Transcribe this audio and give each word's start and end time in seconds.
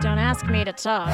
Don't 0.00 0.18
ask 0.18 0.46
me 0.46 0.64
to 0.64 0.72
talk. 0.72 1.08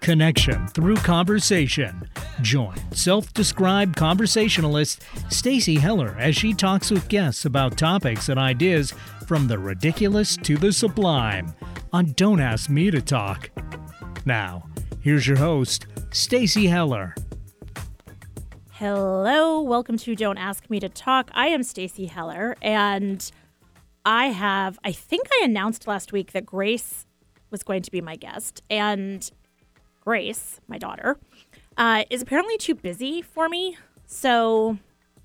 Connection 0.00 0.68
through 0.68 0.96
conversation. 0.96 2.08
Join 2.42 2.76
self-described 2.92 3.96
conversationalist 3.96 5.02
Stacy 5.30 5.76
Heller 5.76 6.16
as 6.18 6.36
she 6.36 6.54
talks 6.54 6.90
with 6.90 7.08
guests 7.08 7.44
about 7.44 7.76
topics 7.76 8.28
and 8.28 8.38
ideas 8.38 8.92
from 9.26 9.48
the 9.48 9.58
ridiculous 9.58 10.36
to 10.38 10.56
the 10.56 10.72
sublime 10.72 11.54
on 11.92 12.12
Don't 12.12 12.40
Ask 12.40 12.70
Me 12.70 12.90
to 12.90 13.00
Talk. 13.00 13.50
Now, 14.24 14.68
here's 15.00 15.26
your 15.26 15.38
host, 15.38 15.86
Stacy 16.12 16.66
Heller. 16.66 17.14
Hello, 18.70 19.62
welcome 19.62 19.96
to 19.98 20.14
Don't 20.14 20.38
Ask 20.38 20.68
Me 20.68 20.78
to 20.80 20.88
Talk. 20.88 21.30
I 21.32 21.48
am 21.48 21.62
Stacy 21.62 22.06
Heller, 22.06 22.56
and 22.60 23.28
I 24.06 24.26
have, 24.26 24.78
I 24.84 24.92
think 24.92 25.26
I 25.32 25.44
announced 25.44 25.88
last 25.88 26.12
week 26.12 26.30
that 26.30 26.46
Grace 26.46 27.06
was 27.50 27.64
going 27.64 27.82
to 27.82 27.90
be 27.90 28.00
my 28.00 28.14
guest, 28.14 28.62
and 28.70 29.28
Grace, 30.00 30.60
my 30.68 30.78
daughter, 30.78 31.18
uh, 31.76 32.04
is 32.08 32.22
apparently 32.22 32.56
too 32.56 32.76
busy 32.76 33.20
for 33.20 33.48
me. 33.48 33.76
So, 34.06 34.78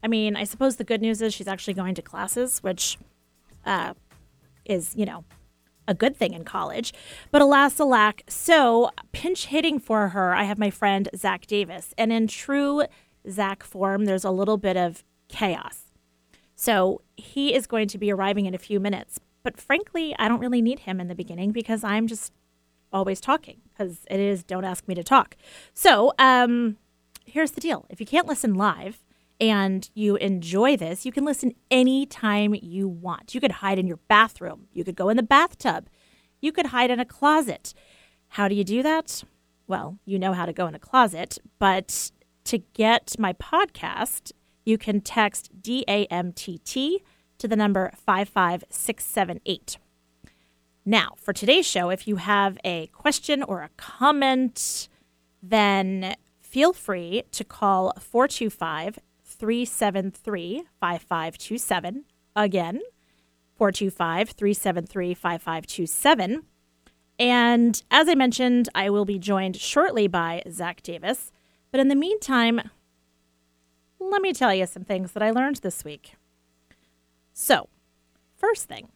I 0.03 0.07
mean, 0.07 0.35
I 0.35 0.45
suppose 0.45 0.77
the 0.77 0.83
good 0.83 0.99
news 0.99 1.21
is 1.21 1.31
she's 1.31 1.47
actually 1.47 1.75
going 1.75 1.93
to 1.93 2.01
classes, 2.01 2.57
which 2.63 2.97
uh, 3.67 3.93
is, 4.65 4.95
you 4.95 5.05
know, 5.05 5.25
a 5.87 5.93
good 5.93 6.17
thing 6.17 6.33
in 6.33 6.43
college. 6.43 6.91
But 7.29 7.43
alas, 7.43 7.77
alack. 7.77 8.23
So, 8.27 8.89
pinch 9.11 9.45
hitting 9.47 9.77
for 9.79 10.09
her, 10.09 10.33
I 10.33 10.43
have 10.43 10.57
my 10.57 10.71
friend 10.71 11.07
Zach 11.15 11.45
Davis. 11.45 11.93
And 11.99 12.11
in 12.11 12.27
true 12.27 12.83
Zach 13.29 13.63
form, 13.63 14.05
there's 14.05 14.23
a 14.23 14.31
little 14.31 14.57
bit 14.57 14.77
of 14.77 15.03
chaos. 15.27 15.91
So, 16.55 17.01
he 17.21 17.53
is 17.53 17.67
going 17.67 17.87
to 17.89 17.97
be 17.97 18.11
arriving 18.11 18.45
in 18.45 18.53
a 18.53 18.59
few 18.59 18.79
minutes. 18.79 19.19
But 19.43 19.59
frankly, 19.59 20.15
I 20.19 20.27
don't 20.27 20.39
really 20.39 20.61
need 20.61 20.79
him 20.79 20.99
in 20.99 21.07
the 21.07 21.15
beginning 21.15 21.51
because 21.51 21.83
I'm 21.83 22.07
just 22.07 22.33
always 22.93 23.21
talking 23.21 23.61
because 23.71 24.05
it 24.09 24.19
is 24.19 24.43
don't 24.43 24.65
ask 24.65 24.87
me 24.87 24.95
to 24.95 25.03
talk. 25.03 25.35
So, 25.73 26.13
um, 26.19 26.77
here's 27.25 27.51
the 27.51 27.61
deal. 27.61 27.85
If 27.89 27.99
you 27.99 28.05
can't 28.05 28.27
listen 28.27 28.55
live 28.55 29.03
and 29.39 29.89
you 29.93 30.17
enjoy 30.17 30.77
this, 30.77 31.05
you 31.05 31.11
can 31.11 31.25
listen 31.25 31.53
anytime 31.69 32.53
you 32.61 32.87
want. 32.87 33.33
You 33.33 33.41
could 33.41 33.53
hide 33.53 33.79
in 33.79 33.87
your 33.87 33.99
bathroom, 34.07 34.67
you 34.73 34.83
could 34.83 34.95
go 34.95 35.09
in 35.09 35.17
the 35.17 35.23
bathtub, 35.23 35.89
you 36.41 36.51
could 36.51 36.67
hide 36.67 36.91
in 36.91 36.99
a 36.99 37.05
closet. 37.05 37.73
How 38.29 38.47
do 38.47 38.55
you 38.55 38.63
do 38.63 38.83
that? 38.83 39.23
Well, 39.67 39.97
you 40.05 40.19
know 40.19 40.33
how 40.33 40.45
to 40.45 40.53
go 40.53 40.67
in 40.67 40.75
a 40.75 40.79
closet, 40.79 41.37
but 41.59 42.11
to 42.45 42.57
get 42.59 43.15
my 43.17 43.33
podcast, 43.33 44.31
you 44.65 44.77
can 44.77 45.01
text 45.01 45.49
DAMTT 45.61 46.97
to 47.41 47.47
the 47.47 47.55
number 47.55 47.91
55678. 48.05 49.77
Now, 50.85 51.13
for 51.17 51.33
today's 51.33 51.67
show, 51.67 51.89
if 51.89 52.07
you 52.07 52.17
have 52.17 52.57
a 52.63 52.87
question 52.87 53.41
or 53.41 53.63
a 53.63 53.69
comment, 53.77 54.87
then 55.41 56.15
feel 56.39 56.71
free 56.71 57.23
to 57.31 57.43
call 57.43 57.93
425 57.99 58.99
373 59.23 60.63
5527. 60.79 62.05
Again, 62.35 62.79
425 63.55 64.29
373 64.29 65.13
5527. 65.15 66.43
And 67.17 67.83
as 67.89 68.07
I 68.07 68.15
mentioned, 68.15 68.69
I 68.75 68.91
will 68.91 69.05
be 69.05 69.17
joined 69.17 69.55
shortly 69.55 70.07
by 70.07 70.43
Zach 70.49 70.83
Davis. 70.83 71.31
But 71.71 71.79
in 71.79 71.87
the 71.87 71.95
meantime, 71.95 72.61
let 73.99 74.21
me 74.21 74.31
tell 74.31 74.53
you 74.53 74.67
some 74.67 74.83
things 74.83 75.13
that 75.13 75.23
I 75.23 75.31
learned 75.31 75.57
this 75.57 75.83
week. 75.83 76.13
So, 77.43 77.69
first 78.37 78.69
thing, 78.69 78.89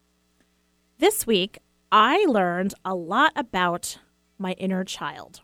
this 0.99 1.25
week 1.25 1.57
I 1.91 2.25
learned 2.27 2.75
a 2.85 2.93
lot 2.93 3.31
about 3.35 3.97
my 4.37 4.51
inner 4.59 4.83
child. 4.83 5.41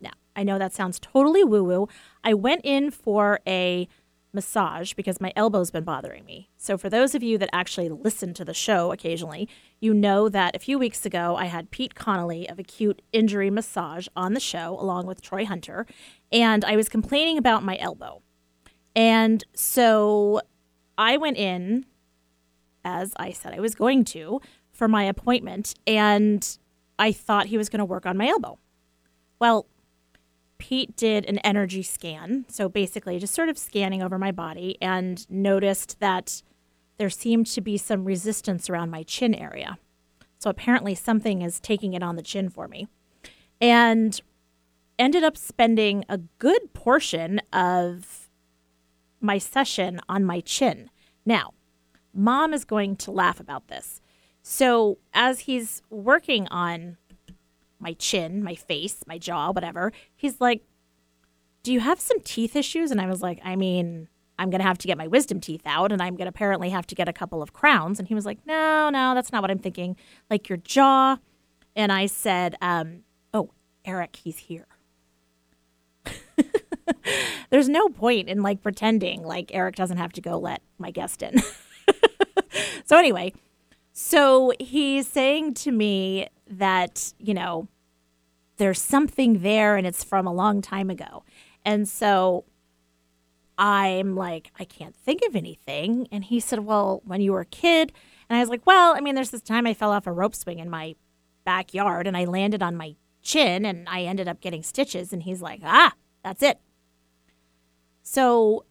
Now, 0.00 0.12
I 0.36 0.44
know 0.44 0.56
that 0.56 0.72
sounds 0.72 1.00
totally 1.00 1.42
woo 1.42 1.64
woo. 1.64 1.88
I 2.22 2.32
went 2.32 2.60
in 2.62 2.92
for 2.92 3.40
a 3.44 3.88
massage 4.32 4.92
because 4.92 5.20
my 5.20 5.32
elbow's 5.34 5.72
been 5.72 5.82
bothering 5.82 6.24
me. 6.24 6.48
So, 6.56 6.78
for 6.78 6.88
those 6.88 7.12
of 7.12 7.24
you 7.24 7.38
that 7.38 7.50
actually 7.52 7.88
listen 7.88 8.34
to 8.34 8.44
the 8.44 8.54
show 8.54 8.92
occasionally, 8.92 9.48
you 9.80 9.92
know 9.92 10.28
that 10.28 10.54
a 10.54 10.60
few 10.60 10.78
weeks 10.78 11.04
ago 11.04 11.34
I 11.34 11.46
had 11.46 11.72
Pete 11.72 11.96
Connolly 11.96 12.48
of 12.48 12.60
Acute 12.60 13.02
Injury 13.12 13.50
Massage 13.50 14.06
on 14.14 14.34
the 14.34 14.38
show 14.38 14.78
along 14.78 15.06
with 15.06 15.22
Troy 15.22 15.44
Hunter, 15.44 15.88
and 16.30 16.64
I 16.64 16.76
was 16.76 16.88
complaining 16.88 17.36
about 17.36 17.64
my 17.64 17.76
elbow. 17.78 18.22
And 18.94 19.42
so 19.54 20.40
I 20.96 21.16
went 21.16 21.36
in, 21.36 21.86
as 22.84 23.12
I 23.16 23.32
said 23.32 23.54
I 23.54 23.60
was 23.60 23.74
going 23.74 24.04
to, 24.04 24.40
for 24.72 24.88
my 24.88 25.04
appointment, 25.04 25.74
and 25.86 26.58
I 26.98 27.12
thought 27.12 27.46
he 27.46 27.58
was 27.58 27.68
going 27.68 27.78
to 27.78 27.84
work 27.84 28.06
on 28.06 28.16
my 28.16 28.28
elbow. 28.28 28.58
Well, 29.38 29.66
Pete 30.58 30.96
did 30.96 31.26
an 31.26 31.38
energy 31.38 31.82
scan, 31.82 32.46
so 32.48 32.68
basically 32.68 33.18
just 33.18 33.34
sort 33.34 33.48
of 33.48 33.58
scanning 33.58 34.02
over 34.02 34.18
my 34.18 34.32
body, 34.32 34.78
and 34.80 35.28
noticed 35.30 36.00
that 36.00 36.42
there 36.96 37.10
seemed 37.10 37.46
to 37.48 37.60
be 37.60 37.76
some 37.76 38.04
resistance 38.04 38.70
around 38.70 38.90
my 38.90 39.02
chin 39.02 39.34
area. 39.34 39.78
So 40.38 40.50
apparently 40.50 40.94
something 40.94 41.42
is 41.42 41.58
taking 41.58 41.94
it 41.94 42.02
on 42.02 42.16
the 42.16 42.22
chin 42.22 42.48
for 42.48 42.68
me. 42.68 42.86
And 43.60 44.20
ended 44.98 45.24
up 45.24 45.36
spending 45.36 46.04
a 46.08 46.18
good 46.38 46.72
portion 46.72 47.40
of 47.52 48.23
my 49.24 49.38
session 49.38 50.00
on 50.08 50.24
my 50.24 50.40
chin. 50.40 50.90
Now, 51.24 51.54
mom 52.12 52.52
is 52.52 52.64
going 52.64 52.96
to 52.96 53.10
laugh 53.10 53.40
about 53.40 53.68
this. 53.68 54.00
So, 54.42 54.98
as 55.14 55.40
he's 55.40 55.82
working 55.88 56.46
on 56.48 56.98
my 57.78 57.94
chin, 57.94 58.44
my 58.44 58.54
face, 58.54 59.02
my 59.06 59.18
jaw, 59.18 59.50
whatever, 59.50 59.92
he's 60.14 60.40
like, 60.40 60.62
Do 61.62 61.72
you 61.72 61.80
have 61.80 61.98
some 61.98 62.20
teeth 62.20 62.54
issues? 62.54 62.90
And 62.90 63.00
I 63.00 63.06
was 63.06 63.22
like, 63.22 63.40
I 63.42 63.56
mean, 63.56 64.08
I'm 64.38 64.50
going 64.50 64.60
to 64.60 64.66
have 64.66 64.78
to 64.78 64.86
get 64.86 64.98
my 64.98 65.06
wisdom 65.06 65.40
teeth 65.40 65.62
out 65.64 65.92
and 65.92 66.02
I'm 66.02 66.16
going 66.16 66.26
to 66.26 66.30
apparently 66.30 66.70
have 66.70 66.86
to 66.88 66.94
get 66.94 67.08
a 67.08 67.12
couple 67.12 67.42
of 67.42 67.52
crowns. 67.52 67.98
And 67.98 68.08
he 68.08 68.14
was 68.14 68.26
like, 68.26 68.38
No, 68.46 68.90
no, 68.90 69.14
that's 69.14 69.32
not 69.32 69.42
what 69.42 69.50
I'm 69.50 69.58
thinking. 69.58 69.96
Like 70.28 70.48
your 70.48 70.58
jaw. 70.58 71.18
And 71.74 71.90
I 71.90 72.06
said, 72.06 72.56
um, 72.60 73.04
Oh, 73.32 73.50
Eric, 73.84 74.16
he's 74.16 74.38
here. 74.38 74.66
There's 77.50 77.68
no 77.68 77.88
point 77.88 78.28
in 78.28 78.42
like 78.42 78.62
pretending 78.62 79.22
like 79.24 79.50
Eric 79.54 79.76
doesn't 79.76 79.96
have 79.96 80.12
to 80.12 80.20
go 80.20 80.38
let 80.38 80.62
my 80.78 80.90
guest 80.90 81.22
in. 81.22 81.40
so, 82.84 82.98
anyway, 82.98 83.32
so 83.92 84.52
he's 84.58 85.06
saying 85.06 85.54
to 85.54 85.70
me 85.70 86.28
that, 86.48 87.14
you 87.18 87.34
know, 87.34 87.68
there's 88.56 88.80
something 88.80 89.40
there 89.40 89.76
and 89.76 89.86
it's 89.86 90.04
from 90.04 90.26
a 90.26 90.32
long 90.32 90.62
time 90.62 90.90
ago. 90.90 91.24
And 91.64 91.88
so 91.88 92.44
I'm 93.56 94.16
like, 94.16 94.50
I 94.58 94.64
can't 94.64 94.96
think 94.96 95.22
of 95.26 95.36
anything. 95.36 96.08
And 96.10 96.24
he 96.24 96.40
said, 96.40 96.60
Well, 96.60 97.02
when 97.04 97.20
you 97.20 97.32
were 97.32 97.40
a 97.40 97.46
kid. 97.46 97.92
And 98.28 98.36
I 98.36 98.40
was 98.40 98.48
like, 98.48 98.66
Well, 98.66 98.94
I 98.96 99.00
mean, 99.00 99.14
there's 99.14 99.30
this 99.30 99.42
time 99.42 99.66
I 99.66 99.74
fell 99.74 99.92
off 99.92 100.06
a 100.06 100.12
rope 100.12 100.34
swing 100.34 100.58
in 100.58 100.70
my 100.70 100.96
backyard 101.44 102.06
and 102.06 102.16
I 102.16 102.24
landed 102.24 102.62
on 102.62 102.76
my 102.76 102.96
chin 103.22 103.64
and 103.64 103.88
I 103.88 104.02
ended 104.02 104.28
up 104.28 104.40
getting 104.40 104.62
stitches. 104.62 105.12
And 105.12 105.22
he's 105.22 105.42
like, 105.42 105.60
Ah, 105.64 105.92
that's 106.22 106.42
it. 106.42 106.58
So 108.04 108.66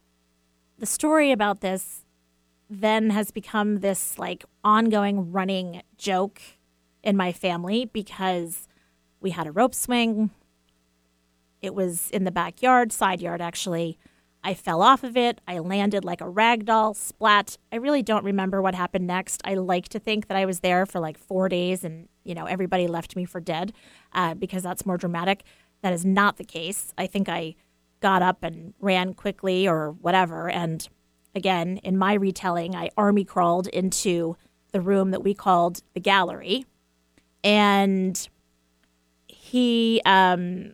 the 0.77 0.85
story 0.85 1.31
about 1.31 1.59
this 1.59 2.05
then 2.69 3.09
has 3.09 3.31
become 3.31 3.79
this 3.79 4.17
like 4.17 4.45
ongoing 4.63 5.31
running 5.31 5.81
joke 5.97 6.39
in 7.03 7.17
my 7.17 7.33
family 7.33 7.85
because 7.85 8.67
we 9.19 9.31
had 9.31 9.47
a 9.47 9.51
rope 9.51 9.75
swing. 9.75 10.29
It 11.61 11.73
was 11.73 12.09
in 12.11 12.23
the 12.23 12.31
backyard, 12.31 12.91
side 12.91 13.21
yard 13.21 13.41
actually. 13.41 13.97
I 14.43 14.53
fell 14.53 14.81
off 14.81 15.03
of 15.03 15.17
it. 15.17 15.41
I 15.47 15.59
landed 15.59 16.05
like 16.05 16.21
a 16.21 16.29
rag 16.29 16.65
doll, 16.65 16.93
splat. 16.93 17.57
I 17.71 17.77
really 17.77 18.03
don't 18.03 18.25
remember 18.25 18.61
what 18.61 18.75
happened 18.75 19.07
next. 19.07 19.41
I 19.45 19.55
like 19.55 19.89
to 19.89 19.99
think 19.99 20.27
that 20.27 20.37
I 20.37 20.45
was 20.45 20.59
there 20.59 20.85
for 20.85 20.99
like 20.99 21.17
four 21.17 21.49
days 21.49 21.83
and, 21.83 22.07
you 22.23 22.35
know, 22.35 22.45
everybody 22.45 22.87
left 22.87 23.15
me 23.15 23.25
for 23.25 23.39
dead 23.39 23.73
uh, 24.13 24.35
because 24.35 24.61
that's 24.61 24.85
more 24.85 24.97
dramatic. 24.97 25.43
That 25.81 25.93
is 25.93 26.05
not 26.05 26.37
the 26.37 26.43
case. 26.43 26.93
I 26.97 27.07
think 27.07 27.29
I 27.29 27.55
got 28.03 28.21
up 28.21 28.43
and 28.43 28.73
ran 28.81 29.13
quickly 29.13 29.65
or 29.65 29.91
whatever. 30.01 30.49
And 30.49 30.85
again, 31.33 31.77
in 31.77 31.97
my 31.97 32.13
retelling, 32.13 32.75
I 32.75 32.89
army 32.97 33.23
crawled 33.23 33.67
into 33.67 34.35
the 34.73 34.81
room 34.81 35.11
that 35.11 35.23
we 35.23 35.33
called 35.33 35.81
the 35.93 36.01
gallery. 36.01 36.65
And 37.45 38.27
he, 39.27 40.01
um, 40.05 40.73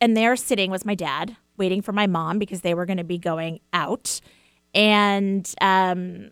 and 0.00 0.16
there 0.16 0.36
sitting 0.36 0.70
was 0.70 0.84
my 0.84 0.94
dad, 0.94 1.36
waiting 1.56 1.82
for 1.82 1.92
my 1.92 2.06
mom 2.06 2.38
because 2.38 2.60
they 2.60 2.74
were 2.74 2.86
going 2.86 2.98
to 2.98 3.04
be 3.04 3.18
going 3.18 3.58
out. 3.72 4.20
And 4.72 5.52
um, 5.60 6.30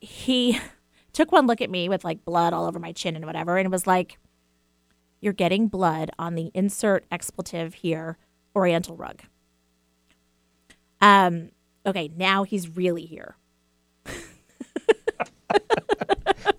he 0.00 0.60
took 1.12 1.32
one 1.32 1.48
look 1.48 1.60
at 1.60 1.68
me 1.68 1.88
with 1.88 2.04
like 2.04 2.24
blood 2.24 2.52
all 2.52 2.64
over 2.64 2.78
my 2.78 2.92
chin 2.92 3.16
and 3.16 3.26
whatever, 3.26 3.58
and 3.58 3.72
was 3.72 3.88
like, 3.88 4.18
You're 5.20 5.32
getting 5.32 5.66
blood 5.66 6.12
on 6.16 6.36
the 6.36 6.52
insert 6.54 7.06
expletive 7.10 7.74
here, 7.74 8.18
Oriental 8.54 8.96
rug. 8.96 9.22
Um, 11.00 11.50
okay, 11.86 12.10
now 12.16 12.42
he's 12.42 12.68
really 12.68 13.06
here. 13.06 13.36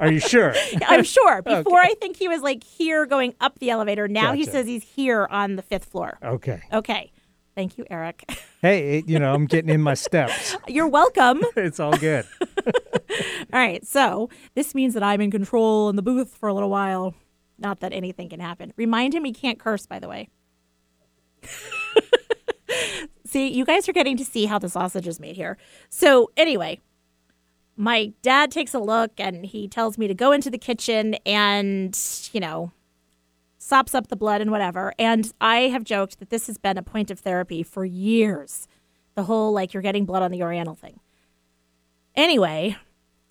Are 0.02 0.12
you 0.12 0.20
sure? 0.20 0.56
I'm 0.88 1.04
sure. 1.04 1.42
Before 1.44 1.80
I 1.80 1.94
think 1.94 2.18
he 2.18 2.28
was 2.28 2.42
like 2.42 2.64
here 2.64 3.06
going 3.06 3.36
up 3.40 3.60
the 3.60 3.70
elevator. 3.70 4.08
Now 4.08 4.34
he 4.34 4.46
says 4.46 4.66
he's 4.66 4.84
here 4.84 5.28
on 5.30 5.56
the 5.56 5.62
fifth 5.62 5.86
floor. 5.86 6.18
Okay. 6.24 6.62
Okay. 6.74 7.12
Thank 7.56 7.78
you, 7.78 7.86
Eric. 7.90 8.30
Hey, 8.64 9.02
you 9.08 9.18
know, 9.18 9.34
I'm 9.34 9.48
getting 9.48 9.72
in 9.72 9.82
my 9.82 9.96
steps. 9.96 10.56
You're 10.68 10.88
welcome. 10.88 11.42
It's 11.58 11.80
all 11.80 11.98
good. 11.98 12.28
All 12.64 13.60
right. 13.60 13.84
So 13.84 14.30
this 14.54 14.76
means 14.76 14.94
that 14.94 15.02
I'm 15.02 15.20
in 15.20 15.32
control 15.32 15.90
in 15.90 15.96
the 15.96 16.04
booth 16.04 16.38
for 16.40 16.48
a 16.48 16.54
little 16.54 16.70
while. 16.70 17.16
Not 17.58 17.80
that 17.80 17.92
anything 17.92 18.30
can 18.30 18.40
happen. 18.40 18.72
Remind 18.78 19.16
him 19.16 19.26
he 19.26 19.34
can't 19.34 19.58
curse, 19.58 19.88
by 19.88 19.98
the 19.98 20.08
way. 20.08 20.30
See, 23.32 23.48
you 23.48 23.66
guys 23.66 23.88
are 23.88 23.94
getting 23.94 24.18
to 24.18 24.26
see 24.26 24.46
how 24.46 24.60
the 24.60 24.70
sausage 24.70 25.08
is 25.08 25.20
made 25.20 25.36
here. 25.36 25.58
So, 25.90 26.32
anyway, 26.36 26.80
my 27.76 28.14
dad 28.22 28.52
takes 28.52 28.74
a 28.74 28.80
look 28.80 29.12
and 29.18 29.46
he 29.46 29.68
tells 29.68 29.98
me 29.98 30.08
to 30.08 30.14
go 30.14 30.32
into 30.32 30.50
the 30.50 30.58
kitchen 30.58 31.16
and, 31.26 31.98
you 32.34 32.40
know, 32.40 32.72
sops 33.58 33.96
up 33.96 34.08
the 34.08 34.16
blood 34.16 34.42
and 34.42 34.52
whatever. 34.52 34.94
And 35.00 35.32
I 35.40 35.70
have 35.70 35.84
joked 35.84 36.20
that 36.20 36.30
this 36.30 36.48
has 36.48 36.58
been 36.58 36.78
a 36.78 36.84
point 36.84 37.10
of 37.10 37.20
therapy 37.20 37.64
for 37.64 37.86
years. 37.86 38.68
The 39.16 39.24
whole 39.24 39.52
like 39.52 39.74
you're 39.74 39.84
getting 39.84 40.06
blood 40.06 40.24
on 40.24 40.32
the 40.32 40.44
Oriental 40.44 40.76
thing. 40.76 41.00
Anyway, 42.16 42.76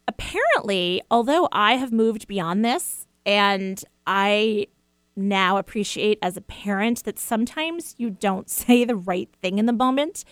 apparently, 0.08 1.02
although 1.10 1.48
I 1.52 1.74
have 1.74 1.92
moved 1.92 2.26
beyond 2.26 2.64
this 2.64 3.06
and 3.26 3.82
I 4.06 4.68
now 5.28 5.56
appreciate 5.56 6.18
as 6.22 6.36
a 6.36 6.40
parent 6.40 7.04
that 7.04 7.18
sometimes 7.18 7.94
you 7.98 8.10
don't 8.10 8.50
say 8.60 8.84
the 8.84 8.96
right 8.96 9.28
thing 9.40 9.58
in 9.58 9.66
the 9.66 9.72
moment. 9.72 10.24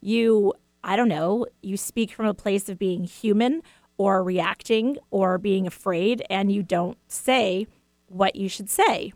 You, 0.00 0.54
I 0.84 0.96
don't 0.96 1.08
know, 1.08 1.46
you 1.62 1.76
speak 1.76 2.12
from 2.12 2.26
a 2.26 2.34
place 2.34 2.68
of 2.68 2.78
being 2.78 3.04
human 3.04 3.62
or 3.96 4.22
reacting 4.22 4.96
or 5.10 5.38
being 5.38 5.66
afraid, 5.66 6.24
and 6.30 6.52
you 6.52 6.62
don't 6.62 6.96
say 7.08 7.66
what 8.06 8.36
you 8.36 8.48
should 8.48 8.70
say. 8.70 9.12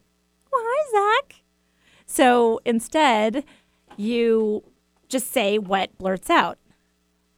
Well, 0.53 0.63
hi, 0.65 1.19
Zach. 1.21 1.43
So 2.05 2.61
instead, 2.65 3.45
you 3.97 4.65
just 5.09 5.31
say 5.31 5.59
what 5.59 5.97
blurts 5.99 6.29
out. 6.29 6.59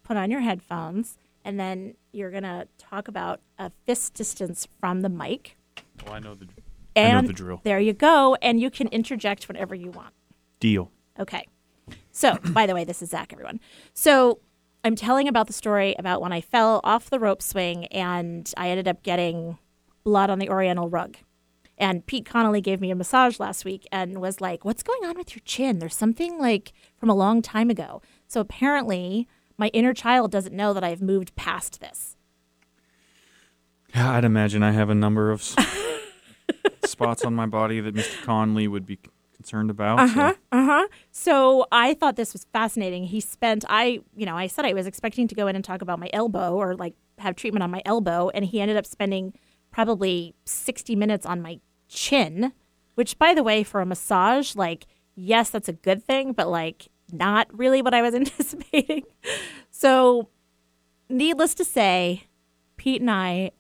Put 0.03 0.17
on 0.17 0.31
your 0.31 0.41
headphones, 0.41 1.19
and 1.45 1.61
then 1.61 1.95
you're 2.13 2.31
going 2.31 2.45
to 2.45 2.67
talk 2.79 3.09
about 3.09 3.41
a 3.59 3.71
fist 3.85 4.15
distance 4.15 4.67
from 4.81 5.03
the 5.03 5.09
mic. 5.09 5.57
Oh, 6.07 6.13
I 6.13 6.19
know 6.19 6.35
the 6.35 6.47
I 6.96 7.12
know 7.12 7.19
And 7.19 7.29
the 7.29 7.32
drill. 7.32 7.61
there 7.64 7.81
you 7.81 7.93
go. 7.93 8.37
And 8.43 8.61
you 8.61 8.70
can 8.70 8.88
interject 8.88 9.49
whenever 9.49 9.75
you 9.75 9.91
want. 9.91 10.14
deal. 10.61 10.91
Okay. 11.19 11.46
So, 12.12 12.37
by 12.50 12.67
the 12.67 12.75
way, 12.75 12.85
this 12.85 13.02
is 13.02 13.11
Zach, 13.11 13.32
everyone. 13.32 13.61
So, 13.93 14.41
I'm 14.85 14.96
telling 14.96 15.29
about 15.29 15.46
the 15.46 15.52
story 15.55 15.94
about 15.99 16.20
when 16.20 16.32
I 16.32 16.41
fell 16.43 16.81
off 16.85 17.08
the 17.08 17.19
rope 17.19 17.41
swing 17.41 17.87
and 17.87 18.52
I 18.56 18.69
ended 18.69 18.87
up 18.87 19.02
getting 19.02 19.56
blood 20.05 20.29
on 20.31 20.38
the 20.38 20.49
Oriental 20.50 20.88
rug. 20.91 21.17
And 21.79 22.05
Pete 22.06 22.26
Connolly 22.26 22.61
gave 22.61 22.81
me 22.81 22.91
a 22.91 22.94
massage 22.94 23.40
last 23.40 23.64
week 23.64 23.87
and 23.90 24.20
was 24.20 24.40
like, 24.40 24.64
What's 24.64 24.82
going 24.82 25.05
on 25.05 25.17
with 25.17 25.35
your 25.35 25.43
chin? 25.44 25.79
There's 25.79 25.97
something 25.97 26.38
like 26.38 26.73
from 26.97 27.08
a 27.11 27.14
long 27.14 27.43
time 27.43 27.70
ago. 27.70 28.00
So, 28.29 28.40
apparently, 28.40 29.26
my 29.58 29.69
inner 29.69 29.94
child 29.94 30.31
doesn't 30.31 30.55
know 30.55 30.73
that 30.75 30.85
I've 30.85 31.02
moved 31.02 31.35
past 31.37 31.81
this. 31.81 32.17
Yeah, 33.94 34.12
I'd 34.12 34.25
imagine 34.25 34.62
I 34.62 34.73
have 34.73 34.90
a 34.90 34.94
number 34.94 35.31
of 35.31 35.40
spots 36.89 37.25
on 37.25 37.35
my 37.35 37.47
body 37.47 37.81
that 37.81 37.95
Mr. 37.95 38.23
Conley 38.25 38.69
would 38.69 38.87
be 38.87 38.99
concerned 39.35 39.71
about. 39.71 39.99
Uh 40.01 40.07
so- 40.09 40.13
huh. 40.15 40.35
Uh 40.53 40.65
huh. 40.65 40.89
So 41.11 41.67
I 41.73 41.95
thought 41.95 42.17
this 42.17 42.33
was 42.33 42.47
fascinating. 42.53 43.05
He 43.05 43.21
spent, 43.21 43.65
I, 43.69 44.01
you 44.17 44.27
know, 44.27 44.37
I 44.37 44.47
said 44.47 44.65
I 44.65 44.73
was 44.73 44.87
expecting 44.87 45.29
to 45.29 45.35
go 45.35 45.47
in 45.47 45.57
and 45.57 45.65
talk 45.65 45.83
about 45.83 45.99
my 45.99 46.09
elbow 46.13 46.55
or 46.55 46.75
like 46.75 46.95
have 47.19 47.37
treatment 47.37 47.63
on 47.63 47.71
my 47.71 47.83
elbow, 47.85 48.31
and 48.35 48.45
he 48.45 48.61
ended 48.61 48.77
up 48.77 48.87
spending 48.87 49.35
probably 49.71 50.35
60 50.45 50.95
minutes 50.97 51.27
on 51.27 51.43
my 51.43 51.61
chin, 51.89 52.53
which, 52.95 53.19
by 53.19 53.35
the 53.35 53.43
way, 53.43 53.63
for 53.65 53.81
a 53.81 53.87
massage, 53.87 54.55
like, 54.55 54.87
yes, 55.17 55.51
that's 55.51 55.69
a 55.69 55.73
good 55.73 56.03
thing, 56.05 56.33
but 56.33 56.49
like, 56.49 56.89
not 57.13 57.47
really 57.57 57.83
what 57.83 57.93
I 57.95 58.03
was 58.03 58.15
anticipating. 58.23 59.03
So, 59.71 60.29
needless 61.09 61.55
to 61.55 61.65
say, 61.65 62.25
Pete 62.77 63.01
and 63.01 63.11
I 63.11 63.51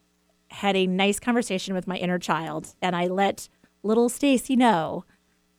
had 0.54 0.76
a 0.76 0.86
nice 0.86 1.20
conversation 1.20 1.74
with 1.74 1.86
my 1.86 1.96
inner 1.96 2.18
child, 2.18 2.74
and 2.80 2.96
I 2.96 3.06
let 3.06 3.48
little 3.82 4.08
Stacy 4.08 4.56
know 4.56 5.04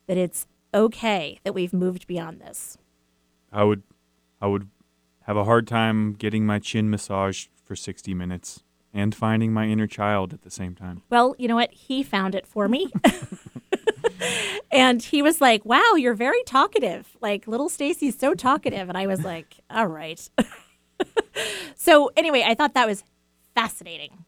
that 0.06 0.16
it's 0.16 0.46
okay 0.74 1.38
that 1.44 1.54
we've 1.54 1.72
moved 1.72 2.06
beyond 2.06 2.40
this. 2.40 2.76
I 3.52 3.64
would, 3.64 3.82
I 4.40 4.46
would 4.46 4.68
have 5.22 5.36
a 5.36 5.44
hard 5.44 5.66
time 5.66 6.12
getting 6.12 6.46
my 6.46 6.58
chin 6.58 6.90
massaged 6.90 7.50
for 7.64 7.76
60 7.76 8.14
minutes 8.14 8.62
and 8.92 9.14
finding 9.14 9.52
my 9.52 9.66
inner 9.66 9.86
child 9.86 10.32
at 10.32 10.42
the 10.42 10.50
same 10.50 10.74
time. 10.74 11.02
Well, 11.10 11.34
you 11.38 11.48
know 11.48 11.56
what? 11.56 11.72
He 11.72 12.02
found 12.02 12.34
it 12.34 12.46
for 12.46 12.68
me. 12.68 12.90
and 14.72 15.02
he 15.02 15.22
was 15.22 15.40
like, 15.40 15.64
"Wow, 15.64 15.94
you're 15.96 16.14
very 16.14 16.42
talkative. 16.44 17.16
Like 17.20 17.46
little 17.46 17.68
Stacy's 17.68 18.18
so 18.18 18.34
talkative." 18.34 18.88
And 18.88 18.96
I 18.96 19.06
was 19.06 19.22
like, 19.24 19.56
"All 19.68 19.86
right." 19.86 20.28
so, 21.74 22.10
anyway, 22.16 22.42
I 22.46 22.54
thought 22.54 22.74
that 22.74 22.86
was 22.86 23.04
fascinating. 23.54 24.24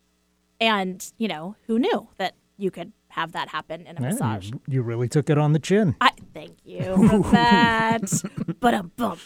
And, 0.60 1.04
you 1.18 1.28
know, 1.28 1.56
who 1.66 1.78
knew 1.78 2.08
that 2.18 2.34
you 2.56 2.70
could 2.70 2.92
have 3.10 3.32
that 3.32 3.48
happen 3.48 3.86
in 3.86 3.96
a 3.96 4.00
Yeah, 4.02 4.08
massage? 4.10 4.50
you, 4.50 4.60
you 4.68 4.82
really 4.82 5.08
took 5.08 5.30
it 5.30 5.38
on 5.38 5.52
the 5.52 5.58
chin. 5.58 5.94
I 6.00 6.10
thank 6.34 6.56
you 6.64 6.82
for 6.82 7.18
that. 7.32 8.22
but 8.60 8.74
a 8.74 8.82
bump. 8.82 9.20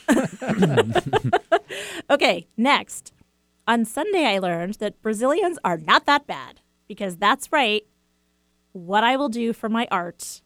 okay, 2.10 2.46
next. 2.56 3.12
On 3.66 3.84
Sunday, 3.84 4.26
I 4.26 4.38
learned 4.38 4.74
that 4.74 5.00
Brazilians 5.02 5.58
are 5.64 5.78
not 5.78 6.06
that 6.06 6.26
bad 6.26 6.60
because 6.88 7.16
that's 7.16 7.50
right. 7.52 7.82
What 8.72 9.04
I 9.04 9.16
will 9.16 9.28
do 9.28 9.52
for 9.52 9.68
my 9.68 9.86
art 9.90 10.42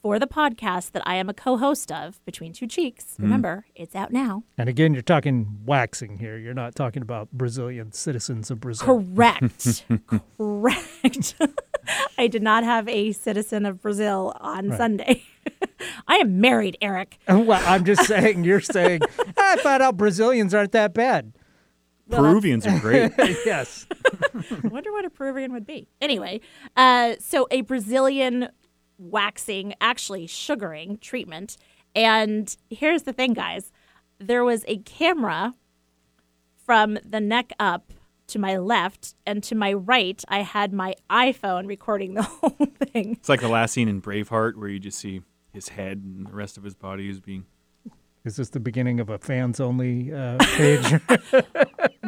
for 0.00 0.18
the 0.18 0.26
podcast 0.26 0.92
that 0.92 1.02
I 1.06 1.16
am 1.16 1.28
a 1.28 1.34
co 1.34 1.56
host 1.56 1.90
of, 1.90 2.24
Between 2.24 2.52
Two 2.52 2.66
Cheeks, 2.66 3.16
remember, 3.18 3.66
it's 3.74 3.94
out 3.94 4.12
now. 4.12 4.44
And 4.56 4.68
again, 4.68 4.94
you're 4.94 5.02
talking 5.02 5.58
waxing 5.66 6.18
here. 6.18 6.38
You're 6.38 6.54
not 6.54 6.74
talking 6.74 7.02
about 7.02 7.30
Brazilian 7.32 7.92
citizens 7.92 8.50
of 8.50 8.60
Brazil. 8.60 8.86
Correct. 8.86 9.84
Correct. 10.36 11.34
I 12.18 12.26
did 12.26 12.42
not 12.42 12.64
have 12.64 12.88
a 12.88 13.12
citizen 13.12 13.66
of 13.66 13.80
Brazil 13.82 14.36
on 14.40 14.76
Sunday. 14.76 15.24
I 16.08 16.16
am 16.16 16.40
married, 16.40 16.76
Eric. 16.80 17.18
well, 17.28 17.62
I'm 17.66 17.84
just 17.84 18.04
saying, 18.04 18.44
you're 18.44 18.60
saying, 18.60 19.00
I 19.36 19.56
found 19.56 19.82
out 19.82 19.96
Brazilians 19.96 20.54
aren't 20.54 20.72
that 20.72 20.94
bad. 20.94 21.32
Peruvians 22.10 22.66
are 22.66 22.78
great. 22.78 23.12
yes. 23.18 23.86
I 24.00 24.68
wonder 24.68 24.92
what 24.92 25.04
a 25.04 25.10
Peruvian 25.10 25.52
would 25.52 25.66
be. 25.66 25.88
Anyway, 26.00 26.40
uh, 26.76 27.14
so 27.18 27.46
a 27.50 27.60
Brazilian 27.62 28.48
waxing, 28.98 29.74
actually 29.80 30.26
sugaring 30.26 30.98
treatment. 30.98 31.56
And 31.94 32.54
here's 32.70 33.04
the 33.04 33.12
thing, 33.12 33.32
guys 33.32 33.72
there 34.20 34.44
was 34.44 34.64
a 34.66 34.78
camera 34.78 35.54
from 36.66 36.98
the 37.08 37.20
neck 37.20 37.52
up 37.60 37.92
to 38.26 38.38
my 38.38 38.58
left, 38.58 39.14
and 39.24 39.42
to 39.44 39.54
my 39.54 39.72
right, 39.72 40.22
I 40.28 40.42
had 40.42 40.72
my 40.72 40.94
iPhone 41.08 41.66
recording 41.66 42.14
the 42.14 42.22
whole 42.24 42.50
thing. 42.50 43.12
It's 43.12 43.28
like 43.28 43.40
the 43.40 43.48
last 43.48 43.72
scene 43.72 43.88
in 43.88 44.02
Braveheart 44.02 44.56
where 44.56 44.68
you 44.68 44.78
just 44.78 44.98
see 44.98 45.22
his 45.52 45.70
head 45.70 46.02
and 46.04 46.26
the 46.26 46.34
rest 46.34 46.58
of 46.58 46.64
his 46.64 46.74
body 46.74 47.08
is 47.08 47.20
being. 47.20 47.46
Is 48.24 48.36
this 48.36 48.50
the 48.50 48.60
beginning 48.60 49.00
of 49.00 49.08
a 49.08 49.18
fans 49.18 49.60
only 49.60 50.12
uh, 50.12 50.36
page? 50.38 51.00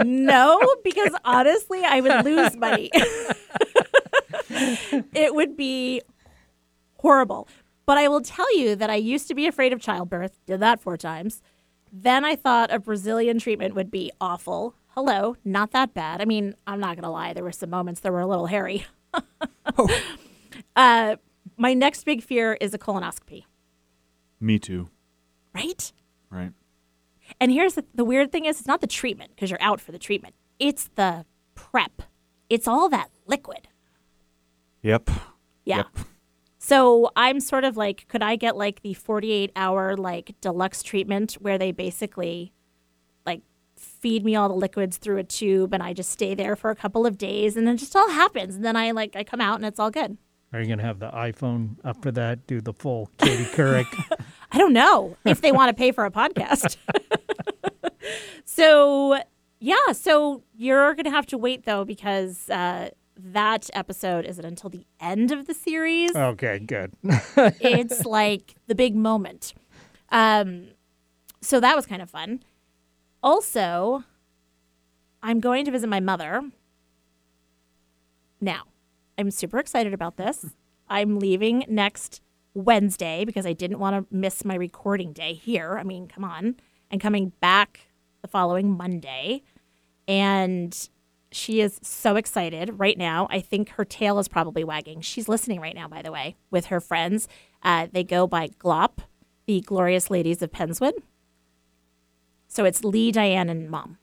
No, 0.05 0.59
because 0.83 1.13
honestly, 1.25 1.83
I 1.85 2.01
would 2.01 2.25
lose 2.25 2.57
money. 2.57 2.91
it 5.15 5.35
would 5.35 5.57
be 5.57 6.01
horrible. 7.01 7.49
But 7.87 7.99
I 7.99 8.09
will 8.09 8.21
tell 8.21 8.57
you 8.57 8.77
that 8.77 8.91
I 8.91 8.95
used 8.97 9.27
to 9.29 9.35
be 9.35 9.47
afraid 9.47 9.73
of 9.73 9.81
childbirth, 9.81 10.39
did 10.47 10.61
that 10.61 10.81
four 10.81 10.97
times. 10.97 11.43
Then 11.93 12.25
I 12.25 12.37
thought 12.37 12.73
a 12.73 12.79
Brazilian 12.79 13.39
treatment 13.39 13.75
would 13.75 13.91
be 13.91 14.13
awful. 14.21 14.75
Hello, 14.95 15.37
not 15.45 15.73
that 15.73 15.93
bad. 15.95 16.21
I 16.21 16.25
mean, 16.25 16.55
I'm 16.67 16.79
not 16.79 16.97
going 16.97 17.05
to 17.05 17.11
lie, 17.11 17.33
there 17.33 17.43
were 17.45 17.53
some 17.53 17.71
moments 17.71 18.01
that 18.01 18.13
were 18.13 18.21
a 18.21 18.27
little 18.27 18.47
hairy. 18.47 18.87
uh, 20.77 21.17
my 21.57 21.75
next 21.75 22.05
big 22.05 22.23
fear 22.23 22.57
is 22.61 22.75
a 22.75 22.79
colonoscopy, 22.79 23.45
Me 24.41 24.59
too. 24.59 24.89
right? 25.55 25.93
Right. 26.31 26.53
And 27.41 27.51
here's 27.51 27.75
the, 27.75 27.85
the 27.95 28.05
weird 28.05 28.31
thing 28.33 28.45
is 28.45 28.59
it's 28.59 28.69
not 28.69 28.81
the 28.81 28.87
treatment 28.87 29.33
because 29.35 29.51
you're 29.51 29.63
out 29.63 29.81
for 29.81 29.93
the 29.93 29.99
treatment. 29.99 30.35
It's 30.59 30.91
the 30.95 31.25
prep. 31.55 32.03
It's 32.49 32.69
all 32.69 32.89
that 32.89 33.11
liquid. 33.27 33.69
Yep. 34.83 35.11
Yeah. 35.65 35.77
Yep. 35.79 35.87
So 36.71 37.11
I'm 37.17 37.41
sort 37.41 37.65
of 37.65 37.77
like, 37.77 38.07
could 38.07 38.23
I 38.23 38.37
get 38.37 38.57
like 38.57 38.83
the 38.83 38.95
48 38.95 39.51
hour 39.57 39.97
like 39.97 40.37
deluxe 40.41 40.85
treatment 40.85 41.33
where 41.41 41.59
they 41.59 41.73
basically 41.73 42.53
like 43.27 43.41
feed 43.77 44.25
me 44.25 44.37
all 44.37 44.49
the 44.49 44.55
liquids 44.55 44.97
through 44.97 45.17
a 45.17 45.25
tube 45.25 45.75
and 45.75 45.83
I 45.83 45.93
just 45.93 46.11
stay 46.11 46.33
there 46.33 46.55
for 46.55 46.71
a 46.71 46.77
couple 46.77 47.07
of 47.07 47.19
days 47.19 47.57
and 47.57 47.67
then 47.67 47.75
it 47.75 47.79
just 47.79 47.97
all 47.97 48.09
happens 48.11 48.55
and 48.55 48.65
then 48.65 48.77
I 48.77 48.93
like 48.93 49.17
I 49.17 49.25
come 49.25 49.41
out 49.41 49.57
and 49.57 49.65
it's 49.65 49.81
all 49.81 49.91
good. 49.91 50.17
Are 50.53 50.61
you 50.61 50.67
going 50.67 50.79
to 50.79 50.85
have 50.85 51.01
the 51.01 51.11
iPhone 51.11 51.75
up 51.83 52.01
for 52.03 52.13
that? 52.13 52.47
Do 52.47 52.61
the 52.61 52.73
full 52.73 53.11
Katie 53.19 53.47
Couric? 53.47 53.89
I 54.53 54.59
don't 54.59 54.73
know 54.73 55.17
if 55.25 55.41
they 55.41 55.51
want 55.51 55.71
to 55.71 55.75
pay 55.75 55.91
for 55.91 56.05
a 56.05 56.11
podcast. 56.13 56.77
so 58.45 59.19
yeah, 59.59 59.91
so 59.91 60.45
you're 60.57 60.95
gonna 60.95 61.11
have 61.11 61.27
to 61.27 61.39
wait 61.39 61.65
though 61.65 61.85
because 61.85 62.49
uh, 62.49 62.91
that 63.25 63.71
episode 63.75 64.25
isn't 64.25 64.45
until 64.45 64.71
the 64.71 64.87
end 65.01 65.31
of 65.31 65.47
the 65.47 65.55
series. 65.55 66.15
Okay, 66.15 66.59
good. 66.59 66.93
it's 67.05 68.05
like 68.05 68.55
the 68.67 68.75
big 68.75 68.95
moment. 68.95 69.55
Um, 70.11 70.69
so 71.41 71.61
that 71.61 71.77
was 71.77 71.87
kind 71.87 72.03
of 72.03 72.11
fun. 72.11 72.43
Also, 73.23 74.05
I'm 75.23 75.41
going 75.41 75.65
to 75.65 75.71
visit 75.71 75.89
my 75.89 76.01
mother. 76.01 76.43
Now, 78.41 78.65
I'm 79.19 79.31
super 79.31 79.59
excited 79.59 79.93
about 79.93 80.17
this. 80.17 80.47
I'm 80.89 81.19
leaving 81.19 81.65
next 81.69 82.23
Wednesday 82.55 83.25
because 83.25 83.47
I 83.47 83.53
didn't 83.53 83.79
want 83.79 84.09
to 84.09 84.15
miss 84.15 84.45
my 84.45 84.55
recording 84.55 85.13
day 85.13 85.35
here. 85.35 85.79
I 85.79 85.85
mean, 85.85 86.09
come 86.09 86.25
on. 86.25 86.57
And 86.91 87.01
coming 87.01 87.33
back 87.41 87.89
the 88.23 88.29
following 88.29 88.77
Monday. 88.77 89.43
And 90.09 90.89
she 91.33 91.61
is 91.61 91.79
so 91.83 92.17
excited 92.17 92.79
right 92.79 92.99
now. 92.99 93.29
I 93.31 93.41
think 93.41 93.71
her 93.71 93.85
tail 93.85 94.19
is 94.19 94.29
probably 94.29 94.65
wagging. 94.65 95.01
She's 95.01 95.29
listening 95.29 95.61
right 95.61 95.75
now, 95.75 95.89
by 95.89 96.03
the 96.03 96.13
way, 96.13 96.37
with 96.51 96.67
her 96.67 96.81
friends. 96.81 97.29
Uh, 97.63 97.87
they 97.93 98.03
go 98.03 98.27
by 98.27 98.49
GLOP, 98.59 99.01
the 99.47 99.61
Glorious 99.61 100.11
Ladies 100.11 100.43
of 100.43 100.51
Penswood. 100.51 100.95
So 102.49 102.65
it's 102.65 102.83
Lee, 102.83 103.13
Diane, 103.13 103.49
and 103.49 103.71
Mom. 103.71 103.99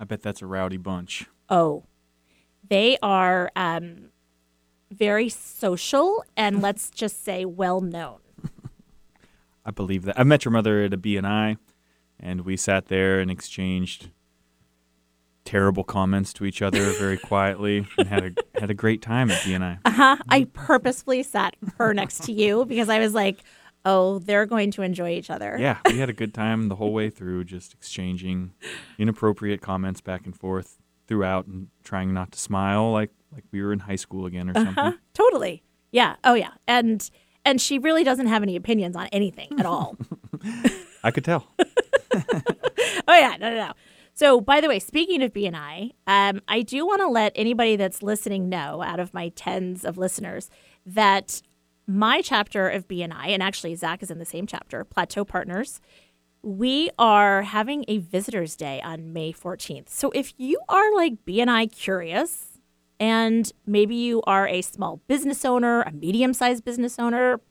I 0.00 0.04
bet 0.04 0.22
that's 0.22 0.40
a 0.40 0.46
rowdy 0.46 0.78
bunch. 0.78 1.26
Oh, 1.50 1.84
they 2.66 2.96
are 3.02 3.50
um, 3.54 4.10
very 4.90 5.28
social 5.28 6.24
and 6.36 6.62
let's 6.62 6.90
just 6.90 7.24
say 7.24 7.44
well 7.44 7.80
known. 7.80 8.18
I 9.64 9.70
believe 9.70 10.04
that. 10.04 10.18
I 10.18 10.22
met 10.22 10.44
your 10.44 10.52
mother 10.52 10.82
at 10.84 10.94
a 10.94 10.98
BNI, 10.98 11.58
and 12.18 12.40
we 12.42 12.56
sat 12.56 12.86
there 12.86 13.20
and 13.20 13.30
exchanged 13.30 14.10
terrible 15.46 15.84
comments 15.84 16.32
to 16.34 16.44
each 16.44 16.60
other 16.60 16.90
very 16.92 17.16
quietly 17.30 17.86
and 17.96 18.08
had 18.08 18.24
a 18.24 18.60
had 18.60 18.70
a 18.70 18.74
great 18.74 19.00
time 19.00 19.30
at 19.30 19.40
BNI. 19.42 19.78
Uh-huh. 19.84 20.16
I 20.28 20.44
purposefully 20.52 21.22
sat 21.22 21.56
her 21.78 21.94
next 21.94 22.24
to 22.24 22.32
you 22.32 22.66
because 22.66 22.88
I 22.88 22.98
was 22.98 23.14
like, 23.14 23.38
oh, 23.84 24.18
they're 24.18 24.44
going 24.46 24.72
to 24.72 24.82
enjoy 24.82 25.10
each 25.10 25.30
other. 25.30 25.56
Yeah, 25.58 25.78
we 25.86 25.98
had 25.98 26.10
a 26.10 26.12
good 26.12 26.34
time 26.34 26.68
the 26.68 26.76
whole 26.76 26.92
way 26.92 27.08
through, 27.08 27.44
just 27.44 27.72
exchanging 27.72 28.52
inappropriate 28.98 29.62
comments 29.62 30.00
back 30.00 30.26
and 30.26 30.36
forth 30.36 30.76
throughout, 31.06 31.46
and 31.46 31.68
trying 31.84 32.12
not 32.12 32.32
to 32.32 32.38
smile 32.38 32.92
like 32.92 33.12
like 33.32 33.44
we 33.52 33.62
were 33.62 33.72
in 33.72 33.78
high 33.78 33.96
school 33.96 34.26
again 34.26 34.50
or 34.50 34.54
something. 34.54 34.76
Uh-huh. 34.76 34.92
Totally. 35.14 35.62
Yeah. 35.92 36.16
Oh 36.24 36.34
yeah. 36.34 36.50
And 36.66 37.08
and 37.44 37.60
she 37.60 37.78
really 37.78 38.04
doesn't 38.04 38.26
have 38.26 38.42
any 38.42 38.56
opinions 38.56 38.96
on 38.96 39.06
anything 39.12 39.48
at 39.58 39.66
all. 39.66 39.96
I 41.04 41.12
could 41.12 41.24
tell. 41.24 41.46
oh 41.58 43.14
yeah, 43.14 43.36
no, 43.38 43.50
no, 43.50 43.66
no. 43.68 43.72
So, 44.16 44.40
by 44.40 44.62
the 44.62 44.68
way, 44.68 44.78
speaking 44.78 45.22
of 45.22 45.34
BNI, 45.34 45.90
um, 46.06 46.40
I 46.48 46.62
do 46.62 46.86
want 46.86 47.02
to 47.02 47.06
let 47.06 47.32
anybody 47.36 47.76
that's 47.76 48.02
listening 48.02 48.48
know, 48.48 48.82
out 48.82 48.98
of 48.98 49.12
my 49.12 49.28
tens 49.28 49.84
of 49.84 49.98
listeners, 49.98 50.48
that 50.86 51.42
my 51.86 52.22
chapter 52.22 52.66
of 52.66 52.88
BNI, 52.88 53.26
and 53.26 53.42
actually 53.42 53.74
Zach 53.74 54.02
is 54.02 54.10
in 54.10 54.18
the 54.18 54.24
same 54.24 54.46
chapter, 54.46 54.84
Plateau 54.84 55.22
Partners, 55.26 55.82
we 56.42 56.88
are 56.98 57.42
having 57.42 57.84
a 57.88 57.98
visitors 57.98 58.56
day 58.56 58.80
on 58.80 59.12
May 59.12 59.34
14th. 59.34 59.90
So, 59.90 60.10
if 60.12 60.32
you 60.38 60.60
are 60.66 60.94
like 60.94 61.26
BNI 61.26 61.70
curious, 61.70 62.58
and 62.98 63.52
maybe 63.66 63.96
you 63.96 64.22
are 64.22 64.48
a 64.48 64.62
small 64.62 65.02
business 65.08 65.44
owner, 65.44 65.82
a 65.82 65.92
medium 65.92 66.32
sized 66.32 66.64
business 66.64 66.98
owner, 66.98 67.42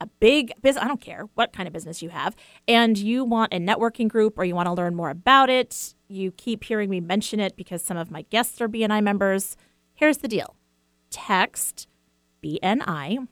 a 0.00 0.06
big 0.20 0.52
business, 0.62 0.82
I 0.82 0.88
don't 0.88 1.00
care 1.00 1.28
what 1.34 1.52
kind 1.52 1.66
of 1.66 1.72
business 1.72 2.02
you 2.02 2.10
have, 2.10 2.36
and 2.66 2.96
you 2.96 3.24
want 3.24 3.52
a 3.52 3.58
networking 3.58 4.08
group 4.08 4.38
or 4.38 4.44
you 4.44 4.54
want 4.54 4.66
to 4.66 4.72
learn 4.72 4.94
more 4.94 5.10
about 5.10 5.50
it, 5.50 5.94
you 6.08 6.30
keep 6.32 6.64
hearing 6.64 6.90
me 6.90 7.00
mention 7.00 7.40
it 7.40 7.56
because 7.56 7.82
some 7.82 7.96
of 7.96 8.10
my 8.10 8.22
guests 8.22 8.60
are 8.60 8.68
BNI 8.68 9.02
members. 9.02 9.56
Here's 9.94 10.18
the 10.18 10.28
deal 10.28 10.54
text 11.10 11.88
BNI, 12.44 13.26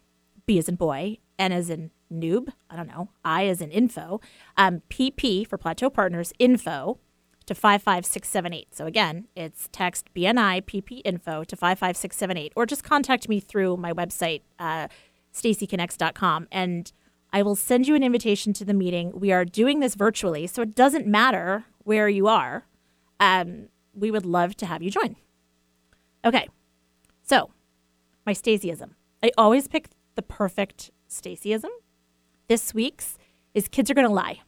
B 0.46 0.58
as 0.58 0.68
in 0.68 0.76
boy, 0.76 1.18
N 1.38 1.52
as 1.52 1.70
in 1.70 1.90
noob, 2.12 2.48
I 2.70 2.76
don't 2.76 2.88
know, 2.88 3.10
I 3.24 3.46
as 3.46 3.60
in 3.60 3.70
info, 3.70 4.20
um, 4.56 4.82
PP 4.88 5.46
for 5.46 5.58
Plateau 5.58 5.90
Partners, 5.90 6.32
info 6.38 6.98
to 7.46 7.54
55678. 7.54 8.74
So 8.74 8.86
again, 8.86 9.28
it's 9.36 9.68
text 9.72 10.12
BNI 10.14 10.62
PP 10.62 11.02
info 11.04 11.44
to 11.44 11.56
55678 11.56 12.52
or 12.56 12.66
just 12.66 12.82
contact 12.82 13.28
me 13.28 13.40
through 13.40 13.76
my 13.76 13.92
website, 13.92 14.42
uh, 14.58 14.88
stacyconnects.com, 15.36 16.48
and 16.50 16.92
I 17.32 17.42
will 17.42 17.56
send 17.56 17.86
you 17.86 17.94
an 17.94 18.02
invitation 18.02 18.52
to 18.54 18.64
the 18.64 18.74
meeting. 18.74 19.12
We 19.14 19.32
are 19.32 19.44
doing 19.44 19.80
this 19.80 19.94
virtually, 19.94 20.46
so 20.46 20.62
it 20.62 20.74
doesn't 20.74 21.06
matter 21.06 21.64
where 21.84 22.08
you 22.08 22.26
are. 22.26 22.66
Um, 23.20 23.68
we 23.94 24.10
would 24.10 24.24
love 24.26 24.56
to 24.56 24.66
have 24.66 24.82
you 24.82 24.90
join. 24.90 25.16
Okay, 26.24 26.48
so 27.22 27.50
my 28.24 28.32
Stacyism. 28.32 28.90
I 29.22 29.30
always 29.36 29.68
pick 29.68 29.88
the 30.14 30.22
perfect 30.22 30.90
Stacyism. 31.08 31.70
This 32.48 32.74
week's 32.74 33.18
is 33.54 33.68
kids 33.68 33.90
are 33.90 33.94
going 33.94 34.06
to 34.06 34.12
lie. 34.12 34.40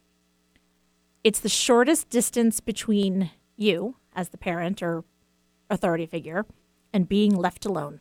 It's 1.25 1.41
the 1.41 1.49
shortest 1.49 2.11
distance 2.11 2.61
between 2.61 3.31
you, 3.57 3.97
as 4.15 4.31
the 4.31 4.39
parent 4.39 4.83
or 4.83 5.05
authority 5.69 6.07
figure, 6.07 6.47
and 6.93 7.09
being 7.09 7.35
left 7.35 7.67
alone. 7.67 8.01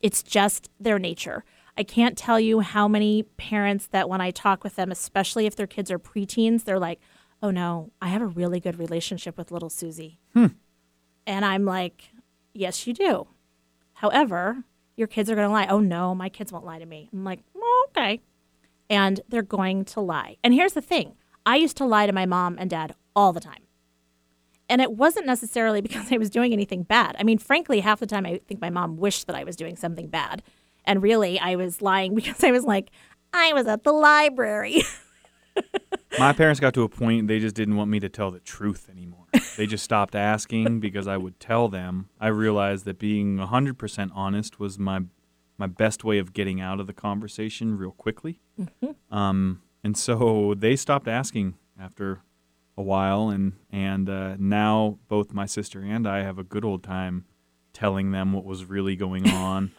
It's 0.00 0.22
just 0.22 0.68
their 0.78 0.98
nature. 0.98 1.44
I 1.78 1.82
can't 1.82 2.16
tell 2.16 2.40
you 2.40 2.60
how 2.60 2.88
many 2.88 3.22
parents 3.22 3.86
that 3.88 4.08
when 4.08 4.20
I 4.20 4.30
talk 4.30 4.64
with 4.64 4.76
them, 4.76 4.90
especially 4.90 5.46
if 5.46 5.56
their 5.56 5.66
kids 5.66 5.90
are 5.90 5.98
preteens, 5.98 6.64
they're 6.64 6.78
like, 6.78 7.00
oh 7.42 7.50
no, 7.50 7.92
I 8.00 8.08
have 8.08 8.22
a 8.22 8.26
really 8.26 8.60
good 8.60 8.78
relationship 8.78 9.36
with 9.36 9.50
little 9.50 9.68
Susie. 9.68 10.18
Hmm. 10.32 10.46
And 11.26 11.44
I'm 11.44 11.64
like, 11.64 12.10
yes, 12.54 12.86
you 12.86 12.94
do. 12.94 13.26
However, 13.94 14.64
your 14.96 15.06
kids 15.06 15.30
are 15.30 15.34
going 15.34 15.46
to 15.46 15.52
lie. 15.52 15.66
Oh 15.68 15.80
no, 15.80 16.14
my 16.14 16.28
kids 16.28 16.52
won't 16.52 16.64
lie 16.64 16.78
to 16.78 16.86
me. 16.86 17.10
I'm 17.12 17.24
like, 17.24 17.40
oh, 17.56 17.88
okay. 17.90 18.20
And 18.88 19.20
they're 19.28 19.42
going 19.42 19.84
to 19.86 20.00
lie. 20.00 20.36
And 20.42 20.54
here's 20.54 20.72
the 20.72 20.80
thing 20.80 21.14
I 21.44 21.56
used 21.56 21.76
to 21.78 21.84
lie 21.84 22.06
to 22.06 22.12
my 22.12 22.26
mom 22.26 22.56
and 22.58 22.70
dad 22.70 22.94
all 23.14 23.32
the 23.32 23.40
time. 23.40 23.65
And 24.68 24.80
it 24.80 24.92
wasn't 24.92 25.26
necessarily 25.26 25.80
because 25.82 26.12
I 26.12 26.16
was 26.16 26.30
doing 26.30 26.52
anything 26.52 26.82
bad. 26.82 27.16
I 27.18 27.22
mean, 27.22 27.38
frankly, 27.38 27.80
half 27.80 28.00
the 28.00 28.06
time 28.06 28.26
I 28.26 28.40
think 28.46 28.60
my 28.60 28.70
mom 28.70 28.96
wished 28.96 29.26
that 29.26 29.36
I 29.36 29.44
was 29.44 29.56
doing 29.56 29.76
something 29.76 30.08
bad. 30.08 30.42
And 30.84 31.02
really, 31.02 31.38
I 31.38 31.56
was 31.56 31.82
lying 31.82 32.14
because 32.16 32.42
I 32.44 32.50
was 32.50 32.64
like, 32.64 32.90
I 33.32 33.52
was 33.52 33.66
at 33.66 33.84
the 33.84 33.92
library. 33.92 34.82
My 36.18 36.32
parents 36.32 36.60
got 36.60 36.74
to 36.74 36.82
a 36.82 36.88
point 36.88 37.28
they 37.28 37.38
just 37.38 37.54
didn't 37.54 37.76
want 37.76 37.90
me 37.90 38.00
to 38.00 38.08
tell 38.08 38.30
the 38.30 38.40
truth 38.40 38.88
anymore. 38.90 39.26
They 39.56 39.66
just 39.66 39.84
stopped 39.84 40.14
asking 40.14 40.80
because 40.80 41.06
I 41.06 41.16
would 41.16 41.38
tell 41.40 41.68
them. 41.68 42.08
I 42.20 42.28
realized 42.28 42.84
that 42.86 42.98
being 42.98 43.36
100% 43.36 44.10
honest 44.14 44.58
was 44.58 44.78
my 44.78 45.00
my 45.58 45.66
best 45.66 46.04
way 46.04 46.18
of 46.18 46.34
getting 46.34 46.60
out 46.60 46.80
of 46.80 46.86
the 46.86 46.92
conversation 46.92 47.78
real 47.78 47.92
quickly. 47.92 48.40
Um, 49.10 49.62
and 49.82 49.96
so 49.96 50.54
they 50.54 50.76
stopped 50.76 51.08
asking 51.08 51.54
after 51.80 52.20
a 52.76 52.82
while, 52.82 53.30
and 53.30 53.54
and 53.70 54.08
uh, 54.08 54.36
now 54.38 54.98
both 55.08 55.32
my 55.32 55.46
sister 55.46 55.80
and 55.80 56.06
I 56.06 56.22
have 56.22 56.38
a 56.38 56.44
good 56.44 56.64
old 56.64 56.82
time 56.82 57.24
telling 57.72 58.10
them 58.10 58.32
what 58.32 58.44
was 58.44 58.64
really 58.64 58.96
going 58.96 59.28
on 59.30 59.72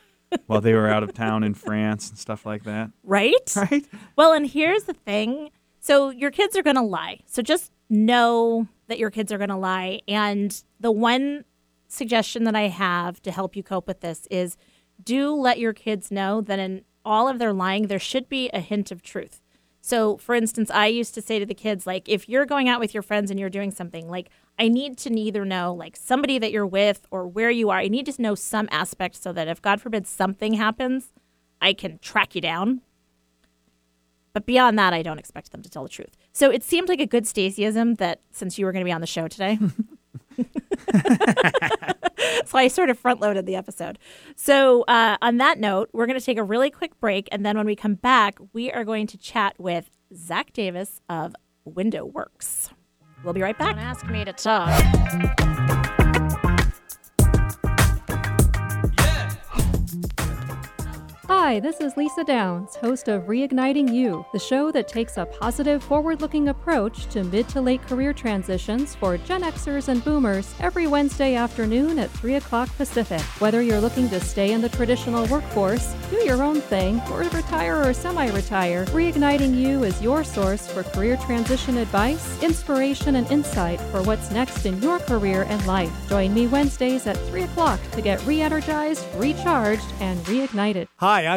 while 0.45 0.61
they 0.61 0.73
were 0.73 0.87
out 0.87 1.03
of 1.03 1.13
town 1.13 1.43
in 1.43 1.53
France 1.53 2.09
and 2.09 2.17
stuff 2.17 2.45
like 2.45 2.63
that. 2.63 2.91
right? 3.03 3.55
Right? 3.55 3.85
Well, 4.15 4.33
and 4.33 4.45
here's 4.45 4.83
the 4.83 4.93
thing. 4.93 5.49
So 5.79 6.09
your 6.09 6.31
kids 6.31 6.57
are 6.57 6.63
going 6.63 6.75
to 6.75 6.81
lie. 6.81 7.21
So 7.25 7.41
just 7.41 7.71
know 7.89 8.67
that 8.87 8.99
your 8.99 9.09
kids 9.09 9.31
are 9.31 9.37
going 9.37 9.49
to 9.49 9.55
lie. 9.55 10.01
And 10.07 10.61
the 10.79 10.91
one 10.91 11.45
suggestion 11.87 12.43
that 12.43 12.55
I 12.55 12.67
have 12.67 13.21
to 13.21 13.31
help 13.31 13.55
you 13.55 13.63
cope 13.63 13.87
with 13.87 14.01
this 14.01 14.27
is 14.29 14.57
do 15.01 15.33
let 15.33 15.59
your 15.59 15.73
kids 15.73 16.11
know 16.11 16.41
that 16.41 16.59
in 16.59 16.83
all 17.05 17.29
of 17.29 17.39
their 17.39 17.53
lying, 17.53 17.87
there 17.87 17.99
should 17.99 18.27
be 18.27 18.49
a 18.49 18.59
hint 18.59 18.91
of 18.91 19.01
truth. 19.01 19.41
So, 19.87 20.17
for 20.17 20.35
instance, 20.35 20.69
I 20.69 20.87
used 20.87 21.13
to 21.15 21.21
say 21.21 21.39
to 21.39 21.45
the 21.45 21.53
kids, 21.53 21.87
like, 21.87 22.09
if 22.09 22.27
you're 22.27 22.45
going 22.45 22.67
out 22.67 22.81
with 22.81 22.93
your 22.93 23.01
friends 23.01 23.31
and 23.31 23.39
you're 23.39 23.49
doing 23.49 23.71
something, 23.71 24.09
like, 24.09 24.27
I 24.59 24.67
need 24.67 24.97
to 24.97 25.09
neither 25.09 25.45
know, 25.45 25.73
like, 25.73 25.95
somebody 25.95 26.37
that 26.39 26.51
you're 26.51 26.67
with 26.67 27.07
or 27.09 27.25
where 27.25 27.49
you 27.49 27.69
are. 27.69 27.77
I 27.77 27.87
need 27.87 28.05
to 28.07 28.21
know 28.21 28.35
some 28.35 28.67
aspect 28.69 29.15
so 29.15 29.31
that 29.31 29.47
if, 29.47 29.61
God 29.61 29.79
forbid, 29.79 30.05
something 30.05 30.55
happens, 30.55 31.13
I 31.61 31.71
can 31.71 31.99
track 31.99 32.35
you 32.35 32.41
down. 32.41 32.81
But 34.33 34.45
beyond 34.45 34.77
that, 34.77 34.91
I 34.91 35.03
don't 35.03 35.19
expect 35.19 35.53
them 35.53 35.61
to 35.61 35.69
tell 35.69 35.83
the 35.83 35.89
truth. 35.89 36.17
So 36.33 36.51
it 36.51 36.65
seemed 36.65 36.89
like 36.89 36.99
a 36.99 37.07
good 37.07 37.23
Stacyism 37.23 37.97
that 37.97 38.19
since 38.29 38.59
you 38.59 38.65
were 38.65 38.73
going 38.73 38.83
to 38.83 38.89
be 38.89 38.91
on 38.91 38.99
the 38.99 39.07
show 39.07 39.29
today. 39.29 39.57
so 42.45 42.57
I 42.57 42.67
sort 42.67 42.89
of 42.89 42.97
front 42.97 43.21
loaded 43.21 43.45
the 43.45 43.55
episode. 43.55 43.99
So, 44.35 44.83
uh, 44.83 45.17
on 45.21 45.37
that 45.37 45.59
note, 45.59 45.89
we're 45.93 46.05
going 46.05 46.19
to 46.19 46.25
take 46.25 46.37
a 46.37 46.43
really 46.43 46.69
quick 46.69 46.99
break. 46.99 47.27
And 47.31 47.45
then 47.45 47.57
when 47.57 47.65
we 47.65 47.75
come 47.75 47.95
back, 47.95 48.37
we 48.53 48.71
are 48.71 48.83
going 48.83 49.07
to 49.07 49.17
chat 49.17 49.55
with 49.57 49.89
Zach 50.15 50.53
Davis 50.53 51.01
of 51.09 51.35
Window 51.65 52.05
Works. 52.05 52.69
We'll 53.23 53.33
be 53.33 53.41
right 53.41 53.57
back. 53.57 53.75
Don't 53.75 53.83
ask 53.83 54.05
me 54.07 54.23
to 54.23 54.33
talk. 54.33 54.69
Hi, 61.27 61.36
Hi, 61.47 61.61
this 61.61 61.79
is 61.79 61.95
Lisa 61.95 62.25
Downs, 62.25 62.75
host 62.75 63.07
of 63.07 63.23
Reigniting 63.27 63.89
You, 63.93 64.25
the 64.33 64.37
show 64.37 64.69
that 64.73 64.89
takes 64.89 65.15
a 65.15 65.25
positive, 65.25 65.81
forward 65.81 66.19
looking 66.19 66.49
approach 66.49 67.05
to 67.05 67.23
mid 67.23 67.47
to 67.47 67.61
late 67.61 67.81
career 67.83 68.11
transitions 68.11 68.95
for 68.95 69.17
Gen 69.17 69.43
Xers 69.43 69.87
and 69.87 70.03
Boomers 70.03 70.53
every 70.59 70.87
Wednesday 70.87 71.35
afternoon 71.35 71.99
at 71.99 72.11
3 72.11 72.35
o'clock 72.35 72.67
Pacific. 72.75 73.21
Whether 73.39 73.61
you're 73.61 73.79
looking 73.79 74.09
to 74.09 74.19
stay 74.19 74.51
in 74.51 74.59
the 74.59 74.67
traditional 74.67 75.25
workforce, 75.27 75.95
do 76.09 76.17
your 76.17 76.43
own 76.43 76.59
thing, 76.59 76.99
or 77.09 77.19
retire 77.19 77.81
or 77.81 77.93
semi 77.93 78.29
retire, 78.31 78.83
Reigniting 78.87 79.55
You 79.55 79.85
is 79.85 80.01
your 80.01 80.25
source 80.25 80.67
for 80.67 80.83
career 80.83 81.15
transition 81.15 81.77
advice, 81.77 82.43
inspiration, 82.43 83.15
and 83.15 83.31
insight 83.31 83.79
for 83.79 84.03
what's 84.03 84.31
next 84.31 84.65
in 84.65 84.81
your 84.81 84.99
career 84.99 85.43
and 85.43 85.65
life. 85.65 85.93
Join 86.09 86.33
me 86.33 86.47
Wednesdays 86.47 87.07
at 87.07 87.15
3 87.29 87.43
o'clock 87.43 87.79
to 87.93 88.01
get 88.01 88.21
re 88.25 88.41
energized, 88.41 89.05
recharged, 89.15 89.87
and 90.01 90.19
reignited. 90.25 90.89
Hi, 90.97 91.36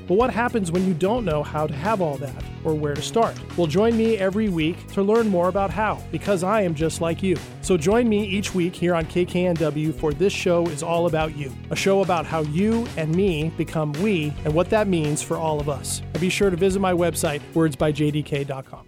But 0.11 0.17
what 0.17 0.33
happens 0.33 0.73
when 0.73 0.85
you 0.85 0.93
don't 0.93 1.23
know 1.23 1.41
how 1.41 1.65
to 1.65 1.73
have 1.73 2.01
all 2.01 2.17
that 2.17 2.43
or 2.65 2.73
where 2.73 2.93
to 2.93 3.01
start? 3.01 3.33
Well, 3.55 3.65
join 3.65 3.95
me 3.95 4.17
every 4.17 4.49
week 4.49 4.85
to 4.87 5.01
learn 5.01 5.29
more 5.29 5.47
about 5.47 5.69
how, 5.69 6.03
because 6.11 6.43
I 6.43 6.63
am 6.63 6.75
just 6.75 6.99
like 6.99 7.23
you. 7.23 7.37
So 7.61 7.77
join 7.77 8.09
me 8.09 8.25
each 8.25 8.53
week 8.53 8.75
here 8.75 8.93
on 8.93 9.05
KKNW 9.05 9.95
for 9.95 10.11
This 10.11 10.33
Show 10.33 10.65
is 10.65 10.83
All 10.83 11.05
About 11.05 11.37
You, 11.37 11.55
a 11.69 11.77
show 11.77 12.01
about 12.01 12.25
how 12.25 12.41
you 12.41 12.85
and 12.97 13.15
me 13.15 13.53
become 13.55 13.93
we 14.03 14.33
and 14.43 14.53
what 14.53 14.69
that 14.71 14.89
means 14.89 15.21
for 15.21 15.37
all 15.37 15.61
of 15.61 15.69
us. 15.69 16.01
And 16.11 16.19
be 16.19 16.27
sure 16.29 16.49
to 16.49 16.57
visit 16.57 16.81
my 16.81 16.91
website, 16.91 17.39
wordsbyjdk.com. 17.53 18.87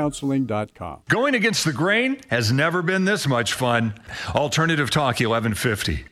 kuipercounseling.com. 0.01 1.01
Going 1.09 1.35
against 1.35 1.65
the 1.65 1.73
grain 1.73 2.19
has 2.29 2.51
never 2.51 2.81
been 2.81 3.05
this 3.05 3.27
much 3.27 3.53
fun. 3.53 3.93
Alternative 4.29 4.89
Talk 4.89 5.19
1150. 5.19 6.05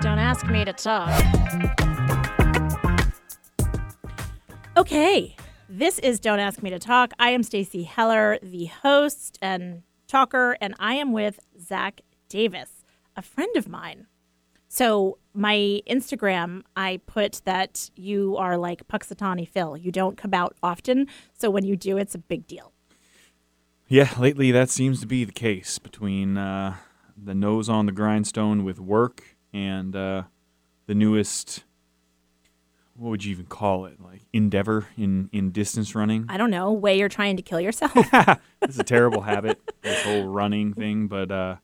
Don't 0.00 0.18
ask 0.18 0.46
me 0.46 0.64
to 0.64 0.72
talk. 0.72 1.10
Okay, 4.76 5.34
this 5.68 5.98
is 6.00 6.20
Don't 6.20 6.38
Ask 6.38 6.62
Me 6.62 6.68
to 6.70 6.78
Talk. 6.78 7.12
I 7.18 7.30
am 7.30 7.42
Stacy 7.42 7.84
Heller, 7.84 8.38
the 8.42 8.66
host 8.66 9.38
and 9.40 9.82
talker, 10.06 10.56
and 10.60 10.74
I 10.78 10.94
am 10.94 11.12
with 11.12 11.40
Zach 11.58 12.02
Davis, 12.28 12.84
a 13.16 13.22
friend 13.22 13.56
of 13.56 13.68
mine. 13.68 14.06
So 14.76 15.16
my 15.32 15.80
Instagram, 15.88 16.60
I 16.76 17.00
put 17.06 17.40
that 17.46 17.90
you 17.96 18.36
are 18.36 18.58
like 18.58 18.86
Punxsutawney 18.88 19.48
Phil. 19.48 19.74
You 19.74 19.90
don't 19.90 20.18
come 20.18 20.34
out 20.34 20.54
often, 20.62 21.06
so 21.32 21.48
when 21.48 21.64
you 21.64 21.76
do, 21.76 21.96
it's 21.96 22.14
a 22.14 22.18
big 22.18 22.46
deal. 22.46 22.74
Yeah, 23.88 24.10
lately 24.18 24.52
that 24.52 24.68
seems 24.68 25.00
to 25.00 25.06
be 25.06 25.24
the 25.24 25.32
case 25.32 25.78
between 25.78 26.36
uh, 26.36 26.76
the 27.16 27.34
nose 27.34 27.70
on 27.70 27.86
the 27.86 27.92
grindstone 27.92 28.64
with 28.64 28.78
work 28.78 29.22
and 29.50 29.96
uh, 29.96 30.24
the 30.84 30.94
newest. 30.94 31.64
What 32.96 33.08
would 33.08 33.24
you 33.24 33.30
even 33.30 33.46
call 33.46 33.86
it? 33.86 33.98
Like 33.98 34.26
endeavor 34.34 34.88
in 34.98 35.30
in 35.32 35.52
distance 35.52 35.94
running. 35.94 36.26
I 36.28 36.36
don't 36.36 36.50
know 36.50 36.70
way 36.70 36.98
you're 36.98 37.08
trying 37.08 37.38
to 37.38 37.42
kill 37.42 37.62
yourself. 37.62 37.96
It's 38.60 38.78
a 38.78 38.84
terrible 38.84 39.22
habit, 39.22 39.58
this 39.80 40.02
whole 40.02 40.26
running 40.26 40.74
thing. 40.74 41.06
But 41.06 41.30
uh, 41.30 41.56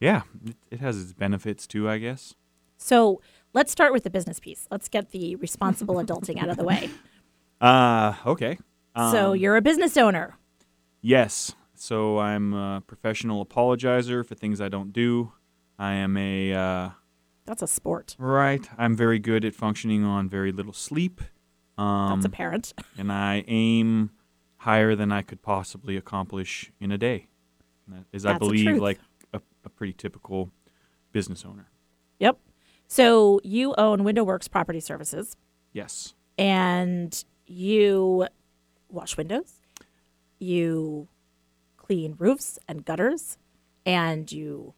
yeah, 0.00 0.22
it, 0.44 0.56
it 0.72 0.80
has 0.80 1.00
its 1.00 1.12
benefits 1.12 1.68
too, 1.68 1.88
I 1.88 1.98
guess. 1.98 2.34
So 2.82 3.20
let's 3.52 3.70
start 3.70 3.92
with 3.92 4.04
the 4.04 4.10
business 4.10 4.40
piece. 4.40 4.66
Let's 4.70 4.88
get 4.88 5.10
the 5.10 5.36
responsible 5.36 5.96
adulting 5.96 6.42
out 6.42 6.48
of 6.48 6.56
the 6.56 6.64
way. 6.64 6.90
Uh, 7.60 8.14
okay. 8.24 8.56
so 8.96 9.32
Um, 9.32 9.36
you're 9.36 9.54
a 9.54 9.60
business 9.60 9.98
owner. 9.98 10.38
Yes. 11.02 11.54
So 11.74 12.18
I'm 12.18 12.54
a 12.54 12.82
professional 12.86 13.44
apologizer 13.44 14.24
for 14.26 14.34
things 14.34 14.62
I 14.62 14.70
don't 14.70 14.94
do. 14.94 15.32
I 15.78 15.92
am 15.92 16.16
a 16.16 16.54
uh, 16.54 16.90
That's 17.44 17.60
a 17.60 17.66
sport. 17.66 18.16
right. 18.18 18.66
I'm 18.78 18.96
very 18.96 19.18
good 19.18 19.44
at 19.44 19.54
functioning 19.54 20.04
on 20.04 20.26
very 20.26 20.52
little 20.52 20.72
sleep. 20.72 21.20
Um, 21.76 22.14
That's 22.14 22.24
apparent. 22.24 22.72
and 22.96 23.12
I 23.12 23.44
aim 23.46 24.10
higher 24.56 24.94
than 24.94 25.12
I 25.12 25.20
could 25.20 25.42
possibly 25.42 25.98
accomplish 25.98 26.72
in 26.80 26.90
a 26.92 26.96
day. 26.96 27.26
And 27.86 27.96
That 27.96 28.04
is, 28.10 28.24
I 28.24 28.32
That's 28.32 28.40
the 28.40 28.46
believe, 28.46 28.78
like 28.78 29.00
a, 29.34 29.42
a 29.66 29.68
pretty 29.68 29.92
typical 29.92 30.50
business 31.12 31.44
owner. 31.44 31.68
Yep. 32.20 32.38
So 33.00 33.40
you 33.44 33.72
own 33.78 34.02
Window 34.02 34.24
Works 34.24 34.48
Property 34.48 34.80
Services 34.80 35.36
Yes. 35.72 36.12
and 36.36 37.24
you 37.46 38.26
wash 38.88 39.16
windows, 39.16 39.60
you 40.40 41.06
clean 41.76 42.16
roofs 42.18 42.58
and 42.66 42.84
gutters, 42.84 43.38
and 43.86 44.30
you 44.32 44.74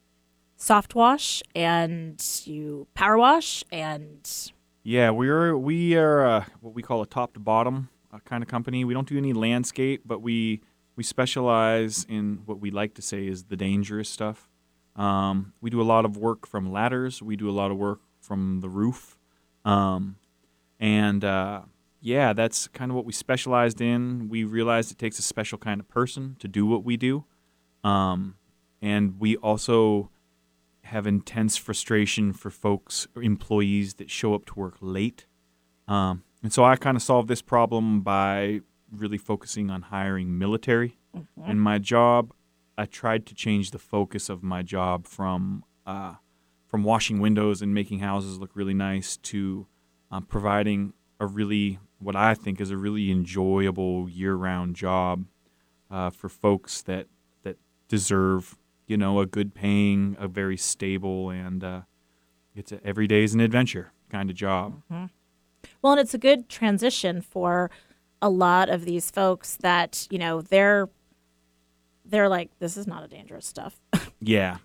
soft 0.55 0.93
wash 0.93 1.41
and 1.55 2.23
you 2.45 2.85
power 2.93 3.17
wash 3.17 3.63
and 3.71 4.51
Yeah, 4.83 5.09
we're 5.09 5.57
we 5.57 5.95
are 5.95 6.23
uh, 6.23 6.45
what 6.61 6.75
we 6.75 6.83
call 6.83 7.01
a 7.01 7.07
top 7.07 7.33
to 7.33 7.39
bottom 7.39 7.89
uh, 8.13 8.19
kind 8.25 8.43
of 8.43 8.47
company. 8.47 8.85
We 8.85 8.93
don't 8.93 9.07
do 9.07 9.17
any 9.17 9.33
landscape, 9.33 10.03
but 10.05 10.21
we 10.21 10.61
we 10.95 11.03
specialize 11.03 12.05
in 12.07 12.43
what 12.45 12.59
we 12.59 12.69
like 12.69 12.93
to 12.93 13.01
say 13.01 13.25
is 13.25 13.45
the 13.45 13.57
dangerous 13.57 14.07
stuff. 14.07 14.47
Um, 14.95 15.53
we 15.61 15.69
do 15.69 15.81
a 15.81 15.83
lot 15.83 16.05
of 16.05 16.17
work 16.17 16.45
from 16.45 16.71
ladders. 16.71 17.21
We 17.21 17.35
do 17.35 17.49
a 17.49 17.51
lot 17.51 17.71
of 17.71 17.77
work 17.77 18.01
from 18.19 18.59
the 18.61 18.69
roof, 18.69 19.17
um, 19.65 20.17
and 20.79 21.23
uh, 21.23 21.61
yeah, 21.99 22.33
that's 22.33 22.67
kind 22.67 22.91
of 22.91 22.95
what 22.95 23.05
we 23.05 23.13
specialized 23.13 23.81
in. 23.81 24.29
We 24.29 24.43
realized 24.43 24.91
it 24.91 24.97
takes 24.97 25.17
a 25.19 25.23
special 25.23 25.57
kind 25.57 25.79
of 25.79 25.89
person 25.89 26.35
to 26.39 26.47
do 26.47 26.65
what 26.65 26.83
we 26.83 26.95
do, 26.97 27.25
um, 27.83 28.35
and 28.81 29.19
we 29.19 29.35
also 29.37 30.09
have 30.83 31.07
intense 31.07 31.57
frustration 31.57 32.33
for 32.33 32.49
folks 32.51 33.07
employees 33.15 33.95
that 33.95 34.11
show 34.11 34.33
up 34.35 34.45
to 34.45 34.53
work 34.59 34.75
late. 34.81 35.25
Um, 35.87 36.23
and 36.43 36.51
so 36.51 36.63
I 36.63 36.75
kind 36.75 36.97
of 36.97 37.01
solved 37.01 37.29
this 37.29 37.41
problem 37.41 38.01
by 38.01 38.61
really 38.91 39.17
focusing 39.17 39.69
on 39.69 39.83
hiring 39.83 40.37
military. 40.37 40.97
In 41.47 41.59
my 41.59 41.77
job, 41.79 42.33
I 42.77 42.85
tried 42.85 43.25
to 43.27 43.35
change 43.35 43.71
the 43.71 43.79
focus 43.79 44.29
of 44.29 44.43
my 44.43 44.61
job 44.61 45.07
from 45.07 45.63
uh, 45.85 46.15
from 46.67 46.83
washing 46.83 47.19
windows 47.19 47.61
and 47.61 47.73
making 47.73 47.99
houses 47.99 48.39
look 48.39 48.51
really 48.55 48.73
nice 48.73 49.17
to 49.17 49.67
um, 50.11 50.23
providing 50.25 50.93
a 51.19 51.25
really 51.25 51.79
what 51.99 52.15
I 52.15 52.33
think 52.33 52.59
is 52.59 52.71
a 52.71 52.77
really 52.77 53.11
enjoyable 53.11 54.09
year-round 54.09 54.75
job 54.75 55.25
uh, 55.91 56.09
for 56.09 56.29
folks 56.29 56.81
that 56.83 57.07
that 57.43 57.57
deserve 57.87 58.57
you 58.87 58.97
know 58.97 59.19
a 59.19 59.25
good 59.25 59.53
paying, 59.53 60.15
a 60.19 60.27
very 60.27 60.57
stable, 60.57 61.29
and 61.29 61.63
uh, 61.63 61.81
it's 62.55 62.71
a, 62.71 62.85
every 62.85 63.07
day 63.07 63.23
is 63.23 63.33
an 63.33 63.39
adventure 63.39 63.91
kind 64.09 64.29
of 64.29 64.35
job. 64.35 64.81
Well, 65.81 65.93
and 65.93 65.99
it's 65.99 66.13
a 66.13 66.17
good 66.17 66.49
transition 66.49 67.21
for 67.21 67.69
a 68.21 68.29
lot 68.29 68.69
of 68.69 68.85
these 68.85 69.11
folks 69.11 69.57
that, 69.57 70.07
you 70.09 70.17
know, 70.17 70.41
they're 70.41 70.89
they're 72.05 72.29
like, 72.29 72.49
this 72.59 72.77
is 72.77 72.87
not 72.87 73.03
a 73.03 73.07
dangerous 73.07 73.45
stuff. 73.45 73.79
Yeah. 74.25 74.59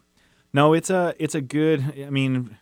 No, 0.53 0.72
it's 0.72 0.88
a 0.88 1.14
it's 1.18 1.35
a 1.35 1.40
good. 1.40 2.05
I 2.07 2.11
mean, 2.11 2.57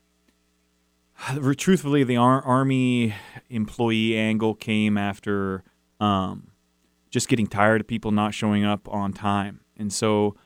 truthfully, 1.56 2.04
the 2.04 2.16
ar- 2.16 2.42
army 2.42 3.14
employee 3.50 4.16
angle 4.16 4.54
came 4.54 4.96
after 4.96 5.62
um, 6.00 6.48
just 7.10 7.28
getting 7.28 7.46
tired 7.46 7.82
of 7.82 7.86
people 7.86 8.12
not 8.12 8.32
showing 8.34 8.64
up 8.64 8.88
on 8.88 9.12
time, 9.12 9.60
and 9.76 9.92
so 9.92 10.36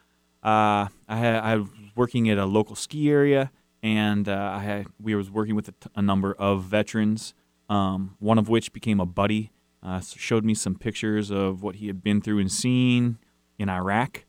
uh, 0.42 0.88
I 1.08 1.16
had 1.16 1.36
I 1.36 1.56
was 1.56 1.68
working 1.94 2.28
at 2.28 2.36
a 2.36 2.46
local 2.46 2.74
ski 2.74 3.10
area, 3.10 3.50
and 3.82 4.28
uh, 4.28 4.54
I 4.56 4.62
had 4.62 4.86
we 5.00 5.14
was 5.14 5.30
working 5.30 5.54
with 5.54 5.68
a, 5.68 5.72
t- 5.72 5.90
a 5.94 6.02
number 6.02 6.34
of 6.34 6.64
veterans. 6.64 7.32
Um, 7.68 8.16
one 8.18 8.38
of 8.38 8.48
which 8.48 8.72
became 8.72 8.98
a 8.98 9.06
buddy. 9.06 9.52
Uh, 9.82 10.00
showed 10.00 10.44
me 10.44 10.52
some 10.52 10.74
pictures 10.74 11.30
of 11.30 11.62
what 11.62 11.76
he 11.76 11.86
had 11.86 12.02
been 12.02 12.20
through 12.20 12.38
and 12.40 12.50
seen 12.52 13.18
in 13.60 13.68
Iraq. 13.68 14.24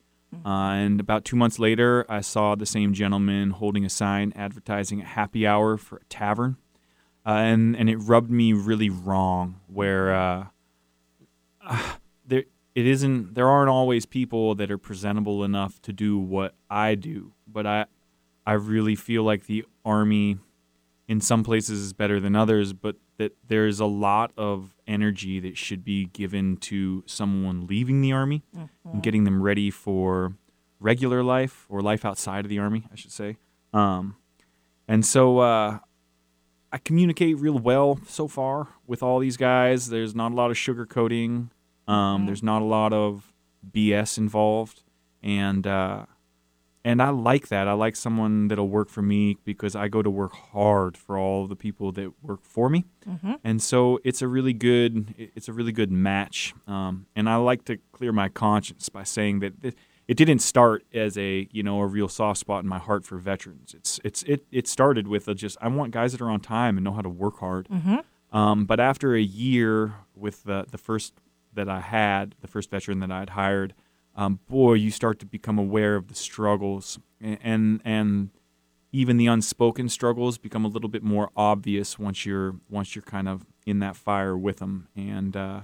Uh, 0.46 0.74
and 0.76 1.00
about 1.00 1.26
two 1.26 1.36
months 1.36 1.60
later, 1.60 2.06
I 2.08 2.22
saw 2.22 2.56
the 2.56 2.65
same 2.65 2.94
gentleman 2.94 3.52
holding 3.52 3.84
a 3.84 3.89
sign 3.89 4.32
advertising 4.36 5.02
a 5.02 5.06
happy 5.06 5.46
hour 5.46 5.78
for 5.78 5.98
a 5.98 6.06
tavern. 6.06 6.58
Uh, 7.26 7.32
and, 7.32 7.76
and 7.76 7.89
it 7.89 7.98
rubbed 7.98 8.32
me 8.32 8.54
really 8.54 8.89
wrong 8.89 9.60
where 9.67 10.13
uh, 10.13 10.46
uh, 11.65 11.94
there 12.26 12.46
it 12.74 12.88
isn't 12.88 13.36
there 13.36 13.48
aren't 13.48 13.70
always 13.70 14.06
people 14.06 14.56
that 14.56 14.72
are 14.72 14.78
presentable 14.78 15.44
enough 15.44 15.82
to 15.82 15.94
do 15.94 16.17
what 16.17 16.56
I 16.70 16.96
do, 16.96 17.34
but 17.46 17.67
I 17.67 17.86
I 18.46 18.54
really 18.54 18.96
feel 18.96 19.24
like 19.24 19.46
the 19.46 19.65
army 19.86 20.38
in 21.08 21.22
some 21.22 21.44
places 21.44 21.82
is 21.82 21.94
better 21.94 22.20
than 22.20 22.36
others, 22.36 22.74
but 22.74 22.96
that 23.17 23.36
there's 23.48 23.80
a 23.80 23.86
lot 23.86 24.32
of 24.38 24.74
energy 24.91 25.39
that 25.39 25.58
should 25.58 25.84
be 25.84 26.06
given 26.06 26.58
to 26.58 27.04
someone 27.08 27.65
leaving 27.67 28.01
the 28.01 28.12
army 28.12 28.43
and 28.91 29.01
getting 29.01 29.23
them 29.23 29.41
ready 29.41 29.69
for 29.71 30.34
regular 30.80 31.23
life 31.23 31.65
or 31.69 31.82
life 31.82 32.04
outside 32.06 32.45
of 32.45 32.49
the 32.49 32.60
army, 32.60 32.86
I 32.91 32.95
should 32.95 33.12
say. 33.12 33.38
Um, 33.73 34.15
and 34.88 35.06
so 35.06 35.39
uh, 35.39 35.80
I 36.71 36.77
communicate 36.77 37.38
real 37.38 37.58
well 37.58 37.99
so 38.08 38.27
far 38.27 38.67
with 38.88 39.01
all 39.04 39.19
these 39.19 39.38
guys. 39.38 39.89
There's 39.89 40.13
not 40.15 40.32
a 40.32 40.36
lot 40.36 40.51
of 40.51 40.58
sugarcoating. 40.58 41.49
Um, 41.88 42.25
There's 42.25 42.43
not 42.43 42.62
a 42.62 42.65
lot 42.65 42.93
of 42.93 43.34
BS 43.69 44.17
involved, 44.17 44.84
and 45.21 45.65
uh, 45.67 46.06
and 46.84 47.02
I 47.02 47.10
like 47.10 47.48
that. 47.50 47.67
I 47.67 47.74
like 47.74 47.96
someone 47.96 48.48
that'll 48.48 48.67
work 48.70 48.89
for 48.89 49.02
me 49.02 49.38
because 49.44 49.76
I 49.76 49.88
go 49.88 50.02
to 50.02 50.10
work 50.10 50.34
hard 50.34 50.98
for 50.98 51.17
all 51.17 51.48
the 51.48 51.56
people 51.56 51.91
that 51.94 52.12
work 52.24 52.44
for 52.44 52.70
me, 52.70 52.86
and 53.44 53.62
so 53.62 54.00
it's 54.04 54.22
a 54.22 54.28
really 54.28 54.54
good 54.54 55.13
it's 55.17 55.48
a 55.48 55.54
really 55.54 55.72
good 55.72 55.91
match. 55.91 56.54
Um, 56.67 57.06
and 57.15 57.30
I 57.30 57.36
like 57.38 57.65
to 57.65 57.78
clear 57.91 58.12
my 58.12 58.30
conscience 58.30 58.89
by 58.89 59.04
saying 59.04 59.39
that. 59.41 59.62
Th- 59.62 59.76
it 60.08 60.15
didn't 60.17 60.39
start 60.39 60.84
as 60.94 61.17
a 61.17 61.48
you 61.52 61.63
know 61.63 61.80
a 61.80 61.86
real 61.88 62.10
soft 62.10 62.39
spot 62.39 62.63
in 62.63 62.70
my 62.70 62.80
heart 62.80 63.06
for 63.06 63.17
veterans. 63.17 63.74
It's 63.74 63.98
it's 64.04 64.24
it 64.24 64.44
it 64.52 64.67
started 64.67 65.08
with 65.08 65.28
a 65.30 65.34
just 65.36 65.58
I 65.62 65.70
want 65.70 65.91
guys 65.91 66.12
that 66.12 66.20
are 66.22 66.30
on 66.30 66.41
time 66.41 66.76
and 66.76 66.84
know 66.84 66.91
how 66.91 67.02
to 67.02 67.08
work 67.10 67.39
hard. 67.39 67.70
Um, 68.34 68.65
but 68.65 68.80
after 68.82 69.15
a 69.15 69.22
year 69.22 69.94
with 70.13 70.44
the 70.44 70.65
the 70.70 70.78
first 70.78 71.13
that 71.54 71.70
I 71.70 71.80
had, 71.80 72.36
the 72.41 72.48
first 72.48 72.70
veteran 72.72 73.00
that 73.00 73.12
I 73.12 73.20
had 73.20 73.30
hired, 73.32 73.74
um, 74.15 74.39
boy, 74.50 74.74
you 74.74 74.91
start 74.91 75.19
to 75.19 75.26
become 75.26 75.58
aware 75.58 75.95
of 75.95 76.08
the 76.08 76.15
struggles 76.15 77.00
and, 77.19 77.38
and 77.41 77.82
and 77.86 78.30
even 78.91 79.17
the 79.17 79.28
unspoken 79.28 79.88
struggles 79.88 80.38
become 80.38 80.65
a 80.65 80.67
little 80.67 80.89
bit 80.89 81.04
more 81.04 81.30
obvious 81.36 81.97
once 81.97 82.26
you're 82.26 82.56
once 82.69 82.95
you're 82.95 83.04
kind 83.04 83.28
of 83.28 83.45
in 83.65 83.80
that 83.80 83.95
fire 83.95 84.38
with 84.38 84.58
them. 84.58 84.88
And 84.95 85.36
uh, 85.36 85.62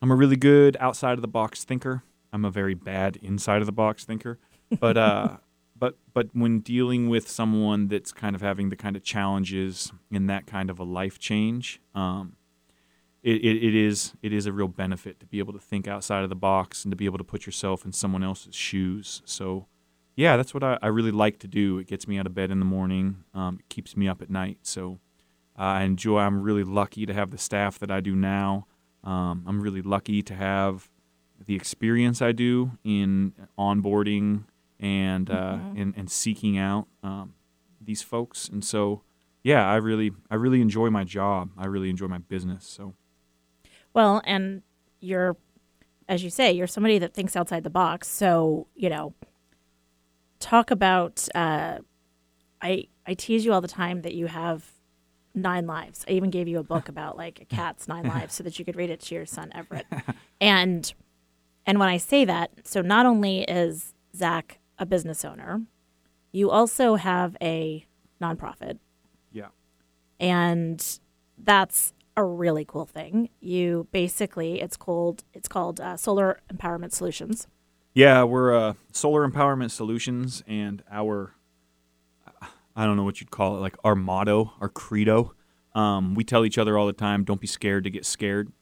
I'm 0.00 0.10
a 0.10 0.14
really 0.14 0.36
good 0.36 0.76
outside 0.80 1.14
of 1.14 1.22
the 1.22 1.28
box 1.28 1.64
thinker. 1.64 2.02
I'm 2.32 2.44
a 2.44 2.50
very 2.50 2.74
bad 2.74 3.16
inside 3.16 3.60
of 3.60 3.66
the 3.66 3.72
box 3.72 4.04
thinker. 4.04 4.38
But 4.80 4.96
uh, 4.96 5.36
but 5.78 5.98
but 6.14 6.28
when 6.32 6.60
dealing 6.60 7.08
with 7.08 7.28
someone 7.28 7.88
that's 7.88 8.12
kind 8.12 8.34
of 8.34 8.40
having 8.40 8.70
the 8.70 8.76
kind 8.76 8.96
of 8.96 9.02
challenges 9.02 9.92
in 10.10 10.26
that 10.26 10.46
kind 10.46 10.70
of 10.70 10.78
a 10.78 10.84
life 10.84 11.18
change, 11.18 11.80
um, 11.94 12.36
it, 13.22 13.36
it, 13.36 13.64
it 13.64 13.74
is 13.74 14.14
it 14.22 14.32
is 14.32 14.46
a 14.46 14.52
real 14.52 14.68
benefit 14.68 15.18
to 15.20 15.26
be 15.26 15.38
able 15.38 15.52
to 15.52 15.58
think 15.58 15.88
outside 15.88 16.22
of 16.22 16.28
the 16.28 16.36
box 16.36 16.84
and 16.84 16.92
to 16.92 16.96
be 16.96 17.04
able 17.04 17.18
to 17.18 17.24
put 17.24 17.46
yourself 17.46 17.84
in 17.84 17.92
someone 17.92 18.22
else's 18.22 18.54
shoes. 18.54 19.22
So 19.24 19.66
yeah, 20.16 20.36
that's 20.36 20.52
what 20.52 20.64
I, 20.64 20.78
I 20.82 20.88
really 20.88 21.10
like 21.10 21.38
to 21.40 21.48
do. 21.48 21.78
It 21.78 21.86
gets 21.86 22.08
me 22.08 22.18
out 22.18 22.26
of 22.26 22.34
bed 22.34 22.50
in 22.50 22.58
the 22.58 22.64
morning. 22.64 23.24
Um, 23.34 23.58
it 23.60 23.68
keeps 23.68 23.96
me 23.96 24.08
up 24.08 24.20
at 24.20 24.30
night. 24.30 24.58
So 24.62 24.98
uh, 25.58 25.62
I 25.62 25.82
enjoy. 25.82 26.18
I'm 26.18 26.42
really 26.42 26.64
lucky 26.64 27.06
to 27.06 27.14
have 27.14 27.30
the 27.30 27.38
staff 27.38 27.78
that 27.78 27.90
I 27.90 28.00
do 28.00 28.14
now. 28.16 28.66
Um, 29.04 29.44
I'm 29.46 29.60
really 29.60 29.82
lucky 29.82 30.22
to 30.22 30.34
have 30.34 30.90
the 31.44 31.54
experience 31.54 32.20
I 32.20 32.32
do 32.32 32.72
in 32.84 33.32
onboarding 33.58 34.44
and 34.80 35.30
uh, 35.30 35.58
and, 35.76 35.94
and 35.96 36.10
seeking 36.10 36.58
out 36.58 36.88
um, 37.02 37.34
these 37.80 38.02
folks. 38.02 38.48
And 38.48 38.64
so, 38.64 39.02
yeah, 39.42 39.68
I 39.68 39.76
really 39.76 40.12
I 40.30 40.34
really 40.36 40.60
enjoy 40.60 40.90
my 40.90 41.04
job. 41.04 41.50
I 41.56 41.66
really 41.66 41.90
enjoy 41.90 42.08
my 42.08 42.18
business. 42.18 42.66
So 42.66 42.94
Well, 43.98 44.22
and 44.24 44.62
you're, 45.00 45.36
as 46.08 46.22
you 46.22 46.30
say, 46.30 46.52
you're 46.52 46.68
somebody 46.68 47.00
that 47.00 47.14
thinks 47.14 47.34
outside 47.34 47.64
the 47.64 47.70
box. 47.70 48.06
So, 48.06 48.68
you 48.76 48.88
know, 48.88 49.12
talk 50.38 50.70
about, 50.70 51.28
uh, 51.34 51.78
I, 52.62 52.86
I 53.04 53.14
tease 53.14 53.44
you 53.44 53.52
all 53.52 53.60
the 53.60 53.66
time 53.66 54.02
that 54.02 54.14
you 54.14 54.28
have 54.28 54.70
nine 55.34 55.66
lives. 55.66 56.04
I 56.08 56.12
even 56.12 56.30
gave 56.30 56.46
you 56.46 56.60
a 56.60 56.62
book 56.62 56.88
about 56.94 57.16
like 57.16 57.40
a 57.40 57.44
cat's 57.44 57.88
nine 57.88 58.06
lives 58.06 58.36
so 58.36 58.44
that 58.44 58.56
you 58.56 58.64
could 58.64 58.76
read 58.76 58.88
it 58.88 59.00
to 59.00 59.16
your 59.16 59.26
son 59.26 59.50
Everett. 59.52 59.86
And, 60.40 60.94
and 61.66 61.80
when 61.80 61.88
I 61.88 61.96
say 61.96 62.24
that, 62.24 62.52
so 62.68 62.80
not 62.82 63.04
only 63.04 63.40
is 63.42 63.94
Zach 64.14 64.60
a 64.78 64.86
business 64.86 65.24
owner, 65.24 65.62
you 66.30 66.50
also 66.52 66.94
have 66.94 67.36
a 67.42 67.84
nonprofit 68.22 68.78
yeah, 69.32 69.48
and 70.20 71.00
that's 71.36 71.92
a 72.18 72.24
really 72.24 72.64
cool 72.64 72.84
thing. 72.84 73.30
You 73.40 73.86
basically 73.92 74.60
it's 74.60 74.76
called 74.76 75.22
it's 75.32 75.48
called 75.48 75.80
uh, 75.80 75.96
Solar 75.96 76.40
Empowerment 76.52 76.92
Solutions. 76.92 77.46
yeah, 77.94 78.24
we're 78.24 78.54
uh, 78.54 78.74
Solar 78.92 79.26
Empowerment 79.26 79.70
Solutions, 79.70 80.42
and 80.46 80.82
our 80.90 81.34
I 82.76 82.84
don't 82.86 82.96
know 82.96 83.04
what 83.04 83.20
you'd 83.20 83.30
call 83.30 83.56
it, 83.56 83.60
like 83.60 83.76
our 83.84 83.94
motto, 83.94 84.52
our 84.60 84.68
credo. 84.68 85.34
Um, 85.74 86.14
we 86.14 86.24
tell 86.24 86.44
each 86.44 86.58
other 86.58 86.76
all 86.76 86.86
the 86.86 86.92
time, 86.92 87.22
"Don't 87.24 87.40
be 87.40 87.46
scared 87.46 87.84
to 87.84 87.90
get 87.90 88.04
scared." 88.04 88.52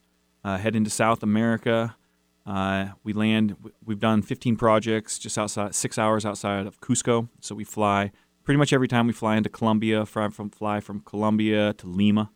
Uh, 0.44 0.58
head 0.58 0.76
into 0.76 0.90
South 0.90 1.22
America. 1.22 1.96
Uh, 2.44 2.88
we 3.04 3.14
land. 3.14 3.56
We've 3.84 3.98
done 3.98 4.20
15 4.22 4.56
projects 4.56 5.18
just 5.18 5.38
outside, 5.38 5.74
six 5.74 5.98
hours 5.98 6.26
outside 6.26 6.66
of 6.66 6.80
Cusco. 6.80 7.28
So 7.40 7.54
we 7.54 7.64
fly 7.64 8.12
pretty 8.44 8.58
much 8.58 8.72
every 8.72 8.86
time 8.86 9.06
we 9.06 9.14
fly 9.14 9.36
into 9.36 9.48
Colombia. 9.48 10.04
Fly 10.04 10.28
from 10.28 10.50
fly 10.50 10.80
from 10.80 11.00
Colombia 11.00 11.72
to 11.72 11.86
Lima. 11.86 12.30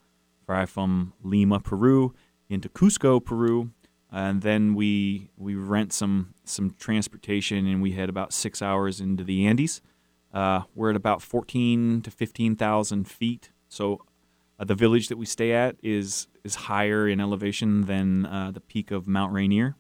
Fly 0.51 0.67
from 0.67 1.13
Lima, 1.23 1.61
Peru, 1.61 2.13
into 2.49 2.69
Cusco, 2.69 3.25
Peru, 3.25 3.71
and 4.11 4.43
then 4.43 4.75
we 4.75 5.31
we 5.37 5.55
rent 5.55 5.93
some 5.93 6.35
some 6.45 6.75
transportation 6.77 7.69
and 7.69 7.81
we 7.81 7.93
head 7.93 8.09
about 8.09 8.33
six 8.33 8.61
hours 8.61 9.01
into 9.01 9.23
the 9.23 9.47
Andes. 9.47 9.81
Uh, 10.35 10.63
we're 10.75 10.91
at 10.91 10.97
about 10.97 11.23
14 11.23 12.03
to 12.03 12.11
15,000 12.11 13.09
feet. 13.09 13.53
So 13.69 14.01
uh, 14.59 14.65
the 14.65 14.75
village 14.75 15.07
that 15.07 15.19
we 15.19 15.25
stay 15.25 15.53
at 15.53 15.77
is 15.85 16.27
is 16.43 16.57
higher 16.57 17.07
in 17.07 17.21
elevation 17.21 17.83
than 17.83 18.27
uh, 18.27 18.51
the 18.51 18.61
peak 18.61 18.91
of 18.91 19.07
Mount 19.07 19.33
Rainier. 19.33 19.77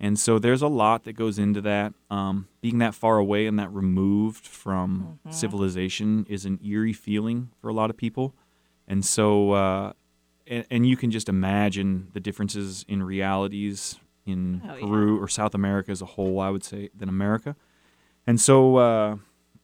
And 0.00 0.18
so 0.18 0.40
there's 0.40 0.62
a 0.62 0.68
lot 0.68 1.04
that 1.04 1.12
goes 1.12 1.38
into 1.38 1.60
that. 1.60 1.94
Um, 2.10 2.48
being 2.60 2.78
that 2.78 2.96
far 2.96 3.18
away 3.18 3.46
and 3.46 3.56
that 3.60 3.72
removed 3.72 4.48
from 4.48 5.20
civilization 5.30 6.26
is 6.28 6.44
an 6.44 6.58
eerie 6.64 6.92
feeling 6.92 7.50
for 7.60 7.68
a 7.68 7.72
lot 7.72 7.88
of 7.88 7.96
people. 7.96 8.34
And 8.92 9.04
so, 9.04 9.52
uh, 9.52 9.92
and, 10.46 10.66
and 10.70 10.86
you 10.86 10.96
can 10.98 11.10
just 11.10 11.28
imagine 11.28 12.08
the 12.12 12.20
differences 12.20 12.84
in 12.86 13.02
realities 13.02 13.98
in 14.26 14.60
Oh, 14.68 14.74
yeah. 14.74 14.86
Peru 14.86 15.18
or 15.22 15.28
South 15.28 15.54
America 15.54 15.90
as 15.90 16.02
a 16.02 16.06
whole, 16.14 16.38
I 16.40 16.50
would 16.50 16.62
say, 16.62 16.90
than 16.94 17.08
America. 17.08 17.56
And 18.26 18.38
so 18.40 18.76
uh, 18.76 19.16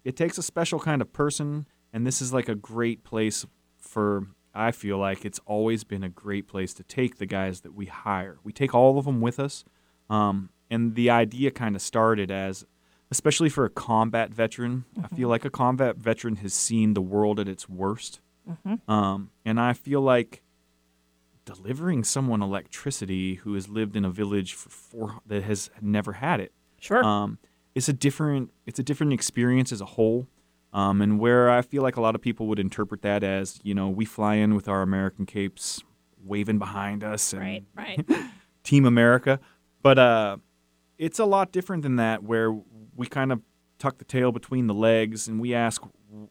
it 0.03 0.17
takes 0.17 0.39
a 0.39 0.43
special 0.43 0.81
kind 0.81 1.03
of 1.03 1.13
person, 1.13 1.67
and 1.93 2.07
this 2.07 2.23
is 2.23 2.33
like 2.33 2.49
a 2.49 2.55
great 2.55 3.05
place 3.05 3.45
for. 3.79 4.27
I 4.55 4.73
feel 4.73 4.99
like 4.99 5.25
it's 5.25 5.41
always 5.47 5.85
been 5.85 6.03
a 6.03 6.09
great 6.09 6.49
place 6.49 6.73
to 6.75 6.83
take 6.83 7.19
the 7.19 7.27
guys 7.27 7.61
that 7.61 7.75
we 7.75 7.87
hire. 7.87 8.39
We 8.43 8.53
take 8.53 8.75
all 8.75 8.99
of 8.99 9.05
them 9.05 9.21
with 9.21 9.39
us, 9.39 9.65
um, 10.11 10.49
and 10.71 10.95
the 10.97 11.11
idea 11.11 11.51
kind 11.53 11.77
of 11.77 11.83
started 11.83 12.31
as, 12.31 12.65
especially 13.11 13.51
for 13.51 13.65
a 13.67 13.71
combat 13.71 14.31
veteran. 14.35 14.87
I 15.05 15.09
feel 15.15 15.29
like 15.29 15.45
a 15.45 15.51
combat 15.51 15.97
veteran 15.99 16.37
has 16.37 16.55
seen 16.55 16.95
the 16.95 17.03
world 17.03 17.39
at 17.39 17.47
its 17.47 17.69
worst, 17.69 18.21
um, 18.89 19.31
and 19.45 19.61
I 19.61 19.73
feel 19.73 20.01
like 20.01 20.43
delivering 21.45 22.05
someone 22.05 22.43
electricity 22.43 23.37
who 23.37 23.55
has 23.55 23.69
lived 23.69 23.97
in 23.97 24.05
a 24.05 24.11
village 24.11 24.53
for 24.55 24.69
four 24.69 25.19
that 25.27 25.43
has 25.45 25.71
never 25.81 26.13
had 26.15 26.41
it 26.41 26.53
Sure. 26.81 27.03
um, 27.03 27.39
it's 27.75 27.89
a 27.89 27.93
different 27.93 28.51
it's 28.67 28.79
a 28.79 28.83
different 28.83 29.13
experience 29.15 29.73
as 29.73 29.81
a 29.81 29.87
whole 29.87 30.27
um, 30.75 31.01
and 31.01 31.19
where 31.19 31.49
i 31.51 31.63
feel 31.63 31.83
like 31.83 31.97
a 31.97 32.01
lot 32.03 32.15
of 32.15 32.21
people 32.21 32.47
would 32.49 32.59
interpret 32.59 33.01
that 33.03 33.25
as 33.25 33.59
you 33.63 33.75
know 33.75 33.89
we 33.89 34.05
fly 34.05 34.35
in 34.35 34.55
with 34.55 34.69
our 34.69 34.83
american 34.83 35.25
capes 35.25 35.83
waving 36.23 36.59
behind 36.59 37.03
us 37.03 37.33
and 37.33 37.41
right, 37.43 37.65
right. 37.75 38.07
team 38.63 38.85
america 38.85 39.41
but 39.81 39.99
uh, 39.99 40.37
it's 40.99 41.19
a 41.19 41.25
lot 41.25 41.51
different 41.51 41.83
than 41.83 41.97
that 41.97 42.23
where 42.23 42.53
we 42.95 43.07
kind 43.07 43.33
of 43.33 43.41
tuck 43.79 43.97
the 43.99 44.05
tail 44.05 44.33
between 44.33 44.67
the 44.67 44.75
legs 44.75 45.29
and 45.29 45.41
we 45.41 45.55
ask 45.55 45.83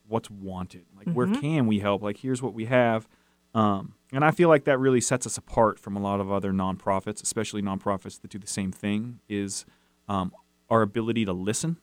what's 0.07 0.29
wanted. 0.29 0.85
Like 0.95 1.13
where 1.13 1.27
can 1.41 1.67
we 1.67 1.79
help? 1.79 2.01
Like 2.01 2.17
here's 2.17 2.41
what 2.41 2.53
we 2.53 2.65
have. 2.65 3.07
Um, 3.53 3.93
and 4.13 4.23
i 4.23 4.31
feel 4.31 4.49
like 4.49 4.65
that 4.65 4.77
really 4.77 5.01
sets 5.01 5.25
us 5.25 5.37
apart 5.37 5.79
from 5.79 5.95
a 5.95 5.99
lot 5.99 6.19
of 6.19 6.31
other 6.31 6.51
nonprofits 6.51 7.23
especially 7.23 7.61
nonprofits 7.61 8.21
that 8.21 8.29
do 8.29 8.37
the 8.37 8.45
same 8.47 8.71
thing 8.71 9.19
is 9.27 9.65
um, 10.09 10.31
our 10.69 10.81
ability 10.81 11.25
to 11.25 11.33
listen. 11.33 11.77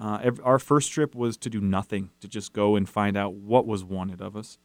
Uh, 0.00 0.18
ev- 0.22 0.40
our 0.42 0.58
first 0.58 0.90
trip 0.90 1.14
was 1.14 1.36
to 1.36 1.48
do 1.50 1.60
nothing 1.60 2.10
to 2.20 2.26
just 2.26 2.52
go 2.52 2.74
and 2.74 2.88
find 2.88 3.16
out 3.16 3.34
what 3.34 3.66
was 3.66 3.84
wanted 3.84 4.20
of 4.20 4.34
us. 4.36 4.58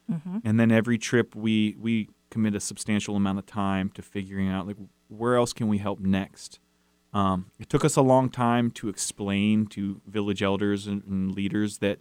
And 0.44 0.60
then 0.60 0.72
every 0.72 0.98
trip 0.98 1.36
we 1.36 1.76
we 1.80 2.10
commit 2.32 2.56
a 2.56 2.60
substantial 2.60 3.16
amount 3.16 3.38
of 3.40 3.46
time 3.46 3.90
to 3.92 4.02
figuring 4.02 4.50
out 4.50 4.66
like 4.66 4.78
where 5.08 5.36
else 5.36 5.54
can 5.54 5.68
we 5.68 5.78
help 5.78 6.00
next? 6.00 6.60
Um, 7.14 7.52
it 7.60 7.70
took 7.70 7.86
us 7.86 7.96
a 7.96 8.02
long 8.02 8.30
time 8.30 8.72
to 8.72 8.90
explain 8.90 9.68
to 9.68 10.02
village 10.08 10.42
elders 10.44 10.88
and, 10.88 11.04
and 11.04 11.32
leaders 11.34 11.78
that 11.80 12.00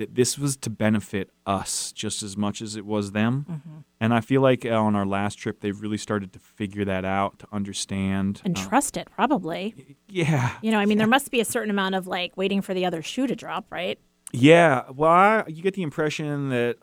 that 0.00 0.14
this 0.14 0.38
was 0.38 0.56
to 0.56 0.70
benefit 0.70 1.30
us 1.44 1.92
just 1.92 2.22
as 2.22 2.34
much 2.34 2.62
as 2.62 2.74
it 2.74 2.86
was 2.86 3.12
them. 3.12 3.44
Mm-hmm. 3.48 3.78
And 4.00 4.14
I 4.14 4.22
feel 4.22 4.40
like 4.40 4.64
uh, 4.64 4.70
on 4.70 4.96
our 4.96 5.04
last 5.04 5.34
trip, 5.34 5.60
they've 5.60 5.78
really 5.78 5.98
started 5.98 6.32
to 6.32 6.38
figure 6.38 6.86
that 6.86 7.04
out, 7.04 7.38
to 7.40 7.46
understand. 7.52 8.40
And 8.46 8.58
uh, 8.58 8.68
trust 8.68 8.96
it, 8.96 9.08
probably. 9.10 9.96
yeah. 10.08 10.52
You 10.62 10.70
know, 10.70 10.78
I 10.78 10.86
mean, 10.86 10.96
there 10.96 11.06
must 11.06 11.30
be 11.30 11.38
a 11.40 11.44
certain 11.44 11.70
amount 11.70 11.96
of 11.96 12.06
like 12.06 12.34
waiting 12.34 12.62
for 12.62 12.72
the 12.72 12.86
other 12.86 13.02
shoe 13.02 13.26
to 13.26 13.36
drop, 13.36 13.66
right? 13.70 13.98
Yeah. 14.32 14.84
Well, 14.90 15.10
I, 15.10 15.44
you 15.48 15.62
get 15.62 15.74
the 15.74 15.82
impression 15.82 16.48
that. 16.48 16.78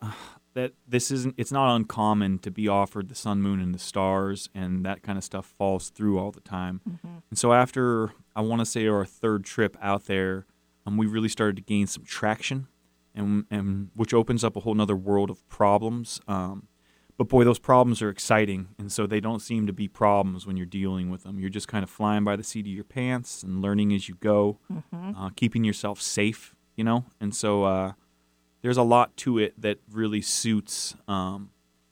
that 0.53 0.73
this 0.87 1.11
isn't 1.11 1.35
it's 1.37 1.51
not 1.51 1.75
uncommon 1.75 2.39
to 2.39 2.49
be 2.49 2.67
offered 2.67 3.09
the 3.09 3.15
sun 3.15 3.43
moon 3.43 3.59
and 3.59 3.75
the 3.75 3.79
stars 3.79 4.49
and 4.55 4.83
that 4.83 5.03
kind 5.03 5.15
of 5.15 5.23
stuff 5.23 5.45
falls 5.55 5.91
through 5.91 6.17
all 6.17 6.31
the 6.31 6.41
time 6.41 6.81
and 7.29 7.37
so 7.37 7.53
after 7.53 8.11
i 8.35 8.41
want 8.41 8.59
to 8.59 8.65
say 8.65 8.87
our 8.87 9.05
third 9.05 9.43
trip 9.43 9.77
out 9.83 10.05
there 10.05 10.47
um, 10.87 10.97
we 10.97 11.05
really 11.05 11.29
started 11.29 11.57
to 11.57 11.61
gain 11.61 11.85
some 11.85 12.03
traction 12.03 12.65
and, 13.17 13.45
and 13.51 13.89
which 13.95 14.13
opens 14.13 14.43
up 14.43 14.55
a 14.55 14.61
whole 14.61 14.75
nother 14.75 14.95
world 14.95 15.29
of 15.29 15.47
problems 15.49 16.21
um, 16.27 16.67
but 17.17 17.27
boy 17.27 17.43
those 17.43 17.59
problems 17.59 18.01
are 18.01 18.09
exciting 18.09 18.69
and 18.77 18.91
so 18.91 19.05
they 19.07 19.19
don't 19.19 19.41
seem 19.41 19.67
to 19.67 19.73
be 19.73 19.87
problems 19.87 20.45
when 20.45 20.55
you're 20.55 20.67
dealing 20.67 21.09
with 21.09 21.23
them. 21.23 21.39
You're 21.39 21.49
just 21.49 21.67
kind 21.67 21.83
of 21.83 21.89
flying 21.89 22.23
by 22.23 22.35
the 22.35 22.43
seat 22.43 22.67
of 22.67 22.71
your 22.71 22.83
pants 22.83 23.41
and 23.41 23.59
learning 23.59 23.91
as 23.91 24.07
you 24.07 24.15
go 24.15 24.59
uh, 24.93 25.31
keeping 25.35 25.63
yourself 25.63 25.99
safe 25.99 26.53
you 26.77 26.83
know? 26.85 27.03
And 27.19 27.35
so 27.35 27.65
uh, 27.65 27.91
there's 28.61 28.77
a 28.77 28.83
lot 28.83 29.17
to 29.17 29.37
it 29.37 29.59
that 29.61 29.79
really 29.91 30.21
suits 30.21 30.95
um, 31.09 31.49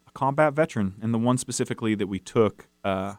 a 0.08 0.12
combat 0.12 0.54
veteran, 0.54 0.96
and 1.02 1.14
the 1.14 1.18
one 1.18 1.38
specifically 1.38 1.96
that 1.96 2.08
we 2.08 2.20
took 2.20 2.70
uh, 2.86 3.16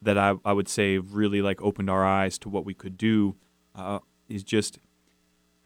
that 0.00 0.16
I, 0.16 0.34
I 0.44 0.52
would 0.52 0.68
say 0.68 0.98
really 0.98 1.42
like 1.42 1.60
opened 1.60 1.90
our 1.90 2.04
eyes 2.04 2.38
to 2.40 2.48
what 2.48 2.64
we 2.64 2.74
could 2.74 2.96
do 2.96 3.34
uh, 3.74 3.98
is 4.28 4.44
just 4.44 4.78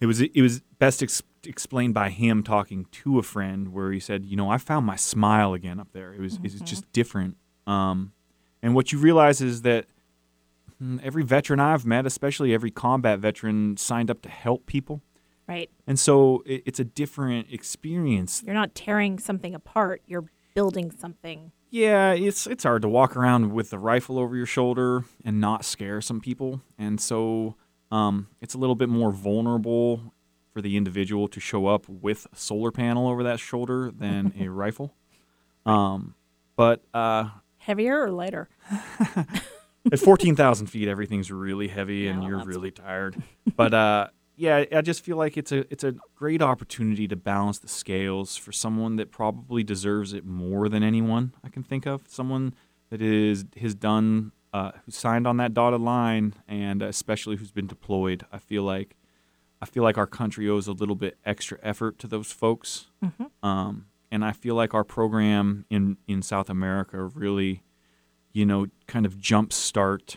it 0.01 0.07
was 0.07 0.21
it 0.23 0.41
was 0.41 0.61
best 0.79 1.03
ex- 1.03 1.23
explained 1.47 1.95
by 1.95 2.11
him 2.11 2.43
talking 2.43 2.87
to 2.91 3.19
a 3.19 3.23
friend 3.23 3.73
where 3.73 3.93
he 3.93 4.01
said, 4.01 4.25
you 4.25 4.37
know, 4.37 4.51
I 4.51 4.59
found 4.59 4.87
my 4.87 4.97
smile 4.97 5.55
again 5.55 5.81
up 5.81 5.93
there. 5.93 6.13
It 6.13 6.21
was 6.21 6.35
it 6.37 6.43
was 6.43 6.61
just 6.61 6.91
different, 6.93 7.37
um, 7.67 8.13
and 8.63 8.75
what 8.75 8.93
you 8.93 8.99
realize 8.99 9.41
is 9.41 9.63
that 9.63 9.87
mm, 10.83 11.01
every 11.03 11.23
veteran 11.23 11.61
I've 11.61 11.87
met, 11.87 12.07
especially 12.07 12.53
every 12.53 12.71
combat 12.71 13.19
veteran, 13.19 13.77
signed 13.77 14.11
up 14.11 14.23
to 14.23 14.29
help 14.29 14.67
people. 14.67 15.03
Right. 15.49 15.71
And 15.87 15.99
so 15.99 16.43
it, 16.45 16.63
it's 16.67 16.81
a 16.81 16.85
different 16.85 17.53
experience. 17.53 18.43
You're 18.45 18.55
not 18.55 18.75
tearing 18.75 19.19
something 19.19 19.55
apart. 19.55 20.03
You're 20.07 20.25
building 20.55 20.91
something. 20.91 21.53
Yeah, 21.71 22.13
it's 22.13 22.47
it's 22.47 22.65
hard 22.65 22.83
to 22.83 22.89
walk 22.89 23.17
around 23.17 23.53
with 23.53 23.71
the 23.71 23.79
rifle 23.79 24.19
over 24.19 24.37
your 24.37 24.47
shoulder 24.47 25.05
and 25.25 25.41
not 25.41 25.65
scare 25.65 26.01
some 26.01 26.21
people, 26.21 26.63
and 26.79 27.01
so 27.01 27.57
um, 27.91 28.29
it's 28.41 28.55
a 28.55 28.59
little 28.59 28.75
bit 28.75 28.89
more 28.89 29.13
vulnerable 29.13 30.15
for 30.57 30.63
the 30.63 30.79
individual 30.79 31.29
to 31.29 31.39
show 31.39 31.67
up 31.67 31.87
with 31.87 32.27
a 32.33 32.37
solar 32.37 32.71
panel 32.71 33.09
over 33.09 33.23
that 33.23 33.39
shoulder 33.39 33.91
than 33.95 34.33
a 34.41 34.49
rifle. 34.49 34.95
Um, 35.67 36.15
but 36.57 36.83
uh, 36.95 37.29
Heavier 37.59 38.05
or 38.05 38.11
lighter? 38.11 38.49
at 39.93 39.99
14,000 39.99 40.69
feet, 40.69 40.89
everything's 40.89 41.31
really 41.31 41.69
heavy 41.69 42.09
and 42.09 42.25
you're 42.25 42.43
really 42.43 42.71
tired. 42.71 43.23
But 43.55 43.75
uh, 43.75 44.07
yeah, 44.35 44.65
I 44.73 44.81
just 44.81 45.05
feel 45.05 45.19
like 45.19 45.37
it's 45.37 45.53
a 45.53 45.71
it's 45.71 45.85
a 45.85 45.95
great 46.15 46.41
opportunity 46.41 47.07
to 47.07 47.17
balance 47.17 47.59
the 47.59 47.69
scales 47.69 48.39
for 48.39 48.51
someone 48.51 48.97
that 48.97 49.11
probably 49.11 49.63
deserves 49.63 50.15
it 50.15 50.25
more 50.25 50.71
than 50.71 50.83
anyone 50.83 51.35
I 51.45 51.51
can 51.51 51.65
think 51.65 51.85
of. 51.85 52.05
Someone 52.09 52.55
that 52.89 53.03
is 53.03 53.45
has 53.61 53.75
done 53.75 54.33
uh, 54.55 54.71
who 54.87 54.91
signed 54.91 55.27
on 55.27 55.37
that 55.37 55.53
dotted 55.53 55.83
line, 55.83 56.33
and 56.49 56.81
especially 56.81 57.37
who's 57.37 57.53
been 57.53 57.67
deployed. 57.67 58.25
I 58.33 58.39
feel 58.39 58.63
like 58.63 58.97
I 59.61 59.67
feel 59.67 59.83
like 59.83 59.97
our 59.99 60.07
country 60.07 60.49
owes 60.49 60.67
a 60.69 60.73
little 60.73 60.97
bit 60.97 61.19
extra 61.25 61.59
effort 61.63 61.99
to 62.01 62.07
those 62.07 62.31
folks. 62.33 62.89
Um, 63.43 63.87
and 64.11 64.25
I 64.25 64.33
feel 64.33 64.55
like 64.55 64.75
our 64.75 64.85
program 64.85 65.65
in, 65.71 65.97
in 66.07 66.23
South 66.23 66.51
America 66.51 67.03
really, 67.03 67.63
you 68.33 68.47
know, 68.47 68.67
kind 68.87 69.07
of 69.07 69.15
jumpstart 69.15 70.17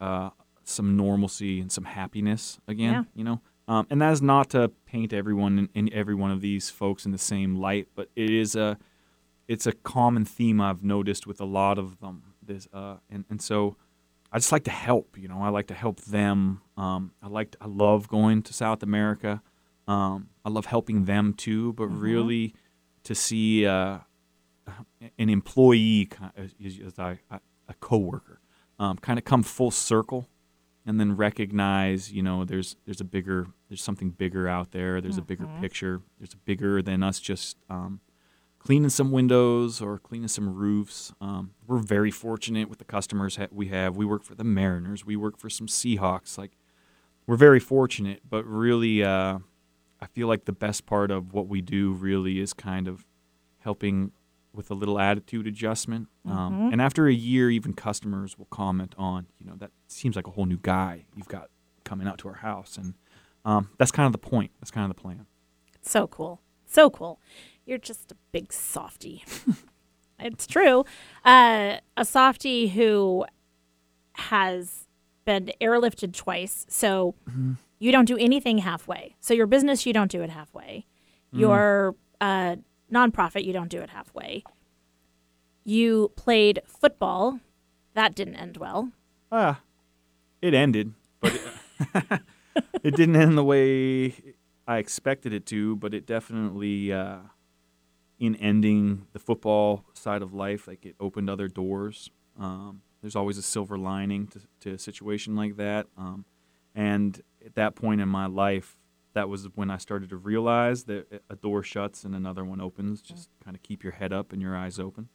uh, 0.00 0.30
some 0.64 0.96
normalcy 0.96 1.60
and 1.60 1.70
some 1.70 1.84
happiness 1.84 2.58
again. 2.66 2.92
Yeah. 2.92 3.02
You 3.14 3.24
know, 3.24 3.40
um, 3.68 3.86
and 3.90 4.02
that 4.02 4.12
is 4.12 4.22
not 4.22 4.50
to 4.50 4.68
paint 4.86 5.12
everyone 5.12 5.68
in 5.74 5.92
every 5.92 6.14
one 6.14 6.30
of 6.30 6.40
these 6.40 6.70
folks 6.70 7.06
in 7.06 7.12
the 7.12 7.18
same 7.18 7.56
light, 7.56 7.88
but 7.94 8.08
it 8.16 8.30
is 8.30 8.54
a 8.56 8.78
it's 9.48 9.66
a 9.66 9.72
common 9.72 10.24
theme 10.24 10.60
I've 10.60 10.82
noticed 10.82 11.26
with 11.26 11.40
a 11.40 11.44
lot 11.44 11.78
of 11.78 12.00
them. 12.00 12.34
This 12.42 12.68
uh, 12.72 12.96
and 13.08 13.24
and 13.30 13.40
so 13.40 13.76
I 14.32 14.38
just 14.38 14.50
like 14.50 14.64
to 14.64 14.70
help. 14.70 15.18
You 15.18 15.28
know, 15.28 15.42
I 15.42 15.50
like 15.50 15.66
to 15.68 15.74
help 15.74 16.00
them. 16.02 16.62
Um, 16.76 17.12
I 17.22 17.28
like 17.28 17.54
I 17.60 17.66
love 17.66 18.08
going 18.08 18.42
to 18.42 18.52
South 18.52 18.82
America. 18.82 19.42
Um, 19.86 20.28
I 20.44 20.48
love 20.48 20.66
helping 20.66 21.04
them 21.04 21.34
too, 21.34 21.72
but 21.74 21.86
really 21.88 22.54
to 23.04 23.14
see 23.14 23.66
uh, 23.66 23.98
an 25.18 25.28
employee, 25.28 26.08
as, 26.36 26.54
as 26.84 26.98
I, 26.98 27.18
a 27.30 27.40
a 27.68 27.74
coworker, 27.74 28.40
um, 28.78 28.96
kind 28.98 29.18
of 29.18 29.24
come 29.24 29.42
full 29.42 29.70
circle, 29.70 30.28
and 30.86 30.98
then 30.98 31.16
recognize, 31.16 32.12
you 32.12 32.22
know, 32.22 32.44
there's 32.44 32.76
there's 32.84 33.00
a 33.00 33.04
bigger, 33.04 33.48
there's 33.68 33.82
something 33.82 34.10
bigger 34.10 34.48
out 34.48 34.72
there. 34.72 35.00
There's 35.00 35.18
a 35.18 35.22
bigger 35.22 35.46
picture. 35.60 36.00
There's 36.18 36.32
a 36.34 36.38
bigger 36.38 36.82
than 36.82 37.02
us 37.02 37.20
just 37.20 37.56
um, 37.68 38.00
cleaning 38.62 38.90
some 38.90 39.10
windows 39.10 39.80
or 39.80 39.98
cleaning 39.98 40.28
some 40.28 40.54
roofs. 40.54 41.12
Um, 41.20 41.50
we're 41.66 41.78
very 41.78 42.10
fortunate 42.10 42.68
with 42.68 42.78
the 42.78 42.84
customers 42.84 43.36
ha- 43.36 43.48
we 43.50 43.68
have. 43.68 43.96
We 43.96 44.04
work 44.04 44.22
for 44.22 44.34
the 44.34 44.44
Mariners. 44.44 45.04
We 45.04 45.16
work 45.16 45.38
for 45.38 45.50
some 45.50 45.66
Seahawks. 45.66 46.38
Like 46.38 46.52
we're 47.26 47.36
very 47.36 47.60
fortunate, 47.60 48.20
but 48.28 48.44
really, 48.46 49.02
uh, 49.02 49.38
I 50.00 50.06
feel 50.06 50.28
like 50.28 50.44
the 50.44 50.52
best 50.52 50.86
part 50.86 51.10
of 51.10 51.32
what 51.32 51.46
we 51.48 51.60
do 51.60 51.92
really 51.92 52.40
is 52.40 52.52
kind 52.52 52.88
of 52.88 53.06
helping 53.60 54.12
with 54.52 54.70
a 54.70 54.74
little 54.74 54.98
attitude 54.98 55.46
adjustment. 55.46 56.08
Um, 56.28 56.70
and 56.72 56.82
after 56.82 57.06
a 57.06 57.12
year, 57.12 57.50
even 57.50 57.72
customers 57.72 58.36
will 58.36 58.46
comment 58.46 58.94
on, 58.98 59.26
you 59.38 59.46
know, 59.46 59.54
that 59.58 59.70
seems 59.88 60.14
like 60.14 60.26
a 60.26 60.30
whole 60.30 60.44
new 60.46 60.58
guy 60.60 61.06
you've 61.16 61.28
got 61.28 61.48
coming 61.84 62.06
out 62.06 62.18
to 62.18 62.28
our 62.28 62.34
house, 62.34 62.76
and 62.76 62.94
um, 63.44 63.70
that's 63.78 63.90
kind 63.90 64.06
of 64.06 64.12
the 64.12 64.18
point. 64.18 64.50
That's 64.60 64.70
kind 64.70 64.88
of 64.88 64.94
the 64.94 65.00
plan. 65.00 65.26
So 65.80 66.06
cool. 66.06 66.40
So 66.66 66.90
cool. 66.90 67.18
You're 67.64 67.78
just 67.78 68.12
a 68.12 68.16
big 68.32 68.52
softy. 68.52 69.24
it's 70.18 70.46
true. 70.46 70.84
Uh, 71.24 71.76
a 71.96 72.04
softy 72.04 72.68
who 72.68 73.24
has 74.14 74.86
been 75.24 75.52
airlifted 75.60 76.14
twice. 76.14 76.66
So 76.68 77.14
you 77.78 77.92
don't 77.92 78.04
do 78.04 78.16
anything 78.16 78.58
halfway. 78.58 79.16
So 79.20 79.34
your 79.34 79.46
business, 79.46 79.86
you 79.86 79.92
don't 79.92 80.10
do 80.10 80.22
it 80.22 80.30
halfway. 80.30 80.86
Your 81.34 81.96
uh, 82.20 82.56
nonprofit, 82.92 83.44
you 83.44 83.52
don't 83.54 83.70
do 83.70 83.80
it 83.80 83.90
halfway. 83.90 84.44
You 85.64 86.12
played 86.14 86.60
football. 86.66 87.40
That 87.94 88.14
didn't 88.14 88.36
end 88.36 88.58
well. 88.58 88.90
Ah, 89.30 89.60
it 90.42 90.52
ended, 90.52 90.92
but 91.20 91.34
it, 91.34 92.20
it 92.82 92.96
didn't 92.96 93.16
end 93.16 93.38
the 93.38 93.44
way 93.44 94.14
I 94.66 94.76
expected 94.76 95.32
it 95.32 95.46
to. 95.46 95.76
But 95.76 95.94
it 95.94 96.04
definitely, 96.04 96.92
uh, 96.92 97.18
in 98.22 98.36
ending 98.36 99.04
the 99.12 99.18
football 99.18 99.84
side 99.94 100.22
of 100.22 100.32
life, 100.32 100.68
like 100.68 100.86
it 100.86 100.94
opened 101.00 101.28
other 101.28 101.48
doors. 101.48 102.08
Um, 102.38 102.82
there's 103.00 103.16
always 103.16 103.36
a 103.36 103.42
silver 103.42 103.76
lining 103.76 104.28
to, 104.28 104.40
to 104.60 104.74
a 104.74 104.78
situation 104.78 105.34
like 105.34 105.56
that. 105.56 105.88
Um, 105.98 106.24
and 106.72 107.20
at 107.44 107.56
that 107.56 107.74
point 107.74 108.00
in 108.00 108.08
my 108.08 108.26
life, 108.26 108.78
that 109.14 109.28
was 109.28 109.48
when 109.56 109.72
I 109.72 109.76
started 109.78 110.08
to 110.10 110.16
realize 110.16 110.84
that 110.84 111.20
a 111.28 111.34
door 111.34 111.64
shuts 111.64 112.04
and 112.04 112.14
another 112.14 112.44
one 112.44 112.60
opens. 112.60 113.02
Just 113.02 113.28
kind 113.44 113.56
of 113.56 113.64
keep 113.64 113.82
your 113.82 113.94
head 113.94 114.12
up 114.12 114.32
and 114.32 114.40
your 114.40 114.56
eyes 114.56 114.78
open. 114.78 115.08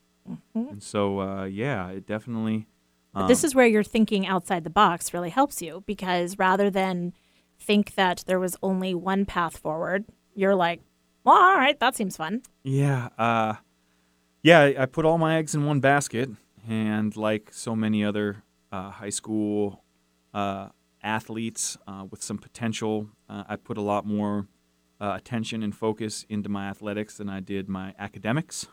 And 0.54 0.84
so, 0.84 1.22
uh, 1.22 1.46
yeah, 1.46 1.88
it 1.88 2.06
definitely. 2.06 2.68
But 3.14 3.28
this 3.28 3.46
is 3.46 3.56
where 3.56 3.66
your 3.66 3.86
thinking 3.86 4.28
outside 4.28 4.66
the 4.66 4.70
box 4.70 5.14
really 5.14 5.30
helps 5.30 5.62
you 5.62 5.82
because 5.88 6.38
rather 6.38 6.70
than 6.70 7.14
think 7.58 7.96
that 7.96 8.26
there 8.28 8.38
was 8.40 8.58
only 8.62 8.94
one 8.94 9.24
path 9.26 9.56
forward, 9.56 10.04
you're 10.36 10.56
like, 10.56 10.82
well, 11.28 11.36
all 11.50 11.56
right, 11.56 11.78
that 11.80 11.96
seems 11.96 12.16
fun. 12.18 12.42
Yeah, 12.64 13.10
uh, 13.18 13.56
yeah. 14.44 14.60
I- 14.62 14.76
I 14.84 14.86
put 14.86 15.04
all 15.06 15.18
my 15.18 15.38
eggs 15.38 15.54
in 15.56 15.66
one 15.66 15.80
basket, 15.80 16.30
and 16.68 17.16
like 17.18 17.52
so 17.54 17.76
many 17.76 18.04
other 18.10 18.44
uh, 18.72 18.90
high 18.92 19.10
school 19.20 19.84
uh, 20.34 20.70
athletes 21.04 21.78
uh, 21.88 22.06
with 22.12 22.22
some 22.24 22.38
potential, 22.38 23.10
uh, 23.30 23.44
I 23.48 23.56
put 23.56 23.78
a 23.78 23.82
lot 23.82 24.06
more 24.06 24.48
uh, 25.00 25.14
attention 25.16 25.64
and 25.64 25.74
focus 25.76 26.26
into 26.30 26.50
my 26.50 26.68
athletics 26.70 27.18
than 27.18 27.30
I 27.30 27.40
did 27.40 27.70
my 27.70 27.94
academics. 28.00 28.68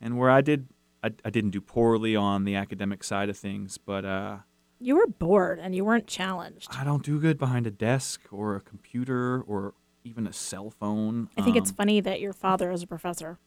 And 0.00 0.16
where 0.18 0.30
I 0.30 0.40
did, 0.40 0.68
I, 1.02 1.10
I 1.24 1.30
didn't 1.30 1.50
do 1.50 1.60
poorly 1.60 2.14
on 2.16 2.44
the 2.44 2.54
academic 2.54 3.02
side 3.04 3.28
of 3.28 3.36
things, 3.36 3.76
but 3.78 4.04
uh, 4.04 4.38
You 4.78 4.96
were 4.96 5.06
bored 5.08 5.58
and 5.58 5.74
you 5.74 5.84
weren't 5.84 6.06
challenged. 6.06 6.68
I 6.70 6.84
don't 6.84 7.02
do 7.04 7.18
good 7.20 7.38
behind 7.38 7.66
a 7.66 7.70
desk 7.72 8.20
or 8.30 8.54
a 8.56 8.60
computer 8.60 9.42
or 9.42 9.74
even 10.08 10.26
a 10.26 10.32
cell 10.32 10.70
phone. 10.70 11.28
I 11.36 11.42
think 11.42 11.56
it's 11.56 11.70
Um, 11.70 11.76
funny 11.76 12.00
that 12.00 12.20
your 12.20 12.32
father 12.32 12.70
is 12.70 12.82
a 12.82 12.86
professor. 12.86 13.38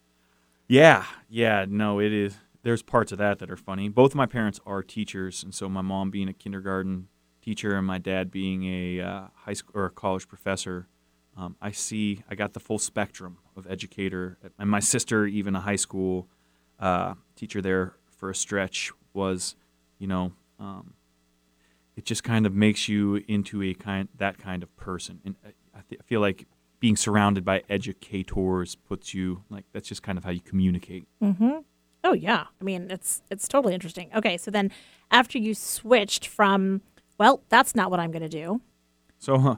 Yeah, 0.67 1.05
yeah, 1.29 1.65
no, 1.67 1.99
it 1.99 2.13
is. 2.13 2.37
There's 2.63 2.83
parts 2.83 3.11
of 3.11 3.17
that 3.17 3.39
that 3.39 3.49
are 3.49 3.57
funny. 3.57 3.89
Both 3.89 4.11
of 4.11 4.15
my 4.15 4.27
parents 4.27 4.59
are 4.65 4.83
teachers, 4.83 5.43
and 5.43 5.53
so 5.53 5.67
my 5.67 5.81
mom 5.81 6.11
being 6.11 6.29
a 6.29 6.33
kindergarten 6.33 7.07
teacher 7.41 7.75
and 7.75 7.85
my 7.87 7.97
dad 7.97 8.29
being 8.29 8.63
a 8.65 9.01
uh, 9.01 9.27
high 9.45 9.53
school 9.53 9.71
or 9.73 9.85
a 9.85 9.89
college 9.89 10.27
professor, 10.27 10.87
um, 11.35 11.55
I 11.61 11.71
see 11.71 12.23
I 12.29 12.35
got 12.35 12.53
the 12.53 12.59
full 12.59 12.77
spectrum 12.79 13.39
of 13.57 13.65
educator, 13.69 14.37
and 14.59 14.69
my 14.69 14.79
sister, 14.79 15.25
even 15.25 15.55
a 15.55 15.61
high 15.61 15.75
school 15.77 16.27
uh, 16.79 17.15
teacher 17.35 17.61
there 17.61 17.95
for 18.15 18.29
a 18.29 18.35
stretch, 18.35 18.91
was, 19.13 19.55
you 19.97 20.07
know, 20.07 20.33
um, 20.59 20.93
it 21.95 22.05
just 22.05 22.23
kind 22.23 22.45
of 22.45 22.53
makes 22.53 22.87
you 22.87 23.23
into 23.27 23.61
a 23.63 23.73
kind 23.73 24.07
that 24.17 24.37
kind 24.37 24.61
of 24.63 24.73
person, 24.77 25.19
and 25.25 25.35
I, 25.43 25.49
I, 25.79 25.81
th- 25.89 25.99
I 25.99 26.03
feel 26.03 26.21
like 26.21 26.45
being 26.81 26.97
surrounded 26.97 27.45
by 27.45 27.63
educators 27.69 28.75
puts 28.75 29.13
you 29.13 29.43
like 29.49 29.63
that's 29.71 29.87
just 29.87 30.03
kind 30.03 30.17
of 30.17 30.25
how 30.25 30.31
you 30.31 30.41
communicate. 30.41 31.07
Mm-hmm. 31.23 31.59
Oh 32.03 32.13
yeah, 32.13 32.47
I 32.59 32.63
mean 32.65 32.91
it's 32.91 33.21
it's 33.31 33.47
totally 33.47 33.73
interesting. 33.73 34.09
Okay, 34.13 34.35
so 34.35 34.51
then 34.51 34.71
after 35.09 35.37
you 35.37 35.53
switched 35.53 36.27
from 36.27 36.81
well, 37.21 37.43
that's 37.49 37.75
not 37.75 37.91
what 37.91 37.99
I'm 37.99 38.09
going 38.09 38.23
to 38.23 38.27
do. 38.27 38.61
So, 39.19 39.37
huh, 39.37 39.57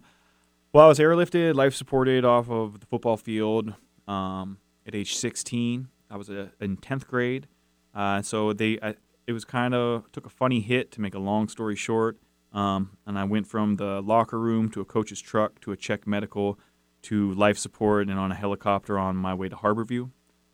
well, 0.74 0.84
I 0.84 0.88
was 0.90 1.00
airlifted, 1.00 1.56
life 1.56 1.74
supported 1.74 2.26
off 2.26 2.50
of 2.50 2.82
the 2.82 2.86
football 2.86 3.16
field 3.16 3.74
um, 4.06 4.58
at 4.86 4.94
age 4.94 5.16
16. 5.16 5.88
I 6.10 6.18
was 6.18 6.30
a, 6.30 6.52
in 6.60 6.76
10th 6.76 7.08
grade. 7.08 7.48
Uh, 7.96 8.22
so 8.22 8.52
they, 8.52 8.80
I, 8.82 8.96
it 9.28 9.32
was 9.32 9.46
kind 9.46 9.74
of 9.74 10.12
took 10.12 10.26
a 10.26 10.30
funny 10.30 10.60
hit 10.60 10.92
to 10.92 11.00
make 11.00 11.16
a 11.16 11.20
long 11.20 11.48
story 11.48 11.78
short. 11.78 12.18
Um, 12.52 12.98
and 13.08 13.18
I 13.18 13.24
went 13.24 13.48
from 13.48 13.78
the 13.78 14.02
locker 14.02 14.42
room 14.42 14.70
to 14.72 14.82
a 14.82 14.86
coach's 14.86 15.22
truck 15.22 15.62
to 15.62 15.72
a 15.72 15.78
check 15.78 16.06
medical 16.06 16.60
to 17.04 17.34
life 17.34 17.58
support 17.58 18.08
and 18.08 18.20
on 18.20 18.32
a 18.32 18.36
helicopter 18.36 18.98
on 18.98 19.16
my 19.16 19.34
way 19.34 19.50
to 19.50 19.56
Harborview. 19.56 20.10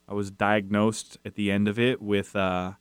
I 0.07 0.13
was 0.13 0.31
diagnosed 0.31 1.17
at 1.23 1.35
the 1.35 1.51
end 1.51 1.67
of 1.67 1.77
it 1.79 2.01
with 2.01 2.35
uh, 2.35 2.73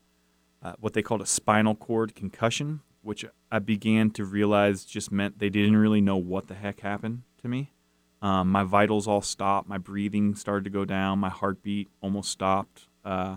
uh, 0.63 0.73
what 0.81 0.95
they 0.95 1.03
called 1.03 1.21
a 1.21 1.27
spinal 1.27 1.75
cord 1.75 2.15
concussion, 2.15 2.81
which 3.03 3.25
I 3.53 3.59
began 3.59 4.11
to 4.13 4.25
realize 4.25 4.85
just 4.85 5.13
meant 5.13 5.39
they 5.39 5.51
didn't 5.51 5.77
really 5.77 6.01
know 6.01 6.17
what 6.17 6.49
the 6.49 6.55
heck 6.55 6.81
happened 6.81 7.23
to 7.43 7.49
me. 7.49 7.73
Um, 8.21 8.51
my 8.51 8.65
vitals 8.65 9.07
all 9.07 9.23
stopped. 9.23 9.69
My 9.69 9.79
breathing 9.79 10.35
started 10.35 10.65
to 10.65 10.71
go 10.71 10.85
down. 10.85 11.19
My 11.19 11.29
heartbeat 11.29 11.89
almost 12.01 12.31
stopped. 12.31 12.89
Uh, 13.05 13.37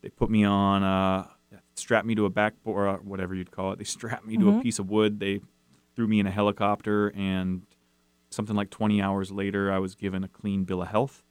they 0.00 0.08
put 0.08 0.30
me 0.30 0.44
on, 0.44 0.82
uh, 0.82 1.26
strapped 1.74 2.06
me 2.06 2.14
to 2.14 2.24
a 2.24 2.30
backboard, 2.30 2.88
or 2.88 2.96
whatever 3.02 3.34
you'd 3.34 3.50
call 3.50 3.72
it. 3.72 3.78
They 3.78 3.84
strapped 3.98 4.26
me 4.26 4.36
mm-hmm. 4.36 4.50
to 4.52 4.58
a 4.58 4.62
piece 4.62 4.78
of 4.78 4.88
wood. 4.88 5.20
They 5.20 5.40
threw 5.94 6.06
me 6.06 6.20
in 6.20 6.26
a 6.26 6.30
helicopter, 6.30 7.08
and 7.08 7.62
something 8.32 8.56
like 8.56 8.70
20 8.70 9.00
hours 9.00 9.30
later, 9.30 9.72
I 9.72 9.78
was 9.78 9.94
given 9.94 10.24
a 10.24 10.28
clean 10.28 10.64
bill 10.64 10.82
of 10.82 10.88
health. 10.88 11.22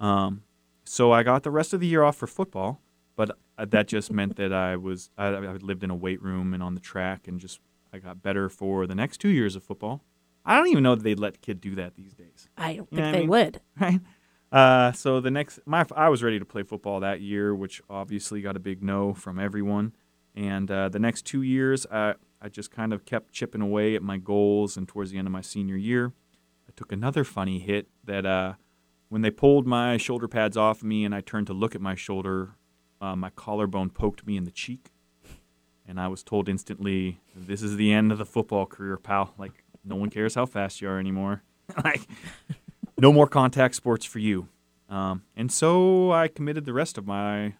Um, 0.00 0.42
so 0.84 1.12
I 1.12 1.22
got 1.22 1.42
the 1.42 1.50
rest 1.50 1.72
of 1.72 1.80
the 1.80 1.86
year 1.86 2.02
off 2.02 2.16
for 2.16 2.26
football, 2.26 2.80
but 3.16 3.30
uh, 3.56 3.66
that 3.66 3.86
just 3.86 4.10
meant 4.12 4.36
that 4.36 4.52
I 4.52 4.76
was 4.76 5.10
I, 5.16 5.28
I 5.28 5.52
lived 5.54 5.84
in 5.84 5.90
a 5.90 5.94
weight 5.94 6.22
room 6.22 6.52
and 6.54 6.62
on 6.62 6.74
the 6.74 6.80
track, 6.80 7.28
and 7.28 7.40
just 7.40 7.60
I 7.92 7.98
got 7.98 8.22
better 8.22 8.48
for 8.48 8.86
the 8.86 8.94
next 8.94 9.18
two 9.18 9.28
years 9.28 9.54
of 9.54 9.62
football. 9.62 10.02
I 10.44 10.56
don't 10.56 10.68
even 10.68 10.82
know 10.82 10.96
that 10.96 11.04
they'd 11.04 11.20
let 11.20 11.40
kid 11.40 11.60
do 11.60 11.74
that 11.76 11.94
these 11.94 12.14
days. 12.14 12.48
I 12.56 12.74
don't 12.74 12.90
think 12.90 13.02
they 13.02 13.08
I 13.08 13.12
mean? 13.20 13.28
would. 13.28 13.60
Right. 13.80 14.00
Uh, 14.50 14.92
so 14.92 15.18
the 15.18 15.30
next, 15.30 15.60
my 15.64 15.86
I 15.96 16.10
was 16.10 16.22
ready 16.22 16.38
to 16.38 16.44
play 16.44 16.62
football 16.62 17.00
that 17.00 17.22
year, 17.22 17.54
which 17.54 17.80
obviously 17.88 18.42
got 18.42 18.54
a 18.54 18.60
big 18.60 18.82
no 18.82 19.14
from 19.14 19.38
everyone. 19.38 19.94
And 20.34 20.70
uh, 20.70 20.90
the 20.90 20.98
next 20.98 21.22
two 21.24 21.40
years, 21.40 21.86
I 21.90 22.14
I 22.40 22.48
just 22.50 22.70
kind 22.70 22.92
of 22.92 23.06
kept 23.06 23.32
chipping 23.32 23.62
away 23.62 23.94
at 23.94 24.02
my 24.02 24.18
goals. 24.18 24.76
And 24.76 24.86
towards 24.86 25.10
the 25.10 25.16
end 25.18 25.26
of 25.26 25.32
my 25.32 25.40
senior 25.40 25.76
year, 25.76 26.12
I 26.68 26.72
took 26.76 26.92
another 26.92 27.24
funny 27.24 27.58
hit 27.58 27.88
that 28.04 28.24
uh, 28.26 28.54
when 29.08 29.22
they 29.22 29.30
pulled 29.30 29.66
my 29.66 29.96
shoulder 29.96 30.28
pads 30.28 30.56
off 30.56 30.78
of 30.78 30.84
me 30.84 31.04
and 31.04 31.14
I 31.14 31.20
turned 31.20 31.46
to 31.48 31.52
look 31.52 31.74
at 31.74 31.80
my 31.80 31.94
shoulder, 31.94 32.56
uh, 33.00 33.16
my 33.16 33.30
collarbone 33.30 33.90
poked 33.90 34.26
me 34.26 34.36
in 34.36 34.44
the 34.44 34.50
cheek. 34.50 34.90
And 35.86 36.00
I 36.00 36.08
was 36.08 36.22
told 36.22 36.48
instantly, 36.48 37.20
"This 37.34 37.60
is 37.60 37.76
the 37.76 37.92
end 37.92 38.12
of 38.12 38.18
the 38.18 38.24
football 38.24 38.66
career, 38.66 38.96
pal. 38.96 39.34
Like 39.36 39.64
no 39.84 39.96
one 39.96 40.10
cares 40.10 40.34
how 40.34 40.46
fast 40.46 40.80
you 40.80 40.88
are 40.88 40.98
anymore. 40.98 41.42
like, 41.84 42.02
no 42.98 43.12
more 43.12 43.26
contact 43.26 43.74
sports 43.74 44.04
for 44.04 44.18
you. 44.18 44.48
Um, 44.88 45.22
and 45.36 45.50
so 45.50 46.12
I 46.12 46.28
committed 46.28 46.64
the 46.64 46.72
rest 46.72 46.98
of 46.98 47.06
my 47.06 47.54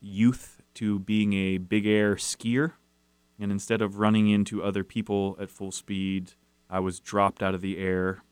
youth 0.00 0.60
to 0.74 0.98
being 0.98 1.32
a 1.34 1.58
big 1.58 1.86
air 1.86 2.16
skier. 2.16 2.72
And 3.38 3.52
instead 3.52 3.82
of 3.82 3.98
running 3.98 4.28
into 4.28 4.62
other 4.62 4.84
people 4.84 5.36
at 5.40 5.50
full 5.50 5.72
speed, 5.72 6.32
I 6.70 6.80
was 6.80 7.00
dropped 7.00 7.42
out 7.42 7.54
of 7.54 7.60
the 7.60 7.78
air 7.78 8.22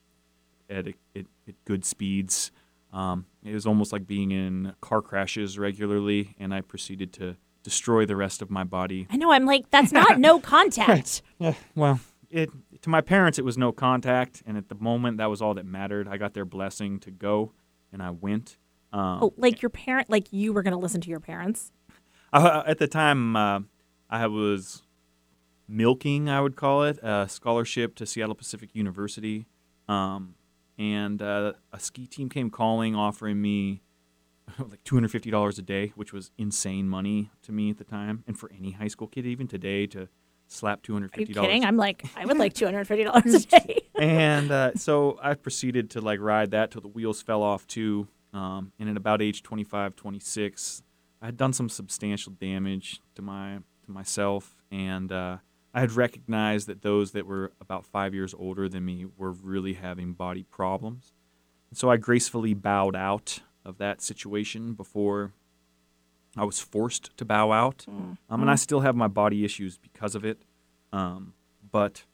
at, 0.71 0.89
at, 0.89 0.95
at 1.17 1.65
good 1.65 1.85
speeds. 1.85 2.51
Um, 2.93 3.27
it 3.45 3.53
was 3.55 3.67
almost 3.67 3.93
like 3.93 4.07
being 4.07 4.31
in 4.31 4.75
car 4.81 5.03
crashes 5.03 5.59
regularly, 5.59 6.35
and 6.39 6.53
I 6.55 6.61
proceeded 6.61 7.13
to 7.15 7.37
destroy 7.63 8.07
the 8.07 8.17
rest 8.17 8.43
of 8.43 8.51
my 8.51 8.65
body. 8.65 9.07
I 9.11 9.17
know. 9.17 9.33
I'm 9.33 9.47
like, 9.47 9.71
that's 9.71 9.93
not 9.93 10.19
no 10.19 10.41
contact. 10.41 10.89
Right. 10.89 11.23
Yeah. 11.39 11.55
Well, 11.75 12.01
it 12.31 12.51
to 12.83 12.89
my 12.89 13.01
parents 13.01 13.39
it 13.39 13.45
was 13.45 13.59
no 13.59 13.73
contact, 13.73 14.43
and 14.47 14.57
at 14.57 14.69
the 14.69 14.75
moment 14.77 15.19
that 15.19 15.27
was 15.27 15.43
all 15.43 15.55
that 15.55 15.67
mattered. 15.67 16.09
I 16.09 16.17
got 16.17 16.35
their 16.35 16.45
blessing 16.45 16.99
to 17.01 17.11
go, 17.11 17.53
and 17.93 18.03
I 18.03 18.11
went. 18.11 18.57
Um, 18.93 19.19
oh, 19.23 19.35
like 19.37 19.63
your 19.63 19.71
parent, 19.71 20.11
like 20.11 20.33
you 20.33 20.53
were 20.53 20.63
going 20.63 20.73
to 20.73 20.79
listen 20.79 21.01
to 21.03 21.11
your 21.11 21.21
parents. 21.21 21.73
Uh, 22.33 22.63
at 22.65 22.79
the 22.79 22.87
time, 22.87 23.35
uh, 23.35 23.59
I 24.09 24.29
was 24.29 24.85
milking, 25.67 26.29
I 26.29 26.41
would 26.41 26.55
call 26.55 26.85
it, 26.85 26.97
a 27.03 27.29
scholarship 27.29 27.97
to 27.97 28.07
Seattle 28.07 28.37
Pacific 28.37 28.71
University, 28.73 29.47
um, 29.89 30.37
and 30.81 31.21
uh, 31.21 31.53
a 31.73 31.79
ski 31.79 32.07
team 32.07 32.31
came 32.31 32.49
calling, 32.49 32.97
offering 32.97 33.41
me 33.41 33.83
like 34.59 34.83
two 34.83 34.97
hundred 34.97 35.11
fifty 35.11 35.31
dollars 35.31 35.59
a 35.59 35.63
day, 35.63 35.93
which 35.95 36.13
was 36.13 36.33
insane 36.39 36.89
money 36.89 37.31
to 37.43 37.53
me 37.53 37.71
at 37.71 37.77
the 37.77 37.85
time, 37.85 38.25
and 38.27 38.39
for 38.39 38.51
any 38.59 38.73
high 38.73 38.89
school 38.89 39.07
kid, 39.07 39.27
even 39.27 39.47
today, 39.47 39.87
to 39.89 40.09
slap 40.49 40.83
two 40.83 40.95
hundred 40.95 41.13
fifty 41.13 41.35
dollars. 41.35 41.49
Kidding? 41.49 41.65
I'm 41.67 41.77
like, 41.77 42.05
I 42.17 42.25
would 42.25 42.39
like 42.39 42.55
two 42.55 42.65
hundred 42.65 42.87
fifty 42.87 43.05
dollars 43.05 43.35
a 43.35 43.47
day. 43.47 43.83
and 43.99 44.51
uh, 44.51 44.73
so 44.77 45.19
I 45.23 45.35
proceeded 45.35 45.91
to 45.91 46.01
like 46.01 46.19
ride 46.19 46.53
that 46.53 46.71
till 46.71 46.81
the 46.81 46.89
wheels 46.89 47.21
fell 47.21 47.43
off 47.43 47.67
too. 47.67 48.09
Um, 48.33 48.73
and 48.79 48.89
at 48.89 48.97
about 48.97 49.21
age 49.21 49.43
25, 49.43 49.97
26, 49.97 50.85
I 51.21 51.27
had 51.27 51.37
done 51.37 51.53
some 51.53 51.69
substantial 51.69 52.33
damage 52.33 53.01
to 53.17 53.23
my 53.23 53.59
to 53.85 53.91
myself, 53.91 54.55
and 54.71 55.13
uh, 55.13 55.39
I 55.73 55.81
had 55.81 55.93
recognized 55.93 56.67
that 56.67 56.83
those 56.83 57.13
that 57.13 57.27
were 57.27 57.53
about 57.61 57.87
five 57.87 58.15
years 58.15 58.35
older 58.35 58.69
than 58.69 58.85
me 58.85 59.07
were 59.17 59.33
really 59.33 59.75
having 59.75 60.13
body 60.13 60.43
problems. 60.43 61.13
And 61.71 61.79
so 61.79 61.91
I 61.91 61.97
gracefully 61.97 62.55
bowed 62.55 62.97
out 62.97 63.41
of 63.65 63.79
that 63.79 64.03
situation 64.03 64.75
before 64.75 65.33
I 66.37 66.45
was 66.45 66.59
forced 66.59 67.17
to 67.17 67.25
bow 67.25 67.53
out. 67.53 67.85
Mm. 67.89 68.19
Um, 68.29 68.41
and 68.41 68.51
I 68.51 68.57
still 68.57 68.81
have 68.81 68.97
my 68.97 69.09
body 69.09 69.45
issues 69.45 69.79
because 69.79 70.15
of 70.15 70.25
it. 70.25 70.43
Um, 70.93 71.35
but 71.71 72.05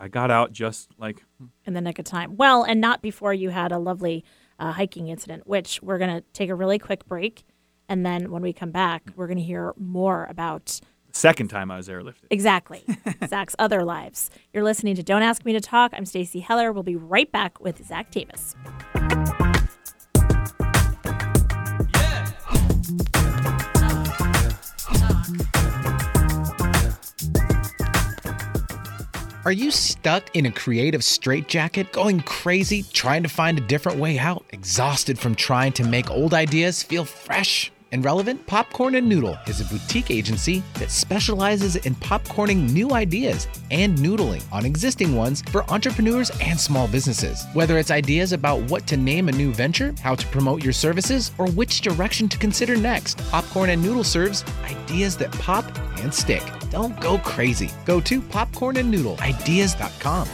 I 0.00 0.08
got 0.08 0.30
out 0.30 0.52
just 0.52 0.90
like 0.98 1.24
in 1.66 1.74
the 1.74 1.80
nick 1.80 1.98
of 1.98 2.04
time. 2.04 2.36
Well, 2.36 2.62
and 2.62 2.80
not 2.80 3.02
before 3.02 3.34
you 3.34 3.50
had 3.50 3.72
a 3.72 3.78
lovely 3.78 4.24
uh, 4.58 4.72
hiking 4.72 5.08
incident, 5.08 5.46
which 5.46 5.82
we're 5.82 5.98
going 5.98 6.16
to 6.16 6.22
take 6.32 6.48
a 6.48 6.54
really 6.54 6.78
quick 6.78 7.06
break. 7.06 7.44
And 7.90 8.04
then 8.06 8.30
when 8.30 8.42
we 8.42 8.52
come 8.52 8.70
back, 8.70 9.10
we're 9.16 9.26
going 9.26 9.38
to 9.38 9.44
hear 9.44 9.74
more 9.76 10.26
about. 10.30 10.80
Second 11.18 11.48
time 11.48 11.68
I 11.72 11.76
was 11.76 11.88
airlifted. 11.88 12.26
Exactly. 12.30 12.84
Zach's 13.26 13.56
other 13.58 13.84
lives. 13.84 14.30
You're 14.52 14.62
listening 14.62 14.94
to 14.94 15.02
Don't 15.02 15.22
Ask 15.22 15.44
Me 15.44 15.52
to 15.52 15.60
Talk. 15.60 15.90
I'm 15.92 16.06
Stacy 16.06 16.38
Heller. 16.38 16.70
We'll 16.70 16.84
be 16.84 16.94
right 16.94 17.30
back 17.32 17.58
with 17.58 17.84
Zach 17.84 18.12
Davis. 18.12 18.54
Are 29.44 29.50
you 29.50 29.72
stuck 29.72 30.36
in 30.36 30.46
a 30.46 30.52
creative 30.52 31.02
straitjacket, 31.02 31.90
going 31.90 32.20
crazy, 32.20 32.84
trying 32.92 33.24
to 33.24 33.28
find 33.28 33.58
a 33.58 33.62
different 33.62 33.98
way 33.98 34.20
out, 34.20 34.44
exhausted 34.50 35.18
from 35.18 35.34
trying 35.34 35.72
to 35.72 35.84
make 35.84 36.12
old 36.12 36.32
ideas 36.32 36.84
feel 36.84 37.04
fresh? 37.04 37.72
And 37.92 38.04
relevant, 38.04 38.44
Popcorn 38.46 38.96
and 38.96 39.08
Noodle 39.08 39.38
is 39.46 39.60
a 39.60 39.64
boutique 39.64 40.10
agency 40.10 40.62
that 40.74 40.90
specializes 40.90 41.76
in 41.76 41.94
popcorning 41.96 42.72
new 42.72 42.92
ideas 42.92 43.48
and 43.70 43.96
noodling 43.98 44.42
on 44.52 44.66
existing 44.66 45.16
ones 45.16 45.42
for 45.50 45.68
entrepreneurs 45.70 46.30
and 46.40 46.60
small 46.60 46.88
businesses. 46.88 47.46
Whether 47.54 47.78
it's 47.78 47.90
ideas 47.90 48.32
about 48.32 48.60
what 48.70 48.86
to 48.88 48.96
name 48.96 49.28
a 49.28 49.32
new 49.32 49.52
venture, 49.52 49.94
how 50.02 50.14
to 50.14 50.26
promote 50.28 50.62
your 50.62 50.72
services, 50.72 51.32
or 51.38 51.48
which 51.50 51.80
direction 51.80 52.28
to 52.28 52.38
consider 52.38 52.76
next, 52.76 53.18
Popcorn 53.30 53.70
and 53.70 53.82
Noodle 53.82 54.04
serves 54.04 54.44
ideas 54.64 55.16
that 55.16 55.32
pop 55.32 55.64
and 55.98 56.12
stick. 56.12 56.42
Don't 56.70 56.98
go 57.00 57.18
crazy. 57.18 57.70
Go 57.84 58.00
to 58.02 58.20
popcornandnoodleideas.com. 58.20 60.28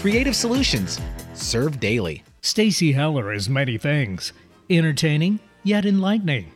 Creative 0.00 0.36
solutions 0.36 1.00
serve 1.34 1.80
daily. 1.80 2.22
Stacy 2.42 2.92
Heller 2.92 3.32
is 3.32 3.48
many 3.48 3.76
things 3.76 4.32
entertaining 4.70 5.40
yet 5.64 5.84
enlightening 5.84 6.52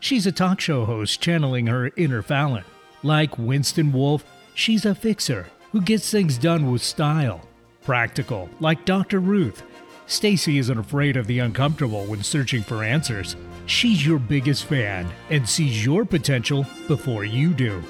She's 0.00 0.26
a 0.26 0.32
talk 0.32 0.60
show 0.60 0.84
host 0.84 1.20
channeling 1.20 1.66
her 1.66 1.90
inner 1.96 2.22
Fallon. 2.22 2.64
Like 3.02 3.36
Winston 3.36 3.92
Wolfe, 3.92 4.24
she's 4.54 4.84
a 4.84 4.94
fixer 4.94 5.46
who 5.72 5.80
gets 5.80 6.10
things 6.10 6.38
done 6.38 6.70
with 6.70 6.82
style. 6.82 7.42
Practical, 7.82 8.48
like 8.60 8.84
Dr. 8.84 9.18
Ruth. 9.18 9.62
Stacy 10.06 10.58
isn't 10.58 10.78
afraid 10.78 11.16
of 11.16 11.26
the 11.26 11.40
uncomfortable 11.40 12.04
when 12.06 12.22
searching 12.22 12.62
for 12.62 12.82
answers. 12.84 13.36
She's 13.66 14.06
your 14.06 14.18
biggest 14.18 14.64
fan 14.64 15.06
and 15.30 15.46
sees 15.46 15.84
your 15.84 16.04
potential 16.04 16.64
before 16.86 17.24
you 17.24 17.52
do. 17.52 17.82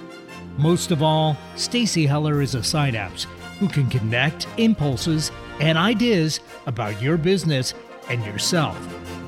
Most 0.56 0.90
of 0.90 1.02
all, 1.02 1.36
Stacy 1.56 2.06
Heller 2.06 2.42
is 2.42 2.54
a 2.54 2.64
synapse 2.64 3.26
who 3.60 3.68
can 3.68 3.88
connect 3.88 4.48
impulses 4.56 5.30
and 5.60 5.76
ideas 5.76 6.40
about 6.66 7.00
your 7.00 7.16
business 7.16 7.74
and 8.08 8.24
yourself 8.24 8.76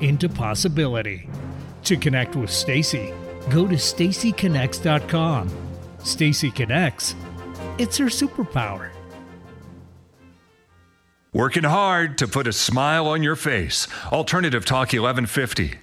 into 0.01 0.27
possibility. 0.27 1.29
To 1.83 1.97
connect 1.97 2.35
with 2.35 2.51
Stacy, 2.51 3.13
go 3.49 3.67
to 3.67 3.75
stacyconnects.com. 3.75 5.49
Stacy 6.03 6.51
Connects. 6.51 7.15
It's 7.77 7.97
her 7.97 8.05
superpower. 8.05 8.91
Working 11.33 11.63
hard 11.63 12.17
to 12.17 12.27
put 12.27 12.47
a 12.47 12.53
smile 12.53 13.07
on 13.07 13.23
your 13.23 13.35
face. 13.35 13.87
Alternative 14.11 14.65
Talk 14.65 14.93
1150. 14.93 15.75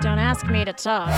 Don't 0.00 0.18
ask 0.18 0.46
me 0.46 0.64
to 0.64 0.72
talk. 0.72 1.10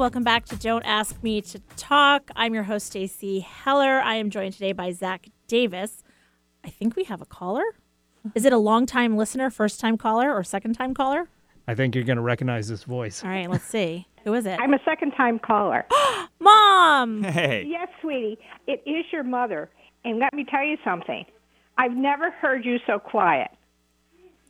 Welcome 0.00 0.24
back 0.24 0.46
to 0.46 0.56
Don't 0.56 0.82
Ask 0.84 1.22
Me 1.22 1.42
to 1.42 1.58
Talk. 1.76 2.30
I'm 2.34 2.54
your 2.54 2.62
host, 2.62 2.86
Stacy 2.86 3.40
Heller. 3.40 4.00
I 4.00 4.14
am 4.14 4.30
joined 4.30 4.54
today 4.54 4.72
by 4.72 4.92
Zach 4.92 5.28
Davis. 5.46 6.02
I 6.64 6.70
think 6.70 6.96
we 6.96 7.04
have 7.04 7.20
a 7.20 7.26
caller. 7.26 7.62
Is 8.34 8.46
it 8.46 8.54
a 8.54 8.56
long 8.56 8.86
time 8.86 9.18
listener, 9.18 9.50
first 9.50 9.78
time 9.78 9.98
caller, 9.98 10.34
or 10.34 10.42
second 10.42 10.72
time 10.72 10.94
caller? 10.94 11.28
I 11.68 11.74
think 11.74 11.94
you're 11.94 12.04
going 12.04 12.16
to 12.16 12.22
recognize 12.22 12.66
this 12.66 12.84
voice. 12.84 13.22
All 13.22 13.28
right, 13.28 13.50
let's 13.50 13.66
see. 13.66 14.06
Who 14.24 14.32
is 14.32 14.46
it? 14.46 14.58
I'm 14.58 14.72
a 14.72 14.80
second 14.86 15.10
time 15.10 15.38
caller. 15.38 15.84
Mom! 16.40 17.22
Hey. 17.22 17.66
yes, 17.68 17.88
sweetie, 18.00 18.38
it 18.66 18.82
is 18.86 19.04
your 19.12 19.22
mother. 19.22 19.68
And 20.06 20.18
let 20.18 20.32
me 20.32 20.46
tell 20.50 20.64
you 20.64 20.78
something. 20.82 21.26
I've 21.76 21.94
never 21.94 22.30
heard 22.30 22.64
you 22.64 22.78
so 22.86 22.98
quiet. 22.98 23.50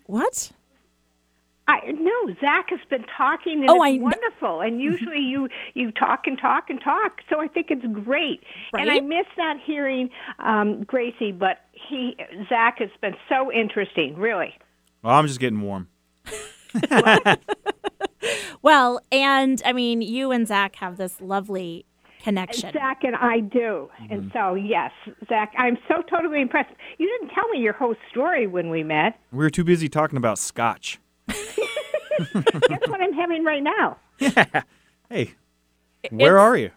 What? 0.06 0.52
I 1.70 1.92
no, 1.92 2.34
Zach 2.40 2.70
has 2.70 2.80
been 2.88 3.04
talking 3.16 3.60
and 3.60 3.70
Oh, 3.70 3.74
it's 3.76 3.82
I 3.84 3.90
kn- 3.92 4.02
wonderful. 4.02 4.60
And 4.60 4.80
usually 4.80 5.20
you 5.20 5.48
you 5.74 5.90
talk 5.92 6.26
and 6.26 6.38
talk 6.38 6.70
and 6.70 6.80
talk. 6.82 7.20
So 7.30 7.40
I 7.40 7.48
think 7.48 7.70
it's 7.70 7.84
great. 8.04 8.42
And 8.72 8.90
I 8.90 9.00
miss 9.00 9.26
not 9.38 9.56
hearing 9.64 10.10
um, 10.38 10.82
Gracie, 10.84 11.32
but 11.32 11.58
he 11.72 12.16
Zach 12.48 12.78
has 12.78 12.90
been 13.00 13.14
so 13.28 13.50
interesting. 13.52 14.16
Really. 14.16 14.54
Well, 15.02 15.14
I'm 15.14 15.26
just 15.26 15.40
getting 15.40 15.60
warm. 15.62 15.88
Well, 18.62 19.00
and 19.10 19.62
I 19.64 19.72
mean, 19.72 20.02
you 20.02 20.30
and 20.32 20.46
Zach 20.46 20.76
have 20.76 20.98
this 20.98 21.18
lovely 21.20 21.86
connection. 22.22 22.70
Zach 22.72 23.02
and 23.02 23.16
I 23.16 23.40
do. 23.40 23.88
And 24.10 24.30
so 24.34 24.54
yes, 24.54 24.90
Zach, 25.28 25.54
I'm 25.56 25.78
so 25.88 26.02
totally 26.02 26.42
impressed. 26.42 26.70
You 26.98 27.08
didn't 27.08 27.34
tell 27.34 27.48
me 27.48 27.58
your 27.60 27.72
whole 27.72 27.94
story 28.10 28.46
when 28.46 28.68
we 28.68 28.82
met. 28.82 29.18
We 29.32 29.38
were 29.38 29.48
too 29.50 29.64
busy 29.64 29.88
talking 29.88 30.18
about 30.18 30.38
scotch. 30.38 30.98
Guess 32.68 32.88
what 32.88 33.00
I'm 33.00 33.12
having 33.12 33.44
right 33.44 33.62
now? 33.62 33.96
Yeah. 34.18 34.62
Hey, 35.08 35.34
where 36.10 36.38
are 36.38 36.56
you? 36.56 36.70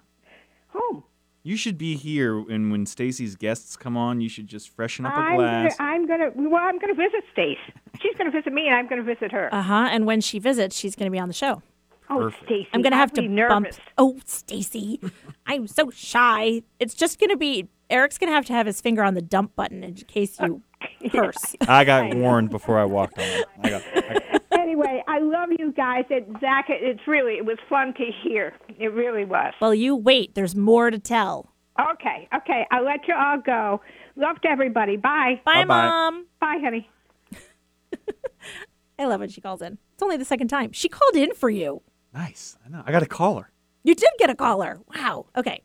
Home. 0.69 1.03
You 1.43 1.57
should 1.57 1.77
be 1.77 1.95
here, 1.97 2.39
and 2.49 2.71
when 2.71 2.85
Stacy's 2.85 3.35
guests 3.35 3.75
come 3.75 3.97
on, 3.97 4.21
you 4.21 4.29
should 4.29 4.47
just 4.47 4.69
freshen 4.69 5.05
up 5.05 5.13
a 5.13 5.17
I'm 5.17 5.35
glass. 5.35 5.77
gonna, 5.77 5.89
I'm 5.91 6.07
gonna. 6.07 6.31
Well, 6.35 6.63
I'm 6.63 6.79
gonna 6.79 6.93
visit 6.93 7.23
Stace. 7.33 7.57
She's 8.01 8.15
gonna 8.17 8.31
visit 8.31 8.53
me, 8.53 8.67
and 8.67 8.75
I'm 8.75 8.87
gonna 8.87 9.03
visit 9.03 9.31
her. 9.33 9.53
Uh 9.53 9.61
huh. 9.61 9.89
And 9.91 10.05
when 10.05 10.21
she 10.21 10.39
visits, 10.39 10.75
she's 10.77 10.95
going 10.95 11.07
to 11.07 11.11
be 11.11 11.19
on 11.19 11.27
the 11.27 11.33
show. 11.33 11.61
oh, 12.09 12.17
perfect. 12.17 12.45
Stacy, 12.45 12.67
I'm 12.73 12.81
going 12.81 12.91
to 12.91 12.97
I'd 12.97 12.99
have 13.01 13.11
to 13.13 13.21
be 13.21 13.27
bump. 13.27 13.65
nervous. 13.65 13.79
Oh, 13.97 14.17
Stacy, 14.25 14.99
I'm 15.45 15.67
so 15.67 15.89
shy. 15.89 16.61
It's 16.79 16.93
just 16.93 17.19
going 17.19 17.29
to 17.29 17.37
be 17.37 17.67
Eric's 17.89 18.17
going 18.17 18.29
to 18.29 18.35
have 18.35 18.45
to 18.45 18.53
have 18.53 18.65
his 18.65 18.79
finger 18.81 19.03
on 19.03 19.13
the 19.13 19.21
dump 19.21 19.55
button 19.55 19.83
in 19.83 19.93
case 19.95 20.39
you 20.39 20.61
curse. 21.11 21.55
I 21.67 21.83
got 21.83 22.15
warned 22.15 22.49
before 22.51 22.79
I 22.79 22.85
walked 22.85 23.17
on 23.19 23.25
it. 23.25 23.45
I 23.63 23.69
got, 23.69 23.81
I 23.95 24.01
got- 24.01 24.41
Anyway, 24.51 25.03
I 25.07 25.19
love 25.19 25.49
you 25.59 25.62
guys. 25.75 26.05
It, 26.09 26.27
Zach, 26.39 26.69
it- 26.69 26.83
it's 26.83 27.07
really 27.07 27.33
it 27.33 27.45
was 27.45 27.57
fun 27.69 27.93
to 27.95 28.05
hear. 28.23 28.53
It 28.79 28.91
really 28.93 29.25
was. 29.25 29.53
Well, 29.61 29.73
you 29.75 29.95
wait. 29.95 30.35
There's 30.35 30.55
more 30.55 30.89
to 30.91 30.99
tell. 30.99 31.49
Okay, 31.93 32.27
okay. 32.35 32.65
I'll 32.71 32.85
let 32.85 33.07
you 33.07 33.15
all 33.15 33.39
go. 33.39 33.81
Love 34.15 34.39
to 34.41 34.47
everybody. 34.49 34.95
Bye. 34.95 35.41
Bye, 35.43 35.63
Bye-bye. 35.63 35.85
mom. 35.87 36.27
Bye, 36.39 36.59
honey. 36.63 36.89
I 38.99 39.05
love 39.05 39.19
when 39.21 39.29
she 39.29 39.41
calls 39.41 39.61
in. 39.61 39.77
It's 39.93 40.03
only 40.03 40.17
the 40.17 40.25
second 40.25 40.49
time 40.49 40.71
she 40.71 40.87
called 40.87 41.15
in 41.15 41.33
for 41.33 41.49
you. 41.49 41.81
nice. 42.13 42.57
I 42.65 42.69
know. 42.69 42.83
I 42.85 42.91
got 42.91 43.01
a 43.03 43.07
caller. 43.07 43.49
You 43.83 43.95
did 43.95 44.09
get 44.19 44.29
a 44.29 44.35
caller. 44.35 44.79
Wow. 44.95 45.25
Okay. 45.35 45.61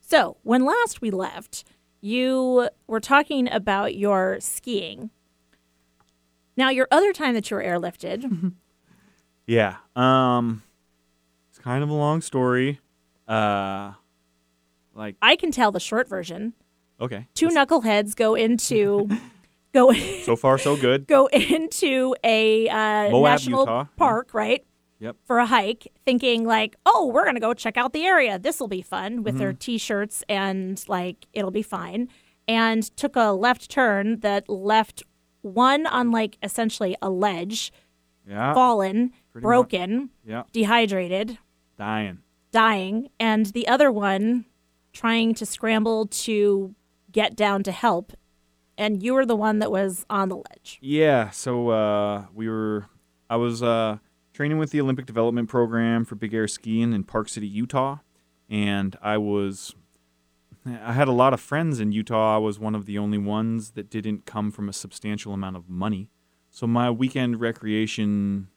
So, 0.00 0.36
when 0.42 0.64
last 0.64 1.00
we 1.00 1.10
left, 1.10 1.64
you 2.00 2.68
were 2.86 3.00
talking 3.00 3.50
about 3.50 3.96
your 3.96 4.36
skiing. 4.40 5.10
Now, 6.56 6.68
your 6.70 6.86
other 6.90 7.12
time 7.12 7.34
that 7.34 7.50
you 7.50 7.56
were 7.56 7.62
airlifted, 7.64 8.22
mm-hmm. 8.22 8.48
Yeah. 9.46 9.76
Um, 9.94 10.62
it's 11.50 11.58
kind 11.58 11.82
of 11.82 11.90
a 11.90 11.94
long 11.94 12.20
story. 12.20 12.80
Uh, 13.28 13.92
like 14.94 15.16
I 15.22 15.36
can 15.36 15.50
tell 15.50 15.72
the 15.72 15.80
short 15.80 16.08
version. 16.08 16.54
okay. 17.00 17.26
Two 17.34 17.48
knuckleheads 17.48 18.14
go 18.16 18.34
into 18.34 19.08
go 19.74 19.92
So 20.22 20.36
far, 20.36 20.58
so 20.58 20.76
good. 20.76 21.06
go 21.08 21.26
into 21.26 22.14
a 22.24 22.68
uh, 22.68 23.10
Moab, 23.10 23.32
national 23.32 23.60
Utah. 23.60 23.84
park, 23.96 24.32
right? 24.34 24.64
Yep. 24.98 25.16
For 25.26 25.38
a 25.38 25.44
hike, 25.46 25.92
thinking 26.06 26.44
like, 26.46 26.74
"Oh, 26.86 27.10
we're 27.12 27.26
gonna 27.26 27.38
go 27.40 27.52
check 27.52 27.76
out 27.76 27.92
the 27.92 28.04
area. 28.06 28.38
This 28.38 28.58
will 28.58 28.68
be 28.68 28.80
fun." 28.80 29.22
With 29.22 29.36
their 29.36 29.50
Mm-hmm. 29.50 29.58
t-shirts 29.58 30.24
and 30.28 30.82
like 30.88 31.26
it'll 31.34 31.50
be 31.50 31.60
fine. 31.62 32.08
And 32.48 32.82
took 32.96 33.14
a 33.16 33.32
left 33.32 33.70
turn 33.70 34.20
that 34.20 34.48
left 34.48 35.02
one 35.42 35.86
on 35.86 36.10
like 36.12 36.38
essentially 36.42 36.96
a 37.02 37.10
ledge, 37.10 37.72
Yeah. 38.26 38.54
fallen, 38.54 39.12
Pretty 39.36 39.44
broken, 39.44 40.10
Yeah. 40.26 40.42
dehydrated, 40.52 41.38
Dying. 41.76 42.18
dying, 42.52 43.10
and 43.20 43.46
the 43.46 43.68
other 43.68 43.90
one 43.92 44.46
trying 44.92 45.34
to 45.34 45.46
scramble 45.46 46.06
to 46.06 46.74
get 47.12 47.36
down 47.36 47.62
to 47.64 47.72
help. 47.72 48.12
And 48.78 49.02
you 49.02 49.14
were 49.14 49.24
the 49.26 49.36
one 49.36 49.58
that 49.60 49.70
was 49.70 50.04
on 50.10 50.28
the 50.28 50.36
ledge. 50.36 50.78
Yeah. 50.82 51.30
So 51.30 51.70
uh, 51.70 52.26
we 52.34 52.48
were. 52.48 52.86
I 53.30 53.36
was 53.36 53.62
uh, 53.62 53.98
training 54.34 54.58
with 54.58 54.70
the 54.70 54.80
Olympic 54.80 55.06
Development 55.06 55.48
Program 55.48 56.04
for 56.04 56.14
big 56.14 56.34
air 56.34 56.46
skiing 56.46 56.92
in 56.92 57.02
Park 57.04 57.28
City, 57.28 57.46
Utah, 57.46 57.98
and 58.50 58.96
I 59.02 59.16
was. 59.18 59.74
I 60.66 60.92
had 60.94 61.08
a 61.08 61.12
lot 61.12 61.32
of 61.32 61.40
friends 61.40 61.78
in 61.80 61.92
Utah. 61.92 62.34
I 62.36 62.38
was 62.38 62.58
one 62.58 62.74
of 62.74 62.86
the 62.86 62.98
only 62.98 63.18
ones 63.18 63.70
that 63.72 63.88
didn't 63.88 64.26
come 64.26 64.50
from 64.50 64.68
a 64.68 64.72
substantial 64.72 65.32
amount 65.32 65.56
of 65.56 65.68
money. 65.70 66.10
So 66.50 66.66
my 66.66 66.90
weekend 66.90 67.40
recreation 67.40 68.48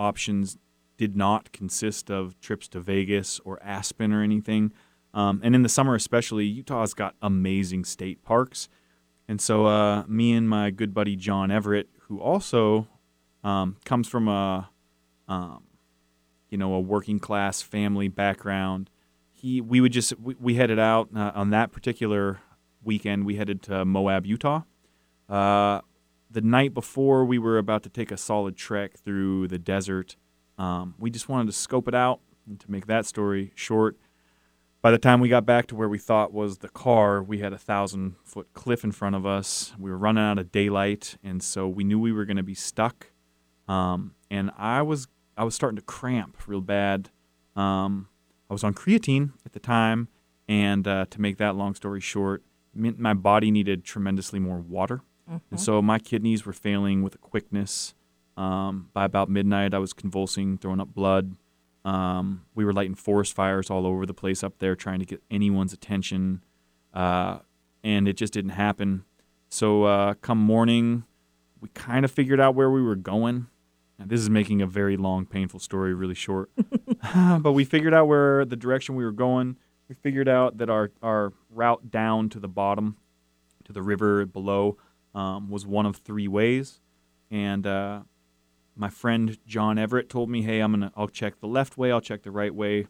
options 0.00 0.56
did 0.96 1.16
not 1.16 1.52
consist 1.52 2.10
of 2.10 2.38
trips 2.40 2.68
to 2.68 2.80
Vegas 2.80 3.40
or 3.44 3.62
Aspen 3.62 4.12
or 4.12 4.22
anything. 4.22 4.72
Um, 5.12 5.40
and 5.42 5.54
in 5.54 5.62
the 5.62 5.68
summer, 5.68 5.94
especially, 5.94 6.46
Utah's 6.46 6.94
got 6.94 7.14
amazing 7.20 7.84
state 7.84 8.22
parks. 8.22 8.68
And 9.28 9.40
so, 9.40 9.66
uh, 9.66 10.04
me 10.06 10.32
and 10.32 10.48
my 10.48 10.70
good 10.70 10.94
buddy 10.94 11.16
John 11.16 11.50
Everett, 11.50 11.88
who 12.02 12.20
also 12.20 12.88
um, 13.44 13.76
comes 13.84 14.08
from 14.08 14.28
a, 14.28 14.70
um, 15.28 15.64
you 16.48 16.58
know, 16.58 16.74
a 16.74 16.80
working 16.80 17.18
class 17.18 17.62
family 17.62 18.08
background, 18.08 18.90
he 19.32 19.60
we 19.60 19.80
would 19.80 19.92
just 19.92 20.18
we, 20.20 20.34
we 20.38 20.54
headed 20.54 20.78
out 20.78 21.08
uh, 21.14 21.32
on 21.34 21.50
that 21.50 21.72
particular 21.72 22.40
weekend. 22.82 23.24
We 23.24 23.36
headed 23.36 23.62
to 23.62 23.84
Moab, 23.84 24.26
Utah. 24.26 24.62
Uh, 25.28 25.80
the 26.30 26.40
night 26.40 26.72
before, 26.72 27.24
we 27.24 27.38
were 27.38 27.58
about 27.58 27.82
to 27.82 27.88
take 27.88 28.12
a 28.12 28.16
solid 28.16 28.56
trek 28.56 28.98
through 28.98 29.48
the 29.48 29.58
desert. 29.58 30.16
Um, 30.58 30.94
we 30.98 31.10
just 31.10 31.28
wanted 31.28 31.46
to 31.46 31.52
scope 31.52 31.88
it 31.88 31.94
out. 31.94 32.20
And 32.46 32.58
to 32.60 32.70
make 32.70 32.86
that 32.86 33.06
story 33.06 33.52
short, 33.54 33.96
by 34.82 34.90
the 34.90 34.98
time 34.98 35.20
we 35.20 35.28
got 35.28 35.44
back 35.44 35.66
to 35.68 35.76
where 35.76 35.88
we 35.88 35.98
thought 35.98 36.32
was 36.32 36.58
the 36.58 36.68
car, 36.68 37.22
we 37.22 37.38
had 37.38 37.52
a 37.52 37.58
thousand 37.58 38.16
foot 38.24 38.48
cliff 38.54 38.82
in 38.82 38.92
front 38.92 39.14
of 39.14 39.26
us. 39.26 39.72
We 39.78 39.90
were 39.90 39.98
running 39.98 40.24
out 40.24 40.38
of 40.38 40.50
daylight, 40.50 41.16
and 41.22 41.42
so 41.42 41.68
we 41.68 41.84
knew 41.84 41.98
we 41.98 42.12
were 42.12 42.24
going 42.24 42.38
to 42.38 42.42
be 42.42 42.54
stuck. 42.54 43.12
Um, 43.68 44.14
and 44.30 44.50
I 44.56 44.82
was 44.82 45.06
I 45.36 45.44
was 45.44 45.54
starting 45.54 45.76
to 45.76 45.82
cramp 45.82 46.36
real 46.46 46.60
bad. 46.60 47.10
Um, 47.56 48.08
I 48.48 48.52
was 48.52 48.64
on 48.64 48.74
creatine 48.74 49.32
at 49.44 49.52
the 49.52 49.60
time, 49.60 50.08
and 50.48 50.88
uh, 50.88 51.06
to 51.10 51.20
make 51.20 51.36
that 51.36 51.56
long 51.56 51.74
story 51.74 52.00
short, 52.00 52.42
my 52.74 53.14
body 53.14 53.50
needed 53.50 53.84
tremendously 53.84 54.38
more 54.38 54.60
water, 54.60 55.02
and 55.50 55.60
so 55.60 55.80
my 55.80 55.98
kidneys 55.98 56.44
were 56.44 56.52
failing 56.52 57.02
with 57.02 57.14
a 57.14 57.18
quickness. 57.18 57.94
Um, 58.36 58.88
by 58.92 59.04
about 59.04 59.28
midnight, 59.28 59.74
I 59.74 59.78
was 59.78 59.92
convulsing, 59.92 60.58
throwing 60.58 60.80
up 60.80 60.94
blood. 60.94 61.36
Um, 61.84 62.44
we 62.54 62.64
were 62.64 62.72
lighting 62.72 62.94
forest 62.94 63.34
fires 63.34 63.70
all 63.70 63.86
over 63.86 64.06
the 64.06 64.14
place 64.14 64.42
up 64.42 64.58
there, 64.58 64.74
trying 64.74 64.98
to 65.00 65.06
get 65.06 65.22
anyone's 65.30 65.72
attention, 65.72 66.44
uh, 66.92 67.38
and 67.82 68.06
it 68.06 68.14
just 68.14 68.32
didn't 68.32 68.52
happen. 68.52 69.04
So, 69.48 69.84
uh, 69.84 70.14
come 70.14 70.38
morning, 70.38 71.04
we 71.60 71.68
kind 71.74 72.04
of 72.04 72.10
figured 72.10 72.40
out 72.40 72.54
where 72.54 72.70
we 72.70 72.82
were 72.82 72.96
going. 72.96 73.48
And 73.98 74.08
this 74.08 74.20
is 74.20 74.30
making 74.30 74.62
a 74.62 74.66
very 74.66 74.96
long, 74.96 75.26
painful 75.26 75.60
story 75.60 75.92
really 75.92 76.14
short. 76.14 76.50
but 77.40 77.52
we 77.52 77.64
figured 77.64 77.94
out 77.94 78.06
where 78.08 78.44
the 78.44 78.56
direction 78.56 78.94
we 78.94 79.04
were 79.04 79.12
going. 79.12 79.56
We 79.88 79.94
figured 79.94 80.28
out 80.28 80.58
that 80.58 80.70
our, 80.70 80.90
our 81.02 81.32
route 81.50 81.90
down 81.90 82.28
to 82.30 82.40
the 82.40 82.48
bottom, 82.48 82.96
to 83.64 83.72
the 83.72 83.82
river 83.82 84.24
below, 84.24 84.78
um, 85.14 85.50
was 85.50 85.66
one 85.66 85.86
of 85.86 85.96
three 85.96 86.28
ways. 86.28 86.80
And 87.30 87.66
uh, 87.66 88.00
my 88.76 88.88
friend 88.88 89.38
John 89.46 89.78
Everett 89.78 90.08
told 90.08 90.30
me, 90.30 90.42
"Hey, 90.42 90.60
I'm 90.60 90.72
gonna 90.72 90.92
I'll 90.96 91.08
check 91.08 91.40
the 91.40 91.46
left 91.46 91.76
way, 91.78 91.92
I'll 91.92 92.00
check 92.00 92.22
the 92.22 92.30
right 92.30 92.54
way. 92.54 92.86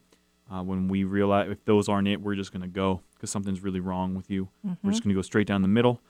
Uh, 0.53 0.63
when 0.63 0.89
we 0.89 1.05
realize 1.05 1.49
if 1.51 1.65
those 1.65 1.89
aren't 1.89 2.09
it, 2.09 2.21
we're 2.21 2.35
just 2.35 2.53
gonna 2.53 2.69
go 2.69 3.03
because 3.15 3.31
something's 3.31 3.63
really 3.63 3.81
wrong 3.81 4.15
with 4.15 4.31
you. 4.31 4.49
We're 4.83 4.91
just 4.91 5.03
gonna 5.03 5.15
go 5.15 5.23
straight 5.23 5.47
down 5.47 5.63
the 5.63 5.69
middle." 5.69 6.01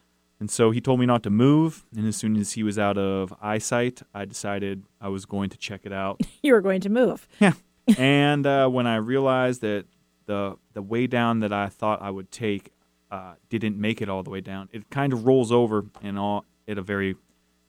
And 0.40 0.50
so 0.50 0.70
he 0.70 0.80
told 0.80 0.98
me 0.98 1.04
not 1.06 1.22
to 1.24 1.30
move. 1.30 1.84
And 1.94 2.06
as 2.08 2.16
soon 2.16 2.34
as 2.36 2.52
he 2.52 2.62
was 2.62 2.78
out 2.78 2.96
of 2.96 3.34
eyesight, 3.42 4.00
I 4.14 4.24
decided 4.24 4.84
I 4.98 5.08
was 5.08 5.26
going 5.26 5.50
to 5.50 5.58
check 5.58 5.82
it 5.84 5.92
out. 5.92 6.20
You 6.42 6.54
were 6.54 6.62
going 6.62 6.80
to 6.80 6.88
move. 6.88 7.28
Yeah. 7.38 7.52
and 7.98 8.46
uh, 8.46 8.66
when 8.68 8.86
I 8.86 8.96
realized 8.96 9.61
that 9.61 9.84
the 10.24 10.56
the 10.72 10.80
way 10.80 11.06
down 11.06 11.40
that 11.40 11.52
I 11.52 11.68
thought 11.68 12.00
I 12.00 12.11
would 12.11 12.30
take 12.30 12.72
uh, 13.11 13.34
didn't 13.48 13.76
make 13.76 14.00
it 14.00 14.08
all 14.08 14.22
the 14.22 14.30
way 14.30 14.40
down, 14.40 14.68
it 14.72 14.90
kind 14.90 15.12
of 15.12 15.26
rolls 15.26 15.50
over 15.50 15.86
and 16.02 16.18
all 16.18 16.44
at 16.68 16.78
a 16.78 16.82
very 16.82 17.16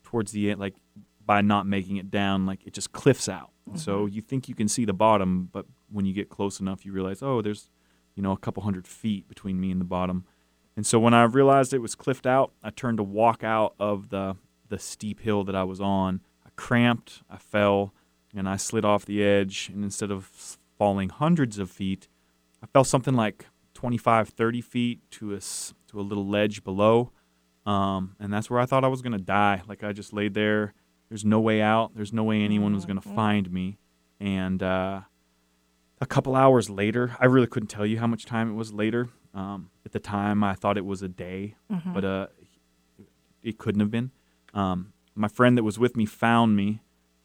towards 0.04 0.32
the 0.32 0.50
end, 0.50 0.60
like 0.60 0.74
by 1.24 1.40
not 1.40 1.66
making 1.66 1.96
it 1.96 2.10
down, 2.10 2.46
like 2.46 2.66
it 2.66 2.72
just 2.72 2.92
cliffs 2.92 3.28
out. 3.28 3.50
So 3.74 4.06
you 4.06 4.20
think 4.20 4.48
you 4.48 4.54
can 4.54 4.68
see 4.68 4.84
the 4.84 4.92
bottom, 4.92 5.48
but 5.52 5.66
when 5.90 6.04
you 6.04 6.12
get 6.12 6.28
close 6.28 6.60
enough, 6.60 6.84
you 6.84 6.92
realize, 6.92 7.22
oh, 7.22 7.40
there's 7.40 7.70
you 8.14 8.22
know 8.22 8.32
a 8.32 8.36
couple 8.36 8.62
hundred 8.62 8.86
feet 8.86 9.28
between 9.28 9.60
me 9.60 9.70
and 9.70 9.80
the 9.80 9.84
bottom. 9.84 10.24
And 10.76 10.86
so 10.86 10.98
when 10.98 11.14
I 11.14 11.24
realized 11.24 11.72
it 11.72 11.78
was 11.78 11.94
cliffed 11.94 12.26
out, 12.26 12.52
I 12.62 12.70
turned 12.70 12.98
to 12.98 13.04
walk 13.04 13.44
out 13.44 13.74
of 13.78 14.08
the 14.10 14.36
the 14.68 14.78
steep 14.78 15.20
hill 15.20 15.44
that 15.44 15.54
I 15.54 15.64
was 15.64 15.80
on. 15.80 16.20
I 16.44 16.50
cramped, 16.56 17.22
I 17.30 17.36
fell, 17.36 17.92
and 18.34 18.48
I 18.48 18.56
slid 18.56 18.84
off 18.84 19.04
the 19.04 19.22
edge. 19.22 19.70
And 19.72 19.84
instead 19.84 20.10
of 20.10 20.58
falling 20.78 21.10
hundreds 21.10 21.58
of 21.58 21.70
feet, 21.70 22.08
I 22.62 22.66
fell 22.66 22.84
something 22.84 23.14
like 23.14 23.46
25, 23.82 24.28
30 24.28 24.60
feet 24.60 25.10
to 25.10 25.34
a 25.34 25.40
to 25.40 25.98
a 25.98 26.02
little 26.02 26.24
ledge 26.24 26.62
below. 26.62 27.10
Um, 27.66 28.14
and 28.20 28.32
that's 28.32 28.48
where 28.48 28.60
I 28.60 28.64
thought 28.64 28.84
I 28.84 28.86
was 28.86 29.02
gonna 29.02 29.18
die. 29.18 29.60
Like 29.66 29.82
I 29.82 29.92
just 29.92 30.12
laid 30.12 30.34
there. 30.34 30.72
There's 31.08 31.24
no 31.24 31.40
way 31.40 31.60
out. 31.60 31.90
There's 31.96 32.12
no 32.12 32.22
way 32.22 32.42
anyone 32.44 32.74
was 32.74 32.84
gonna 32.86 33.00
find 33.00 33.50
me. 33.50 33.78
And 34.20 34.62
uh, 34.62 35.00
a 36.00 36.06
couple 36.06 36.36
hours 36.36 36.70
later, 36.70 37.16
I 37.18 37.26
really 37.26 37.48
couldn't 37.48 37.70
tell 37.70 37.84
you 37.84 37.98
how 37.98 38.06
much 38.06 38.24
time 38.24 38.48
it 38.48 38.54
was 38.54 38.72
later. 38.72 39.08
Um, 39.34 39.70
at 39.84 39.90
the 39.90 39.98
time, 39.98 40.44
I 40.44 40.54
thought 40.54 40.78
it 40.78 40.84
was 40.84 41.02
a 41.02 41.08
day, 41.08 41.56
but 41.92 42.04
uh, 42.04 42.26
it 43.42 43.58
couldn't 43.58 43.80
have 43.80 43.90
been. 43.90 44.12
Um, 44.54 44.92
my 45.16 45.26
friend 45.26 45.58
that 45.58 45.64
was 45.64 45.76
with 45.80 45.96
me 45.96 46.06
found 46.06 46.54
me, 46.54 46.82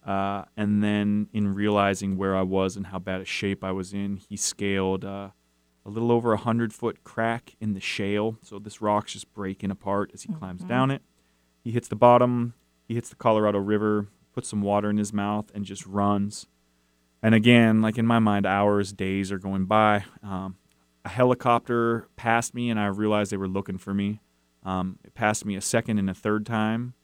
uh, 0.07 0.45
and 0.55 0.83
then 0.83 1.27
in 1.33 1.53
realizing 1.53 2.17
where 2.17 2.35
I 2.35 2.41
was 2.41 2.75
and 2.75 2.87
how 2.87 2.97
bad 2.97 3.21
a 3.21 3.25
shape 3.25 3.63
I 3.63 3.71
was 3.71 3.93
in, 3.93 4.17
he 4.17 4.35
scaled 4.37 5.05
uh, 5.05 5.29
a 5.87 5.89
little 5.89 6.11
over 6.11 6.33
a 6.33 6.37
hundred 6.37 6.73
foot 6.73 7.05
crack 7.05 7.55
in 7.61 7.73
the 7.73 7.79
shale. 7.79 8.37
So 8.43 8.59
this 8.59 8.81
rock's 8.81 9.13
just 9.13 9.33
breaking 9.33 9.71
apart 9.71 10.11
as 10.13 10.23
he 10.23 10.33
climbs 10.33 10.63
down 10.65 10.91
it. 10.91 11.01
He 11.63 11.71
hits 11.71 11.87
the 11.87 11.95
bottom. 11.95 12.53
He 12.87 12.95
hits 12.95 13.09
the 13.09 13.15
Colorado 13.15 13.59
River, 13.59 14.07
puts 14.33 14.49
some 14.49 14.61
water 14.61 14.89
in 14.89 14.97
his 14.97 15.13
mouth, 15.13 15.49
and 15.55 15.63
just 15.65 15.87
runs. 15.87 16.45
And 17.23 17.33
again, 17.33 17.81
like 17.81 17.97
in 17.97 18.05
my 18.05 18.19
mind, 18.19 18.45
hours, 18.45 18.91
days 18.91 19.31
are 19.31 19.39
going 19.39 19.65
by. 19.65 20.03
Um, 20.21 20.57
a 21.05 21.09
helicopter 21.09 22.07
passed 22.17 22.53
me, 22.53 22.69
and 22.69 22.79
I 22.79 22.87
realized 22.87 23.31
they 23.31 23.37
were 23.37 23.47
looking 23.47 23.77
for 23.77 23.93
me. 23.93 24.19
Um, 24.63 24.99
it 25.05 25.13
passed 25.13 25.45
me 25.45 25.55
a 25.55 25.61
second 25.61 25.99
and 25.99 26.09
a 26.09 26.13
third 26.13 26.45
time, 26.45 26.95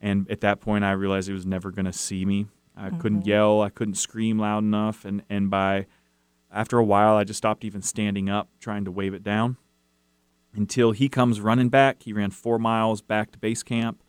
and 0.00 0.28
at 0.28 0.40
that 0.40 0.60
point, 0.60 0.84
I 0.84 0.92
realized 0.92 1.28
it 1.28 1.34
was 1.34 1.46
never 1.46 1.70
going 1.70 1.84
to 1.84 1.92
see 1.92 2.24
me. 2.24 2.46
I 2.76 2.90
couldn't 2.90 3.24
yell, 3.26 3.62
I 3.62 3.70
couldn't 3.70 3.94
scream 3.94 4.40
loud 4.40 4.64
enough, 4.64 5.04
and 5.04 5.22
and 5.30 5.48
by 5.48 5.86
after 6.54 6.78
a 6.78 6.84
while, 6.84 7.16
I 7.16 7.24
just 7.24 7.38
stopped 7.38 7.64
even 7.64 7.82
standing 7.82 8.30
up, 8.30 8.48
trying 8.60 8.84
to 8.84 8.92
wave 8.92 9.12
it 9.12 9.24
down. 9.24 9.56
Until 10.54 10.92
he 10.92 11.08
comes 11.08 11.40
running 11.40 11.68
back, 11.68 12.04
he 12.04 12.12
ran 12.12 12.30
four 12.30 12.60
miles 12.60 13.02
back 13.02 13.32
to 13.32 13.38
base 13.38 13.64
camp, 13.64 14.02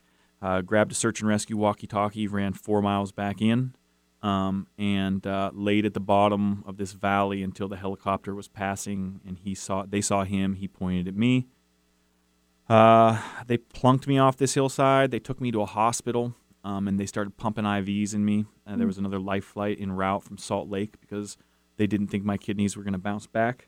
uh, 0.43 0.61
grabbed 0.61 0.91
a 0.91 0.95
search 0.95 1.21
and 1.21 1.27
rescue 1.27 1.57
walkie-talkie, 1.57 2.27
ran 2.27 2.53
four 2.53 2.83
miles 2.83 3.11
back 3.11 3.41
in, 3.41 3.73
um, 4.21 4.67
and 4.77 5.25
uh, 5.25 5.49
laid 5.55 5.87
at 5.87 5.95
the 5.95 5.99
bottom 5.99 6.63
of 6.67 6.77
this 6.77 6.93
valley 6.93 7.41
until 7.41 7.67
the 7.67 7.77
helicopter 7.77 8.35
was 8.35 8.47
passing, 8.47 9.21
and 9.27 9.39
he 9.39 9.55
saw 9.55 9.83
they 9.87 10.01
saw 10.01 10.23
him. 10.23 10.53
He 10.53 10.67
pointed 10.67 11.07
at 11.07 11.15
me. 11.15 11.47
Uh, 12.69 13.19
they 13.47 13.57
plunked 13.57 14.07
me 14.07 14.19
off 14.19 14.37
this 14.37 14.53
hillside. 14.53 15.09
They 15.09 15.19
took 15.19 15.41
me 15.41 15.51
to 15.51 15.61
a 15.61 15.65
hospital, 15.65 16.35
um, 16.63 16.87
and 16.87 16.99
they 16.99 17.05
started 17.07 17.37
pumping 17.37 17.65
IVs 17.65 18.13
in 18.13 18.23
me. 18.23 18.45
Uh, 18.67 18.75
there 18.75 18.87
was 18.87 18.99
another 18.99 19.19
life 19.19 19.45
flight 19.45 19.77
en 19.79 19.93
route 19.93 20.23
from 20.23 20.37
Salt 20.37 20.69
Lake 20.69 20.99
because 21.01 21.37
they 21.77 21.87
didn't 21.87 22.07
think 22.07 22.23
my 22.23 22.37
kidneys 22.37 22.75
were 22.75 22.83
going 22.83 22.93
to 22.93 22.99
bounce 22.99 23.27
back. 23.27 23.67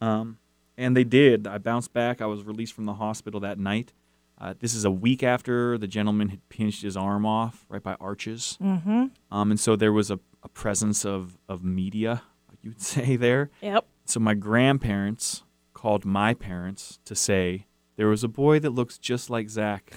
Um, 0.00 0.38
and 0.76 0.96
they 0.96 1.04
did. 1.04 1.46
I 1.46 1.58
bounced 1.58 1.92
back. 1.92 2.20
I 2.20 2.26
was 2.26 2.44
released 2.44 2.74
from 2.74 2.84
the 2.84 2.94
hospital 2.94 3.40
that 3.40 3.58
night. 3.58 3.92
Uh, 4.38 4.52
this 4.58 4.74
is 4.74 4.84
a 4.84 4.90
week 4.90 5.22
after 5.22 5.78
the 5.78 5.86
gentleman 5.86 6.28
had 6.28 6.46
pinched 6.50 6.82
his 6.82 6.96
arm 6.96 7.24
off 7.24 7.64
right 7.68 7.82
by 7.82 7.94
Arches. 7.94 8.58
Mm-hmm. 8.62 9.06
Um, 9.30 9.50
and 9.50 9.58
so 9.58 9.76
there 9.76 9.92
was 9.92 10.10
a, 10.10 10.20
a 10.42 10.48
presence 10.48 11.06
of, 11.06 11.38
of 11.48 11.64
media, 11.64 12.22
you'd 12.62 12.80
say, 12.82 13.16
there. 13.16 13.50
Yep. 13.62 13.86
So 14.04 14.20
my 14.20 14.34
grandparents 14.34 15.42
called 15.72 16.04
my 16.04 16.34
parents 16.34 16.98
to 17.06 17.14
say 17.14 17.66
there 17.96 18.08
was 18.08 18.22
a 18.22 18.28
boy 18.28 18.58
that 18.60 18.70
looks 18.70 18.98
just 18.98 19.30
like 19.30 19.48
Zach. 19.48 19.92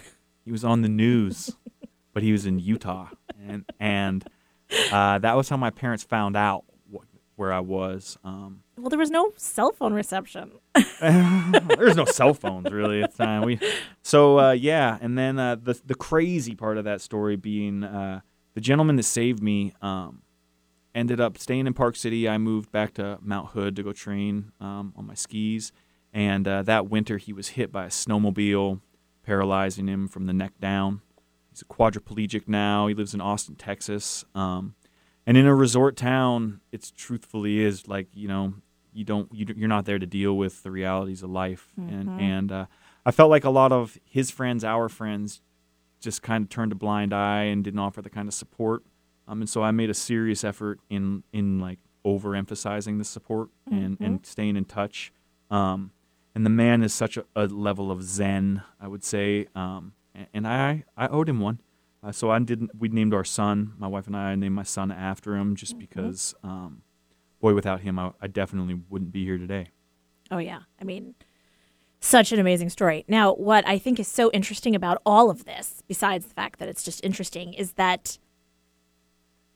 He 0.45 0.51
was 0.51 0.63
on 0.63 0.81
the 0.81 0.89
news, 0.89 1.55
but 2.13 2.23
he 2.23 2.31
was 2.31 2.45
in 2.45 2.59
Utah, 2.59 3.09
and 3.47 3.65
and 3.79 4.27
uh, 4.91 5.19
that 5.19 5.35
was 5.35 5.49
how 5.49 5.57
my 5.57 5.69
parents 5.69 6.03
found 6.03 6.35
out 6.35 6.63
where 7.39 7.53
I 7.53 7.61
was. 7.61 8.17
Um, 8.23 8.63
Well, 8.77 8.89
there 8.89 8.99
was 8.99 9.09
no 9.09 9.31
cell 9.37 9.71
phone 9.71 9.93
reception. 9.93 10.51
there's 10.99 11.95
no 11.95 12.03
cell 12.03 12.33
phones 12.33 12.69
really 12.69 13.01
at 13.01 13.13
the 13.13 13.23
time. 13.23 13.43
We, 13.43 13.59
so 14.01 14.39
uh, 14.39 14.51
yeah, 14.51 14.97
and 15.01 15.17
then 15.17 15.39
uh, 15.39 15.55
the 15.55 15.79
the 15.85 15.95
crazy 15.95 16.53
part 16.53 16.77
of 16.77 16.83
that 16.83 16.99
story 16.99 17.37
being 17.37 17.85
uh, 17.85 18.19
the 18.55 18.61
gentleman 18.61 18.97
that 18.97 19.03
saved 19.03 19.41
me 19.41 19.73
um, 19.81 20.21
ended 20.93 21.21
up 21.21 21.37
staying 21.37 21.65
in 21.65 21.73
Park 21.73 21.95
City. 21.95 22.27
I 22.27 22.37
moved 22.37 22.73
back 22.73 22.93
to 22.95 23.17
Mount 23.21 23.51
Hood 23.51 23.75
to 23.77 23.83
go 23.83 23.93
train 23.93 24.51
um, 24.59 24.93
on 24.97 25.07
my 25.07 25.13
skis, 25.15 25.71
and 26.13 26.45
uh, 26.45 26.61
that 26.63 26.89
winter 26.89 27.17
he 27.17 27.31
was 27.31 27.49
hit 27.49 27.71
by 27.71 27.85
a 27.85 27.89
snowmobile, 27.89 28.81
paralyzing 29.23 29.87
him 29.87 30.09
from 30.09 30.25
the 30.25 30.33
neck 30.33 30.53
down. 30.59 31.01
He's 31.51 31.61
a 31.61 31.65
quadriplegic 31.65 32.49
now. 32.49 32.87
He 32.87 32.93
lives 32.93 33.13
in 33.13 33.21
Austin, 33.21 33.55
Texas. 33.55 34.25
Um, 34.35 34.75
and 35.25 35.37
in 35.37 35.45
a 35.45 35.55
resort 35.55 35.95
town, 35.95 36.61
it's 36.71 36.91
truthfully 36.91 37.59
is 37.59 37.87
like 37.87 38.07
you 38.13 38.27
know 38.27 38.53
you 38.93 39.03
don't 39.03 39.33
you, 39.33 39.45
you're 39.55 39.67
not 39.69 39.85
there 39.85 39.99
to 39.99 40.05
deal 40.05 40.35
with 40.37 40.63
the 40.63 40.71
realities 40.71 41.23
of 41.23 41.29
life, 41.29 41.69
and 41.77 42.09
and 42.21 42.51
uh, 42.51 42.65
I 43.05 43.11
felt 43.11 43.29
like 43.29 43.43
a 43.43 43.49
lot 43.49 43.71
of 43.71 43.97
his 44.05 44.31
friends, 44.31 44.63
our 44.63 44.89
friends, 44.89 45.41
just 45.99 46.21
kind 46.21 46.43
of 46.43 46.49
turned 46.49 46.71
a 46.71 46.75
blind 46.75 47.13
eye 47.13 47.43
and 47.43 47.63
didn't 47.63 47.79
offer 47.79 48.01
the 48.01 48.09
kind 48.09 48.27
of 48.27 48.33
support. 48.33 48.83
Um, 49.27 49.41
and 49.41 49.49
so 49.49 49.61
I 49.61 49.71
made 49.71 49.89
a 49.89 49.93
serious 49.93 50.43
effort 50.43 50.79
in 50.89 51.23
in 51.31 51.59
like 51.59 51.79
overemphasizing 52.05 52.97
the 52.97 53.03
support 53.03 53.49
and 53.69 53.97
and 53.99 54.25
staying 54.25 54.55
in 54.55 54.65
touch. 54.65 55.11
Um, 55.51 55.91
and 56.35 56.45
the 56.45 56.49
man 56.49 56.83
is 56.83 56.93
such 56.93 57.17
a, 57.17 57.25
a 57.35 57.45
level 57.47 57.91
of 57.91 58.03
zen, 58.03 58.61
I 58.79 58.87
would 58.87 59.03
say. 59.03 59.47
Um, 59.55 59.93
and, 60.15 60.27
and 60.33 60.47
I 60.47 60.85
I 60.97 61.07
owed 61.07 61.29
him 61.29 61.39
one. 61.39 61.59
Uh, 62.01 62.11
so 62.11 62.29
I 62.29 62.39
didn't. 62.39 62.71
We 62.77 62.87
named 62.89 63.13
our 63.13 63.25
son. 63.25 63.73
My 63.77 63.87
wife 63.87 64.07
and 64.07 64.15
I 64.15 64.35
named 64.35 64.55
my 64.55 64.63
son 64.63 64.91
after 64.91 65.35
him, 65.35 65.55
just 65.55 65.77
because. 65.77 66.33
Um, 66.43 66.83
boy, 67.41 67.53
without 67.53 67.81
him, 67.81 67.99
I, 67.99 68.11
I 68.21 68.27
definitely 68.27 68.79
wouldn't 68.89 69.11
be 69.11 69.25
here 69.25 69.37
today. 69.37 69.69
Oh, 70.31 70.37
yeah. 70.37 70.59
I 70.79 70.83
mean, 70.83 71.15
such 71.99 72.31
an 72.31 72.39
amazing 72.39 72.69
story. 72.69 73.03
Now, 73.07 73.33
what 73.33 73.67
I 73.67 73.77
think 73.77 73.99
is 73.99 74.07
so 74.07 74.31
interesting 74.31 74.75
about 74.75 75.01
all 75.05 75.29
of 75.29 75.45
this, 75.45 75.81
besides 75.87 76.27
the 76.27 76.33
fact 76.33 76.59
that 76.59 76.69
it's 76.69 76.83
just 76.83 77.03
interesting, 77.03 77.53
is 77.53 77.73
that 77.73 78.17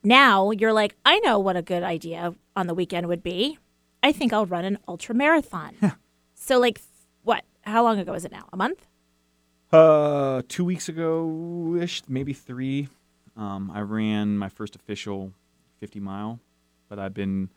now 0.03 0.51
you're 0.51 0.73
like, 0.73 0.95
I 1.05 1.19
know 1.19 1.39
what 1.39 1.55
a 1.55 1.61
good 1.61 1.83
idea 1.83 2.33
on 2.55 2.67
the 2.67 2.73
weekend 2.73 3.07
would 3.07 3.23
be. 3.23 3.57
I 4.01 4.11
think 4.11 4.33
I'll 4.33 4.45
run 4.45 4.65
an 4.65 4.79
ultra 4.87 5.15
marathon. 5.15 5.75
so, 6.35 6.59
like, 6.59 6.81
what? 7.23 7.45
How 7.61 7.83
long 7.83 7.99
ago 7.99 8.13
is 8.13 8.25
it 8.25 8.31
now? 8.31 8.49
A 8.51 8.57
month? 8.57 8.85
Uh, 9.74 10.43
two 10.47 10.63
weeks 10.63 10.88
ago 10.88 11.76
ish, 11.82 12.03
maybe 12.07 12.32
three. 12.32 12.88
Um, 13.36 13.71
I 13.74 13.80
ran 13.80 14.38
my 14.38 14.47
first 14.47 14.76
official 14.76 15.34
50 15.80 15.99
mile, 15.99 16.39
but 16.89 16.99
I've 16.99 17.15
been, 17.15 17.49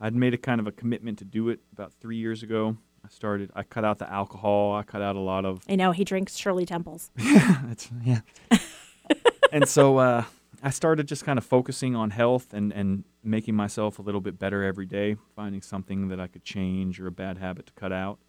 I'd 0.00 0.14
made 0.14 0.34
a 0.34 0.38
kind 0.38 0.60
of 0.60 0.68
a 0.68 0.70
commitment 0.70 1.18
to 1.18 1.24
do 1.24 1.48
it 1.48 1.58
about 1.72 1.92
three 1.94 2.16
years 2.16 2.44
ago. 2.44 2.76
I 3.04 3.08
started, 3.08 3.50
I 3.56 3.64
cut 3.64 3.84
out 3.84 3.98
the 3.98 4.08
alcohol. 4.08 4.76
I 4.76 4.84
cut 4.84 5.02
out 5.02 5.16
a 5.16 5.20
lot 5.20 5.44
of 5.44 5.64
I 5.68 5.74
know 5.74 5.90
he 5.90 6.04
drinks 6.04 6.36
Shirley 6.36 6.64
Temples. 6.64 7.10
yeah, 7.18 7.62
That's 7.64 7.90
yeah. 8.04 8.20
and 9.52 9.68
so 9.68 9.98
uh, 9.98 10.24
I 10.62 10.70
started 10.70 11.08
just 11.08 11.24
kind 11.24 11.38
of 11.38 11.44
focusing 11.44 11.96
on 11.96 12.10
health 12.10 12.54
and 12.54 12.72
and 12.72 13.02
making 13.24 13.56
myself 13.56 13.98
a 13.98 14.02
little 14.02 14.20
bit 14.20 14.38
better 14.38 14.62
every 14.62 14.86
day, 14.86 15.16
finding 15.34 15.60
something 15.60 16.06
that 16.06 16.20
I 16.20 16.28
could 16.28 16.44
change 16.44 17.00
or 17.00 17.08
a 17.08 17.12
bad 17.12 17.36
habit 17.36 17.66
to 17.66 17.72
cut 17.72 17.92
out. 17.92 18.20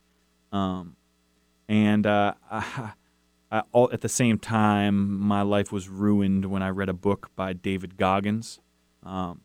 Um, 0.52 0.96
and 1.70 2.08
uh, 2.08 2.34
I, 2.52 2.94
I, 3.52 3.64
all 3.72 3.90
at 3.92 4.02
the 4.02 4.10
same 4.10 4.40
time, 4.40 5.20
my 5.20 5.42
life 5.42 5.72
was 5.72 5.88
ruined 5.90 6.46
when 6.46 6.62
I 6.62 6.70
read 6.70 6.90
a 6.90 6.94
book 6.94 7.30
by 7.36 7.54
David 7.54 7.98
Goggins. 7.98 8.60
Um, 9.04 9.42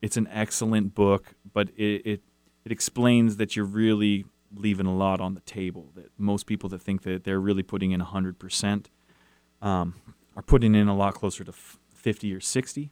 it's 0.00 0.16
an 0.16 0.28
excellent 0.30 0.94
book, 0.94 1.34
but 1.52 1.70
it, 1.76 2.02
it 2.04 2.20
it 2.64 2.72
explains 2.72 3.36
that 3.36 3.56
you're 3.56 3.64
really 3.64 4.24
leaving 4.54 4.86
a 4.86 4.94
lot 4.94 5.20
on 5.20 5.34
the 5.34 5.40
table. 5.40 5.90
That 5.94 6.10
most 6.16 6.46
people 6.46 6.68
that 6.70 6.80
think 6.80 7.02
that 7.02 7.24
they're 7.24 7.40
really 7.40 7.62
putting 7.62 7.90
in 7.90 8.00
hundred 8.00 8.38
percent 8.38 8.90
um, 9.62 9.94
are 10.36 10.42
putting 10.42 10.74
in 10.74 10.88
a 10.88 10.96
lot 10.96 11.14
closer 11.14 11.42
to 11.44 11.50
f- 11.50 11.78
fifty 11.94 12.34
or 12.34 12.40
60 12.40 12.90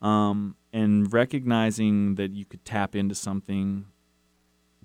um, 0.00 0.56
and 0.72 1.12
recognizing 1.12 2.14
that 2.14 2.32
you 2.32 2.46
could 2.46 2.64
tap 2.64 2.96
into 2.96 3.14
something 3.14 3.84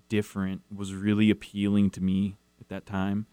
different 0.09 0.61
was 0.73 0.93
really 0.93 1.29
appealing 1.29 1.89
to 1.91 2.01
me 2.01 2.35
at 2.65 2.69
that 2.69 2.85
time. 2.85 3.27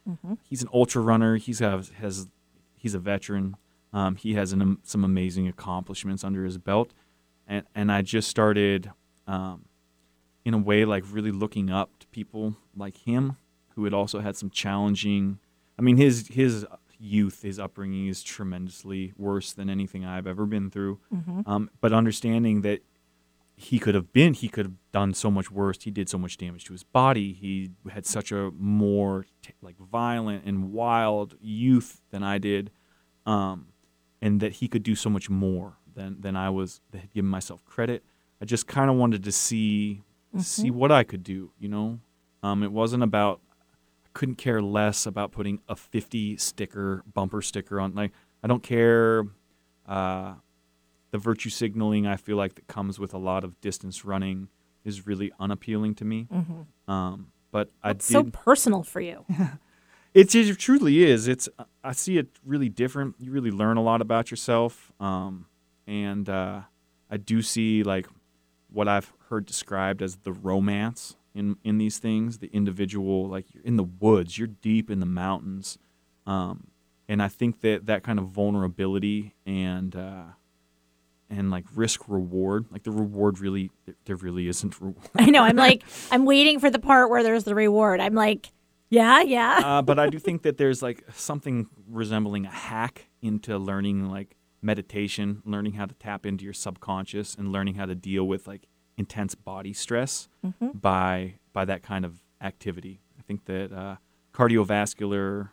He's 0.49 0.63
an 0.63 0.69
ultra 0.73 1.03
runner. 1.03 1.37
He's 1.37 1.59
has, 1.61 1.91
has 1.99 2.29
he's 2.77 2.95
a 2.95 2.99
veteran. 2.99 3.57
Um, 3.93 4.17
he 4.17 4.35
has 4.35 4.53
an, 4.53 4.63
um, 4.63 4.79
some 4.83 5.05
amazing 5.05 5.49
accomplishments 5.49 6.25
under 6.25 6.45
his 6.45 6.59
belt, 6.59 6.93
and 7.47 7.65
and 7.75 7.93
I 7.93 8.03
just 8.03 8.29
started, 8.29 8.91
um, 9.27 9.67
in 10.45 10.55
a 10.55 10.59
way, 10.59 10.85
like 10.85 11.05
really 11.11 11.31
looking 11.31 11.71
up 11.71 11.99
to 12.01 12.07
people 12.09 12.57
like 12.77 12.97
him 12.97 13.37
who 13.75 13.85
had 13.85 13.93
also 13.95 14.21
had 14.21 14.37
some 14.37 14.51
challenging. 14.51 15.39
I 15.79 15.83
mean, 15.83 15.97
his 15.99 16.29
his 16.29 16.67
youth, 16.99 17.43
his 17.43 17.59
upbringing 17.59 18.07
is 18.07 18.23
tremendously 18.23 19.13
worse 19.19 19.53
than 19.53 19.69
anything 19.69 20.05
I've 20.05 20.27
ever 20.27 20.47
been 20.47 20.71
through. 20.71 20.99
Um, 21.47 21.71
but 21.81 21.93
understanding 21.93 22.63
that 22.63 22.81
he 23.63 23.79
could 23.79 23.95
have 23.95 24.13
been 24.13 24.35
he 24.35 24.49
could 24.49 24.67
have 24.67 24.75
done 24.93 25.15
so 25.15 25.31
much 25.31 25.51
worse. 25.51 25.79
He 25.83 25.91
did 25.91 26.09
so 26.09 26.19
much 26.19 26.37
damage 26.37 26.65
to 26.65 26.73
his 26.73 26.83
body. 26.83 27.33
He 27.33 27.71
had 27.91 28.05
such 28.05 28.33
a 28.33 28.51
more 28.59 29.27
t- 29.43 29.53
like 29.63 29.79
violent 29.79 30.45
and 30.45 30.73
wild 30.73 31.37
youth 31.41 32.01
than 32.11 32.23
i 32.23 32.39
did 32.39 32.71
um, 33.25 33.69
and 34.21 34.41
that 34.41 34.55
he 34.55 34.69
could 34.69 34.83
do 34.83 34.95
so 34.95 35.09
much 35.09 35.31
more 35.31 35.77
than 35.95 36.21
than 36.21 36.37
i 36.37 36.51
was 36.51 36.81
that 36.91 36.99
had 36.99 37.13
given 37.13 37.31
myself 37.31 37.65
credit. 37.65 38.05
I 38.41 38.45
just 38.45 38.67
kind 38.67 38.91
of 38.91 38.97
wanted 38.97 39.23
to 39.25 39.33
see 39.33 40.03
see 40.39 40.71
what 40.71 40.91
i 40.91 41.05
could 41.05 41.23
do 41.23 41.53
you 41.59 41.69
know? 41.69 42.01
Um, 42.43 42.63
it 42.65 42.73
wasn't 42.73 43.03
about 43.05 43.41
i 44.05 44.09
couldn't 44.13 44.37
care 44.37 44.61
less 44.61 45.07
about 45.07 45.31
putting 45.31 45.61
a 45.69 45.77
50 45.77 46.37
sticker 46.37 47.05
bumper 47.13 47.43
sticker 47.43 47.81
on 47.81 47.95
like 47.95 48.13
i 48.43 48.49
don't 48.49 48.63
care 48.63 49.25
uh, 49.87 50.35
the 51.13 51.19
virtue 51.19 51.51
signaling 51.51 52.07
I 52.07 52.17
feel 52.17 52.37
like 52.37 52.57
that 52.57 52.67
comes 52.67 52.99
with 52.99 53.15
a 53.15 53.19
lot 53.19 53.45
of 53.45 53.61
distance 53.61 54.05
running 54.05 54.49
is 54.85 55.07
really 55.07 55.31
unappealing 55.39 55.95
to 55.97 56.05
me. 56.05 56.27
Um, 56.89 57.29
but 57.53 57.71
I 57.83 57.91
It's 57.91 58.09
did. 58.09 58.13
so 58.13 58.25
personal 58.25 58.83
for 58.83 59.01
you. 59.01 59.25
It, 60.15 60.35
it 60.35 60.59
truly 60.59 61.05
is. 61.05 61.27
It's 61.27 61.49
I 61.83 61.93
see 61.93 62.19
it 62.19 62.29
really 62.45 62.69
different. 62.69 63.15
You 63.19 63.31
really 63.31 63.51
learn 63.51 63.79
a 63.79 63.83
lot 63.83 64.03
about 64.03 64.31
yourself, 64.31 64.93
um, 65.01 65.47
and 65.87 66.29
uh, 66.29 66.61
I 67.11 67.17
do 67.17 67.41
see 67.41 67.83
like 67.83 68.07
what 68.71 68.89
I've 68.89 69.11
heard 69.31 69.47
described 69.47 70.03
as 70.03 70.17
the 70.17 70.33
romance 70.35 71.17
in 71.35 71.57
in 71.65 71.79
these 71.79 71.97
things. 71.97 72.41
The 72.41 72.51
individual, 72.53 73.27
like 73.27 73.55
you're 73.55 73.63
in 73.65 73.77
the 73.79 73.85
woods, 73.85 74.37
you're 74.37 74.49
deep 74.49 74.91
in 74.91 75.01
the 75.01 75.07
mountains, 75.07 75.79
um, 76.27 76.67
and 77.09 77.23
I 77.23 77.29
think 77.29 77.63
that 77.63 77.87
that 77.87 78.03
kind 78.03 78.19
of 78.19 78.27
vulnerability 78.27 79.35
and 79.47 79.97
uh, 79.97 80.25
and 81.33 81.51
like 81.51 81.65
risk 81.75 82.09
reward, 82.09 82.67
like 82.71 82.83
the 82.83 82.91
reward 82.91 83.41
really 83.41 83.71
there, 84.05 84.17
really 84.17 84.49
isn't 84.49 84.81
reward. 84.81 85.09
I 85.17 85.27
know. 85.27 85.43
I'm 85.43 85.57
like, 85.57 85.83
I'm 86.11 86.25
waiting 86.25 86.61
for 86.61 86.71
the 86.71 86.79
part 86.79 87.11
where 87.11 87.23
there's 87.23 87.45
the 87.45 87.55
reward. 87.55 88.01
I'm 88.01 88.15
like, 88.15 88.53
yeah, 88.91 89.23
yeah. 89.23 89.61
uh, 89.65 89.83
but 89.83 89.99
I 89.99 90.11
do 90.11 90.19
think 90.19 90.43
that 90.43 90.59
there's 90.59 90.83
like 90.83 91.03
something 91.15 91.69
resembling 91.89 92.45
a 92.45 92.51
hack 92.51 93.09
into 93.23 93.57
learning 93.57 94.11
like 94.11 94.37
meditation, 94.61 95.43
learning 95.47 95.73
how 95.73 95.87
to 95.87 95.95
tap 95.95 96.27
into 96.27 96.45
your 96.45 96.53
subconscious, 96.53 97.35
and 97.35 97.51
learning 97.51 97.77
how 97.77 97.87
to 97.87 97.95
deal 97.95 98.25
with 98.25 98.47
like 98.47 98.69
intense 98.99 99.35
body 99.35 99.73
stress 99.73 100.29
by 100.75 101.35
by 101.55 101.65
that 101.65 101.83
kind 101.83 102.05
of 102.05 102.21
activity. 102.43 103.01
I 103.19 103.23
think 103.23 103.47
that 103.47 103.73
uh, 103.73 103.97
cardiovascular 104.35 105.51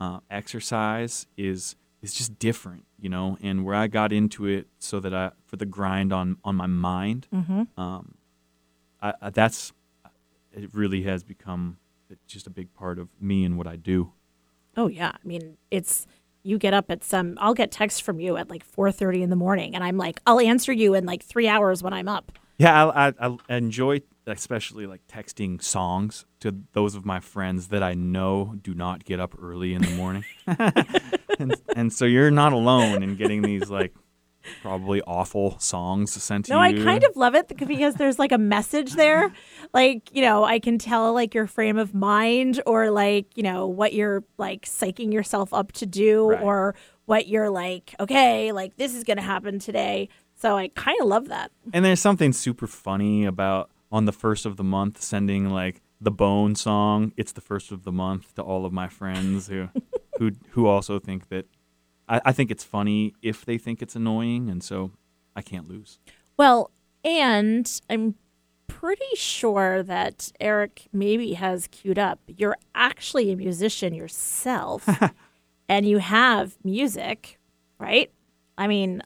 uh, 0.00 0.18
exercise 0.28 1.26
is 1.36 1.76
is 2.02 2.14
just 2.14 2.38
different, 2.38 2.84
you 2.98 3.08
know. 3.08 3.36
And 3.42 3.64
where 3.64 3.74
I 3.74 3.86
got 3.86 4.12
into 4.12 4.46
it 4.46 4.66
so 4.78 5.00
that 5.00 5.14
I 5.14 5.32
for 5.46 5.56
the 5.56 5.66
grind 5.66 6.12
on 6.12 6.38
on 6.44 6.56
my 6.56 6.66
mind, 6.66 7.26
um, 7.76 8.14
I, 9.00 9.14
I, 9.20 9.30
that's 9.30 9.72
it. 10.52 10.74
Really 10.74 11.02
has 11.02 11.22
become 11.22 11.78
just 12.26 12.46
a 12.46 12.50
big 12.50 12.72
part 12.74 12.98
of 12.98 13.08
me 13.20 13.44
and 13.44 13.56
what 13.56 13.66
I 13.66 13.76
do. 13.76 14.12
Oh 14.76 14.88
yeah. 14.88 15.12
I 15.12 15.26
mean, 15.26 15.56
it's 15.70 16.06
you 16.42 16.58
get 16.58 16.74
up 16.74 16.90
at 16.90 17.04
some. 17.04 17.36
I'll 17.40 17.54
get 17.54 17.70
texts 17.70 18.00
from 18.00 18.20
you 18.20 18.36
at 18.36 18.48
like 18.48 18.64
4:30 18.64 19.22
in 19.22 19.30
the 19.30 19.36
morning, 19.36 19.74
and 19.74 19.84
I'm 19.84 19.96
like, 19.96 20.20
I'll 20.26 20.40
answer 20.40 20.72
you 20.72 20.94
in 20.94 21.04
like 21.04 21.22
three 21.22 21.48
hours 21.48 21.82
when 21.82 21.92
I'm 21.92 22.08
up. 22.08 22.32
Yeah, 22.58 22.86
I, 22.86 23.08
I, 23.08 23.36
I 23.48 23.56
enjoy 23.56 24.02
especially 24.30 24.86
like 24.86 25.06
texting 25.08 25.62
songs 25.62 26.24
to 26.40 26.54
those 26.72 26.94
of 26.94 27.04
my 27.04 27.20
friends 27.20 27.68
that 27.68 27.82
I 27.82 27.94
know 27.94 28.54
do 28.60 28.74
not 28.74 29.04
get 29.04 29.20
up 29.20 29.34
early 29.40 29.74
in 29.74 29.82
the 29.82 29.90
morning, 29.90 30.24
and, 31.38 31.54
and 31.76 31.92
so 31.92 32.04
you're 32.04 32.30
not 32.30 32.52
alone 32.52 33.02
in 33.02 33.16
getting 33.16 33.42
these 33.42 33.70
like 33.70 33.94
probably 34.62 35.02
awful 35.02 35.58
songs 35.58 36.10
sent 36.22 36.46
to 36.46 36.52
you. 36.52 36.56
No, 36.56 36.62
I 36.62 36.72
kind 36.72 37.04
of 37.04 37.14
love 37.16 37.34
it 37.34 37.48
because 37.48 37.94
there's 37.94 38.18
like 38.18 38.32
a 38.32 38.38
message 38.38 38.94
there. 38.94 39.32
Like, 39.74 40.14
you 40.14 40.22
know, 40.22 40.44
I 40.44 40.58
can 40.58 40.78
tell 40.78 41.12
like 41.12 41.34
your 41.34 41.46
frame 41.46 41.76
of 41.76 41.94
mind 41.94 42.60
or 42.66 42.90
like, 42.90 43.26
you 43.36 43.42
know, 43.42 43.66
what 43.66 43.92
you're 43.92 44.24
like 44.38 44.64
psyching 44.64 45.12
yourself 45.12 45.52
up 45.52 45.72
to 45.72 45.86
do 45.86 46.30
Right. 46.30 46.42
or 46.42 46.74
what 47.04 47.28
you're 47.28 47.50
like, 47.50 47.94
okay, 48.00 48.50
like 48.52 48.76
this 48.76 48.94
is 48.94 49.04
going 49.04 49.18
to 49.18 49.22
happen 49.22 49.58
today. 49.58 50.08
So 50.36 50.56
I 50.56 50.68
kind 50.68 50.96
of 51.02 51.06
love 51.06 51.28
that. 51.28 51.50
And 51.74 51.84
there's 51.84 52.00
something 52.00 52.32
super 52.32 52.66
funny 52.66 53.26
about 53.26 53.68
on 53.90 54.04
the 54.04 54.12
first 54.12 54.46
of 54.46 54.56
the 54.56 54.64
month 54.64 55.00
sending 55.02 55.50
like 55.50 55.82
the 56.00 56.10
Bone 56.10 56.54
song. 56.54 57.12
It's 57.16 57.32
the 57.32 57.40
first 57.40 57.72
of 57.72 57.84
the 57.84 57.92
month 57.92 58.34
to 58.36 58.42
all 58.42 58.64
of 58.64 58.72
my 58.72 58.88
friends 58.88 59.48
who 59.48 59.68
who 60.18 60.32
who 60.50 60.66
also 60.66 60.98
think 60.98 61.28
that 61.28 61.46
I, 62.08 62.20
I 62.26 62.32
think 62.32 62.50
it's 62.50 62.64
funny 62.64 63.14
if 63.22 63.44
they 63.44 63.58
think 63.58 63.82
it's 63.82 63.96
annoying, 63.96 64.48
and 64.48 64.62
so 64.62 64.92
I 65.36 65.42
can't 65.42 65.68
lose. 65.68 65.98
Well, 66.36 66.70
and 67.04 67.70
I'm 67.88 68.14
pretty 68.66 69.14
sure 69.14 69.82
that 69.82 70.32
Eric 70.40 70.88
maybe 70.92 71.34
has 71.34 71.66
queued 71.66 71.98
up. 71.98 72.20
You're 72.26 72.56
actually 72.74 73.32
a 73.32 73.36
musician 73.36 73.94
yourself 73.94 74.88
and 75.68 75.86
you 75.86 75.98
have 75.98 76.56
music, 76.64 77.38
right? 77.78 78.10
I 78.56 78.68
mean, 78.68 79.02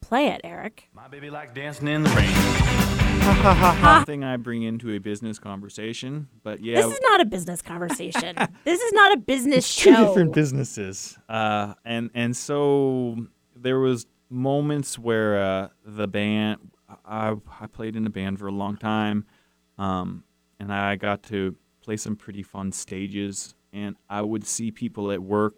play 0.00 0.28
it, 0.28 0.40
Eric. 0.44 0.88
My 0.94 1.08
baby 1.08 1.30
like 1.30 1.54
dancing 1.54 1.88
in 1.88 2.04
the 2.04 2.10
rain. 2.10 2.87
thing 4.06 4.24
I 4.24 4.36
bring 4.36 4.62
into 4.62 4.92
a 4.92 4.98
business 4.98 5.38
conversation, 5.38 6.28
but 6.42 6.60
yeah, 6.60 6.76
This 6.80 6.94
is 6.94 7.00
not 7.02 7.20
a 7.20 7.24
business 7.24 7.62
conversation. 7.62 8.36
this 8.64 8.80
is 8.80 8.92
not 8.92 9.12
a 9.12 9.16
business 9.16 9.74
two 9.74 9.92
show. 9.94 10.06
different 10.06 10.32
businesses. 10.34 11.18
Uh, 11.28 11.74
and 11.84 12.10
and 12.14 12.36
so 12.36 13.16
there 13.56 13.78
was 13.78 14.06
moments 14.30 14.98
where 14.98 15.40
uh, 15.42 15.68
the 15.84 16.06
band 16.08 16.58
I 17.04 17.34
I 17.60 17.66
played 17.66 17.96
in 17.96 18.06
a 18.06 18.10
band 18.10 18.38
for 18.38 18.46
a 18.46 18.52
long 18.52 18.76
time, 18.76 19.26
um, 19.78 20.24
and 20.58 20.72
I 20.72 20.96
got 20.96 21.22
to 21.24 21.56
play 21.82 21.96
some 21.96 22.16
pretty 22.16 22.42
fun 22.42 22.72
stages. 22.72 23.54
And 23.72 23.96
I 24.08 24.22
would 24.22 24.46
see 24.46 24.70
people 24.70 25.12
at 25.12 25.22
work 25.22 25.54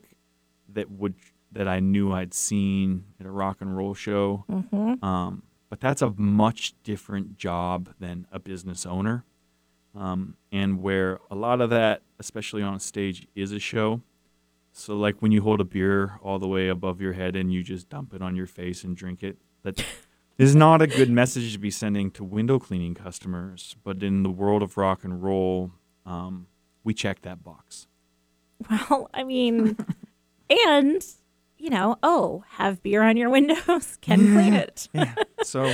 that 0.71 0.91
would 0.91 1.15
that 1.53 1.69
I 1.69 1.81
knew 1.81 2.13
I'd 2.13 2.35
seen 2.35 3.05
at 3.21 3.27
a 3.27 3.31
rock 3.31 3.59
and 3.61 3.77
roll 3.77 3.95
show. 3.95 4.45
Um, 5.03 5.43
but 5.71 5.81
that's 5.81 6.03
a 6.03 6.11
much 6.11 6.75
different 6.83 7.39
job 7.39 7.95
than 7.99 8.27
a 8.31 8.39
business 8.39 8.85
owner. 8.85 9.25
Um, 9.95 10.37
and 10.53 10.83
where 10.83 11.19
a 11.31 11.35
lot 11.35 11.61
of 11.61 11.71
that, 11.71 12.03
especially 12.19 12.63
on 12.63 12.75
a 12.75 12.81
stage, 12.81 13.27
is 13.35 13.53
a 13.53 13.59
show. 13.59 14.03
So, 14.73 14.97
like 14.97 15.21
when 15.21 15.33
you 15.33 15.43
hold 15.43 15.61
a 15.61 15.65
beer 15.65 16.19
all 16.23 16.39
the 16.39 16.47
way 16.47 16.69
above 16.69 17.01
your 17.01 17.15
head 17.15 17.35
and 17.35 17.53
you 17.53 17.63
just 17.63 17.89
dump 17.89 18.13
it 18.15 18.23
on 18.23 18.37
your 18.37 18.47
face 18.47 18.85
and 18.85 18.97
drink 18.97 19.23
it, 19.23 19.39
that 19.63 19.85
is 20.39 20.55
not 20.55 20.83
a 20.83 20.87
good 20.87 21.11
message 21.11 21.53
to 21.55 21.59
be 21.59 21.71
sending 21.71 22.11
to 22.13 22.25
window 22.25 22.59
cleaning 22.59 22.95
customers. 22.95 23.77
But 23.83 24.03
in 24.03 24.23
the 24.23 24.31
world 24.31 24.63
of 24.63 24.77
rock 24.77 25.03
and 25.03 25.23
roll, 25.23 25.73
um, 26.07 26.47
we 26.85 26.95
check 26.95 27.23
that 27.23 27.43
box. 27.43 27.87
Well, 28.69 29.11
I 29.13 29.25
mean, 29.25 29.77
and 30.69 31.05
you 31.61 31.71
know, 31.71 31.97
oh, 32.03 32.43
have 32.53 32.83
beer 32.83 33.03
on 33.03 33.17
your 33.17 33.31
windows, 33.31 33.99
can 34.01 34.33
clean 34.33 34.55
it. 34.55 34.89
So, 35.45 35.73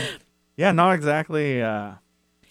yeah, 0.56 0.72
not 0.72 0.94
exactly 0.94 1.62
uh, 1.62 1.92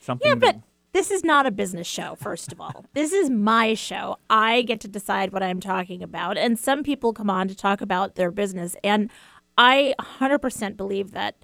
something. 0.02 0.28
Yeah, 0.28 0.36
that- 0.36 0.56
but 0.56 0.62
this 0.94 1.12
is 1.12 1.24
not 1.26 1.46
a 1.46 1.52
business 1.52 1.88
show, 1.88 2.16
first 2.16 2.52
of 2.54 2.62
all. 2.62 2.86
this 2.94 3.12
is 3.12 3.30
my 3.30 3.74
show. 3.74 4.18
I 4.30 4.62
get 4.62 4.80
to 4.82 4.88
decide 4.88 5.34
what 5.34 5.44
I'm 5.44 5.60
talking 5.60 6.02
about. 6.02 6.38
And 6.38 6.58
some 6.58 6.84
people 6.84 7.12
come 7.12 7.30
on 7.30 7.50
to 7.50 7.56
talk 7.56 7.82
about 7.82 8.16
their 8.16 8.32
business. 8.32 8.78
And 8.84 9.12
I 9.58 9.94
100% 10.00 10.78
believe 10.78 11.12
that 11.12 11.36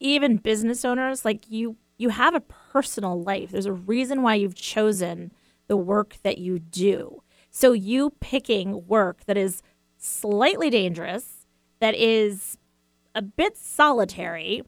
even 0.00 0.36
business 0.36 0.84
owners, 0.84 1.24
like 1.24 1.48
you, 1.48 1.76
you 1.96 2.08
have 2.08 2.34
a 2.34 2.40
personal 2.40 3.22
life. 3.22 3.52
There's 3.52 3.66
a 3.66 3.72
reason 3.72 4.22
why 4.22 4.34
you've 4.34 4.56
chosen 4.56 5.32
the 5.68 5.76
work 5.76 6.16
that 6.24 6.38
you 6.38 6.58
do. 6.58 7.22
So 7.50 7.72
you 7.72 8.10
picking 8.18 8.86
work 8.88 9.24
that 9.26 9.36
is 9.36 9.62
slightly 10.02 10.68
dangerous, 10.68 11.46
that 11.80 11.94
is 11.94 12.58
a 13.14 13.22
bit 13.22 13.56
solitary, 13.56 14.62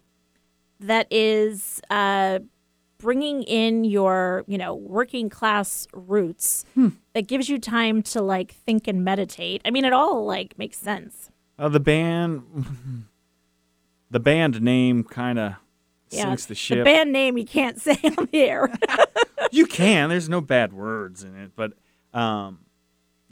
that 0.80 1.07
is 1.11 1.80
uh, 1.91 2.39
bringing 2.99 3.43
in 3.43 3.85
your, 3.85 4.45
you 4.47 4.57
know, 4.57 4.74
working 4.74 5.28
class 5.28 5.87
roots 5.93 6.64
that 7.12 7.26
gives 7.26 7.49
you 7.49 7.59
time 7.59 8.03
to 8.03 8.22
like 8.22 8.53
think 8.53 8.87
and 8.89 9.05
meditate. 9.05 9.61
I 9.64 9.70
mean, 9.70 9.85
it 9.85 9.93
all 9.93 10.24
like 10.24 10.57
makes 10.59 10.78
sense. 10.78 11.30
Uh, 11.59 11.68
the 11.68 11.80
band, 11.80 13.05
the 14.11 14.20
band 14.20 14.61
name 14.62 15.05
kind 15.05 15.39
of 15.39 15.55
Yeah, 16.11 16.24
sinks 16.24 16.47
the 16.47 16.55
ship. 16.55 16.78
The 16.78 16.85
band 16.85 17.12
name 17.12 17.37
you 17.39 17.45
can't 17.45 17.80
say 17.80 17.99
on 18.05 18.28
the 18.30 18.41
air. 18.43 18.72
you 19.51 19.66
can. 19.66 20.09
There's 20.09 20.28
no 20.28 20.41
bad 20.41 20.72
words 20.72 21.24
in 21.24 21.37
it, 21.37 21.53
but 21.55 21.72
um, 22.12 22.61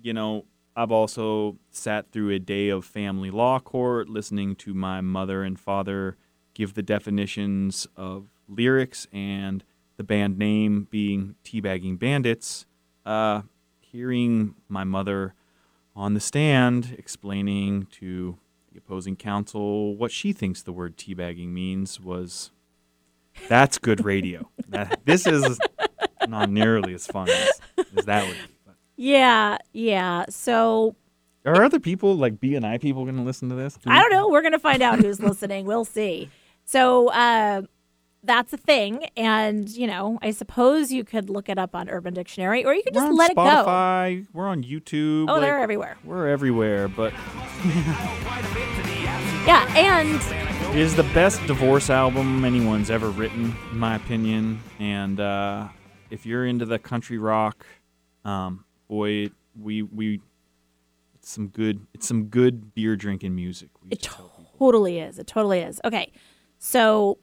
you 0.00 0.12
know, 0.12 0.44
I've 0.74 0.92
also 0.92 1.58
sat 1.70 2.10
through 2.10 2.30
a 2.30 2.38
day 2.38 2.68
of 2.68 2.84
family 2.84 3.30
law 3.30 3.58
court, 3.60 4.08
listening 4.08 4.56
to 4.56 4.72
my 4.72 5.00
mother 5.00 5.42
and 5.42 5.58
father 5.58 6.16
give 6.54 6.74
the 6.74 6.82
definitions 6.82 7.86
of 7.96 8.28
lyrics 8.48 9.06
and 9.12 9.64
the 9.96 10.04
band 10.04 10.38
name 10.38 10.86
being 10.90 11.34
Teabagging 11.44 11.98
Bandits. 11.98 12.66
Uh, 13.04 13.42
hearing 13.80 14.54
my 14.68 14.84
mother 14.84 15.34
on 15.94 16.14
the 16.14 16.20
stand 16.20 16.94
explaining 16.98 17.86
to 17.90 18.38
the 18.72 18.78
opposing 18.78 19.16
counsel 19.16 19.94
what 19.96 20.10
she 20.10 20.32
thinks 20.32 20.62
the 20.62 20.72
word 20.72 20.96
teabagging 20.96 21.48
means 21.48 22.00
was 22.00 22.50
that's 23.48 23.76
good 23.76 24.04
radio. 24.04 24.48
that, 24.68 25.00
this 25.04 25.26
is 25.26 25.58
not 26.26 26.48
nearly 26.48 26.94
as 26.94 27.06
fun 27.06 27.28
as, 27.28 27.60
as 27.96 28.04
that 28.06 28.26
would 28.26 28.36
be. 28.36 28.51
Yeah, 28.96 29.58
yeah. 29.72 30.26
So 30.28 30.96
are 31.44 31.64
other 31.64 31.80
people 31.80 32.16
like 32.16 32.40
BNI 32.40 32.80
people 32.80 33.04
going 33.04 33.16
to 33.16 33.22
listen 33.22 33.48
to 33.48 33.54
this? 33.54 33.78
I 33.86 34.00
don't 34.00 34.10
know. 34.10 34.28
We're 34.28 34.42
gonna 34.42 34.58
find 34.58 34.82
out 34.82 35.00
who's 35.00 35.20
listening. 35.20 35.66
We'll 35.66 35.84
see. 35.84 36.30
So 36.64 37.08
uh, 37.08 37.62
that's 38.22 38.52
a 38.52 38.56
thing, 38.56 39.06
and 39.16 39.68
you 39.68 39.86
know, 39.86 40.18
I 40.22 40.30
suppose 40.30 40.92
you 40.92 41.02
could 41.04 41.28
look 41.28 41.48
it 41.48 41.58
up 41.58 41.74
on 41.74 41.88
Urban 41.88 42.14
Dictionary, 42.14 42.64
or 42.64 42.74
you 42.74 42.82
could 42.82 42.94
We're 42.94 43.06
just 43.06 43.18
let 43.18 43.30
it 43.32 43.36
go. 43.36 43.42
Spotify. 43.42 44.26
We're 44.32 44.46
on 44.46 44.62
YouTube. 44.62 45.28
Oh, 45.28 45.34
like, 45.34 45.42
they're 45.42 45.58
everywhere. 45.58 45.96
We're 46.04 46.28
everywhere, 46.28 46.86
but 46.88 47.12
Yeah, 49.44 49.66
and 49.76 50.74
it 50.76 50.78
is 50.78 50.94
the 50.94 51.02
best 51.02 51.44
divorce 51.48 51.90
album 51.90 52.44
anyone's 52.44 52.90
ever 52.90 53.10
written, 53.10 53.56
in 53.72 53.78
my 53.78 53.96
opinion. 53.96 54.60
And 54.78 55.18
uh, 55.18 55.68
if 56.10 56.24
you're 56.24 56.46
into 56.46 56.64
the 56.64 56.78
country 56.78 57.18
rock, 57.18 57.66
um, 58.24 58.64
boy, 58.92 59.30
we 59.58 59.82
we 59.82 60.20
it's 61.14 61.30
some 61.30 61.48
good 61.48 61.86
it's 61.94 62.06
some 62.06 62.24
good 62.24 62.74
beer 62.74 62.94
drinking 62.94 63.34
music. 63.34 63.70
It 63.90 64.02
totally 64.02 64.98
is. 64.98 65.18
It 65.18 65.26
totally 65.26 65.60
is. 65.60 65.80
Okay, 65.82 66.12
so 66.58 67.18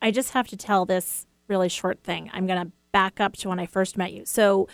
I 0.00 0.10
just 0.10 0.32
have 0.32 0.48
to 0.48 0.56
tell 0.56 0.84
this 0.84 1.26
really 1.46 1.68
short 1.68 2.02
thing. 2.02 2.28
I'm 2.32 2.48
gonna 2.48 2.72
back 2.90 3.20
up 3.20 3.34
to 3.36 3.48
when 3.48 3.60
I 3.60 3.66
first 3.66 3.96
met 3.96 4.12
you. 4.12 4.24
So 4.24 4.68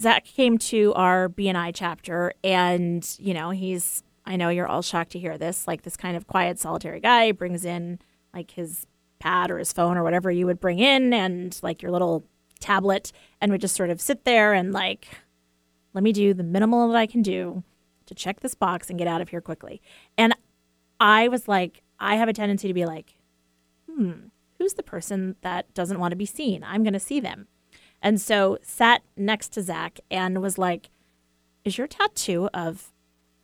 Zach 0.00 0.24
came 0.24 0.56
to 0.58 0.94
our 0.94 1.28
BNI 1.28 1.72
chapter, 1.74 2.32
and 2.44 3.04
you 3.18 3.34
know 3.34 3.50
he's. 3.50 4.04
I 4.26 4.36
know 4.36 4.48
you're 4.48 4.68
all 4.68 4.82
shocked 4.82 5.12
to 5.12 5.18
hear 5.18 5.36
this. 5.36 5.66
Like 5.66 5.82
this 5.82 5.96
kind 5.96 6.16
of 6.16 6.28
quiet, 6.28 6.60
solitary 6.60 7.00
guy 7.00 7.32
brings 7.32 7.64
in 7.64 7.98
like 8.32 8.52
his 8.52 8.86
pad 9.18 9.50
or 9.50 9.58
his 9.58 9.72
phone 9.72 9.96
or 9.96 10.04
whatever 10.04 10.30
you 10.30 10.46
would 10.46 10.60
bring 10.60 10.78
in, 10.78 11.12
and 11.12 11.58
like 11.60 11.82
your 11.82 11.90
little 11.90 12.24
tablet, 12.60 13.10
and 13.40 13.50
would 13.50 13.60
just 13.60 13.74
sort 13.74 13.90
of 13.90 14.00
sit 14.00 14.24
there 14.24 14.52
and 14.52 14.72
like, 14.72 15.08
let 15.94 16.04
me 16.04 16.12
do 16.12 16.34
the 16.34 16.42
minimal 16.42 16.88
that 16.88 16.96
I 16.96 17.06
can 17.06 17.22
do 17.22 17.62
to 18.06 18.14
check 18.14 18.40
this 18.40 18.54
box 18.54 18.90
and 18.90 18.98
get 18.98 19.08
out 19.08 19.20
of 19.20 19.30
here 19.30 19.40
quickly. 19.40 19.80
And 20.18 20.34
I 21.00 21.28
was 21.28 21.48
like, 21.48 21.82
I 21.98 22.16
have 22.16 22.28
a 22.28 22.32
tendency 22.32 22.68
to 22.68 22.74
be 22.74 22.84
like, 22.84 23.14
hmm, 23.90 24.12
who's 24.58 24.74
the 24.74 24.82
person 24.82 25.36
that 25.40 25.72
doesn't 25.72 25.98
want 25.98 26.12
to 26.12 26.16
be 26.16 26.26
seen? 26.26 26.62
I'm 26.64 26.82
going 26.82 26.92
to 26.92 27.00
see 27.00 27.20
them. 27.20 27.46
And 28.02 28.20
so 28.20 28.58
sat 28.62 29.02
next 29.16 29.52
to 29.54 29.62
Zach 29.62 29.98
and 30.10 30.42
was 30.42 30.58
like, 30.58 30.90
is 31.64 31.78
your 31.78 31.86
tattoo 31.86 32.50
of 32.52 32.92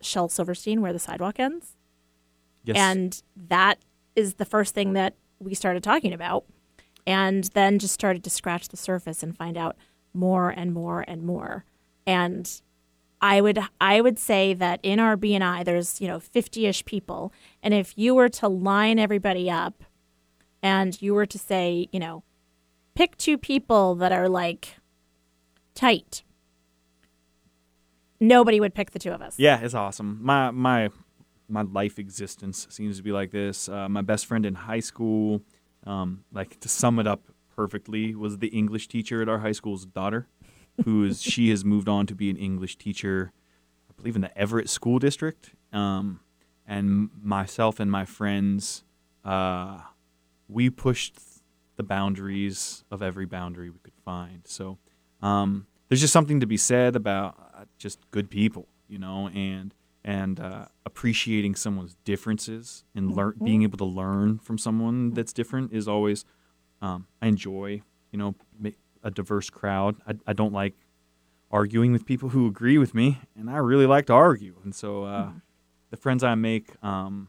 Shel 0.02 0.28
Silverstein 0.28 0.82
where 0.82 0.92
the 0.92 0.98
sidewalk 0.98 1.40
ends? 1.40 1.76
Yes. 2.64 2.76
And 2.76 3.22
that 3.36 3.78
is 4.14 4.34
the 4.34 4.44
first 4.44 4.74
thing 4.74 4.92
that 4.92 5.14
we 5.38 5.54
started 5.54 5.82
talking 5.82 6.12
about. 6.12 6.44
And 7.06 7.44
then 7.54 7.78
just 7.78 7.94
started 7.94 8.22
to 8.24 8.30
scratch 8.30 8.68
the 8.68 8.76
surface 8.76 9.22
and 9.22 9.34
find 9.34 9.56
out 9.56 9.76
more 10.12 10.50
and 10.50 10.74
more 10.74 11.04
and 11.08 11.22
more. 11.22 11.64
And 12.06 12.50
I 13.20 13.40
would 13.40 13.58
I 13.80 14.00
would 14.00 14.18
say 14.18 14.54
that 14.54 14.80
in 14.82 14.98
our 14.98 15.16
BNI 15.16 15.64
there's, 15.64 16.00
you 16.00 16.08
know, 16.08 16.18
50ish 16.18 16.84
people. 16.84 17.32
And 17.62 17.74
if 17.74 17.92
you 17.96 18.14
were 18.14 18.28
to 18.30 18.48
line 18.48 18.98
everybody 18.98 19.50
up 19.50 19.84
and 20.62 21.00
you 21.00 21.14
were 21.14 21.26
to 21.26 21.38
say, 21.38 21.88
you 21.92 22.00
know, 22.00 22.22
pick 22.94 23.16
two 23.16 23.36
people 23.36 23.94
that 23.96 24.12
are 24.12 24.28
like 24.28 24.76
tight, 25.74 26.22
nobody 28.20 28.60
would 28.60 28.74
pick 28.74 28.92
the 28.92 28.98
two 28.98 29.10
of 29.10 29.22
us. 29.22 29.38
Yeah, 29.38 29.60
it's 29.60 29.74
awesome. 29.74 30.18
My 30.22 30.50
my 30.50 30.90
my 31.48 31.62
life 31.62 31.98
existence 31.98 32.66
seems 32.70 32.96
to 32.96 33.02
be 33.02 33.12
like 33.12 33.32
this. 33.32 33.68
Uh, 33.68 33.88
my 33.88 34.02
best 34.02 34.26
friend 34.26 34.46
in 34.46 34.54
high 34.54 34.80
school, 34.80 35.42
um, 35.86 36.24
like 36.32 36.60
to 36.60 36.68
sum 36.68 36.98
it 36.98 37.06
up 37.06 37.24
perfectly, 37.54 38.14
was 38.14 38.38
the 38.38 38.48
English 38.48 38.88
teacher 38.88 39.20
at 39.20 39.28
our 39.28 39.40
high 39.40 39.52
school's 39.52 39.84
daughter, 39.84 40.28
who 40.84 41.04
is 41.04 41.22
she 41.22 41.50
has 41.50 41.64
moved 41.64 41.88
on 41.88 42.06
to 42.06 42.14
be 42.14 42.30
an 42.30 42.36
English 42.36 42.76
teacher, 42.76 43.32
I 43.88 43.92
believe 43.96 44.16
in 44.16 44.22
the 44.22 44.36
Everett 44.36 44.68
School 44.68 44.98
District. 44.98 45.50
Um, 45.72 46.20
and 46.66 47.10
myself 47.22 47.80
and 47.80 47.90
my 47.90 48.04
friends, 48.04 48.84
uh, 49.24 49.80
we 50.48 50.70
pushed 50.70 51.18
the 51.76 51.82
boundaries 51.82 52.84
of 52.90 53.02
every 53.02 53.26
boundary 53.26 53.70
we 53.70 53.78
could 53.82 53.96
find. 54.04 54.42
So 54.44 54.78
um, 55.22 55.66
there's 55.88 56.00
just 56.00 56.12
something 56.12 56.40
to 56.40 56.46
be 56.46 56.56
said 56.56 56.94
about 56.94 57.36
uh, 57.54 57.64
just 57.78 57.98
good 58.10 58.30
people, 58.30 58.68
you 58.88 58.98
know, 58.98 59.28
and 59.28 59.74
and 60.02 60.40
uh, 60.40 60.64
appreciating 60.86 61.54
someone's 61.54 61.94
differences 62.04 62.84
and 62.94 63.14
learn 63.14 63.34
being 63.42 63.62
able 63.62 63.76
to 63.76 63.84
learn 63.84 64.38
from 64.38 64.56
someone 64.56 65.10
that's 65.12 65.32
different 65.32 65.72
is 65.72 65.86
always 65.86 66.24
um, 66.80 67.06
I 67.20 67.26
enjoy, 67.26 67.82
you 68.10 68.18
know, 68.18 68.34
a 69.02 69.10
diverse 69.10 69.50
crowd. 69.50 69.96
I, 70.06 70.14
I 70.26 70.32
don't 70.32 70.52
like 70.52 70.74
arguing 71.50 71.92
with 71.92 72.06
people 72.06 72.28
who 72.30 72.46
agree 72.46 72.78
with 72.78 72.94
me, 72.94 73.20
and 73.36 73.50
I 73.50 73.56
really 73.56 73.86
like 73.86 74.06
to 74.06 74.12
argue. 74.12 74.56
And 74.62 74.74
so 74.74 75.04
uh, 75.04 75.30
the 75.90 75.96
friends 75.96 76.22
I 76.22 76.34
make, 76.34 76.70
um, 76.82 77.28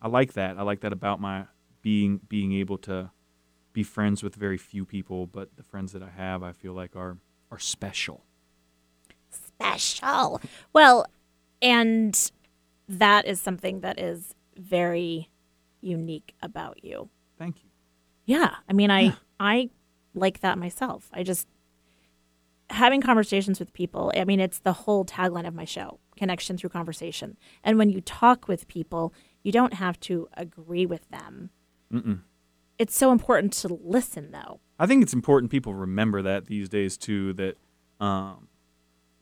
I 0.00 0.08
like 0.08 0.32
that. 0.34 0.58
I 0.58 0.62
like 0.62 0.80
that 0.80 0.92
about 0.92 1.20
my 1.20 1.46
being 1.82 2.20
being 2.28 2.52
able 2.52 2.78
to 2.78 3.10
be 3.72 3.82
friends 3.82 4.22
with 4.22 4.34
very 4.34 4.58
few 4.58 4.84
people, 4.84 5.26
but 5.26 5.56
the 5.56 5.62
friends 5.62 5.92
that 5.92 6.02
I 6.02 6.10
have, 6.10 6.42
I 6.42 6.52
feel 6.52 6.72
like 6.72 6.96
are 6.96 7.18
are 7.50 7.58
special. 7.58 8.24
special. 9.30 10.40
Well, 10.72 11.06
and 11.60 12.30
that 12.88 13.26
is 13.26 13.40
something 13.40 13.80
that 13.80 13.98
is 13.98 14.34
very 14.56 15.30
unique 15.80 16.34
about 16.42 16.82
you. 16.84 17.08
Thank 17.38 17.62
you. 17.62 17.70
Yeah, 18.24 18.56
I 18.68 18.72
mean, 18.72 18.90
I 18.90 19.14
I 19.40 19.70
like 20.14 20.40
that 20.40 20.58
myself. 20.58 21.10
I 21.12 21.22
just 21.22 21.48
having 22.70 23.02
conversations 23.02 23.58
with 23.58 23.72
people. 23.72 24.12
I 24.16 24.24
mean, 24.24 24.40
it's 24.40 24.58
the 24.58 24.72
whole 24.72 25.04
tagline 25.04 25.46
of 25.46 25.54
my 25.54 25.64
show: 25.64 25.98
connection 26.16 26.56
through 26.56 26.70
conversation. 26.70 27.36
And 27.62 27.78
when 27.78 27.90
you 27.90 28.00
talk 28.00 28.48
with 28.48 28.68
people, 28.68 29.12
you 29.42 29.52
don't 29.52 29.74
have 29.74 29.98
to 30.00 30.28
agree 30.34 30.86
with 30.86 31.08
them. 31.10 31.50
Mm-mm. 31.92 32.20
It's 32.78 32.96
so 32.96 33.12
important 33.12 33.52
to 33.54 33.68
listen, 33.68 34.30
though. 34.32 34.60
I 34.78 34.86
think 34.86 35.02
it's 35.02 35.12
important 35.12 35.50
people 35.50 35.74
remember 35.74 36.22
that 36.22 36.46
these 36.46 36.68
days 36.68 36.96
too. 36.96 37.32
That, 37.34 37.56
um, 38.00 38.48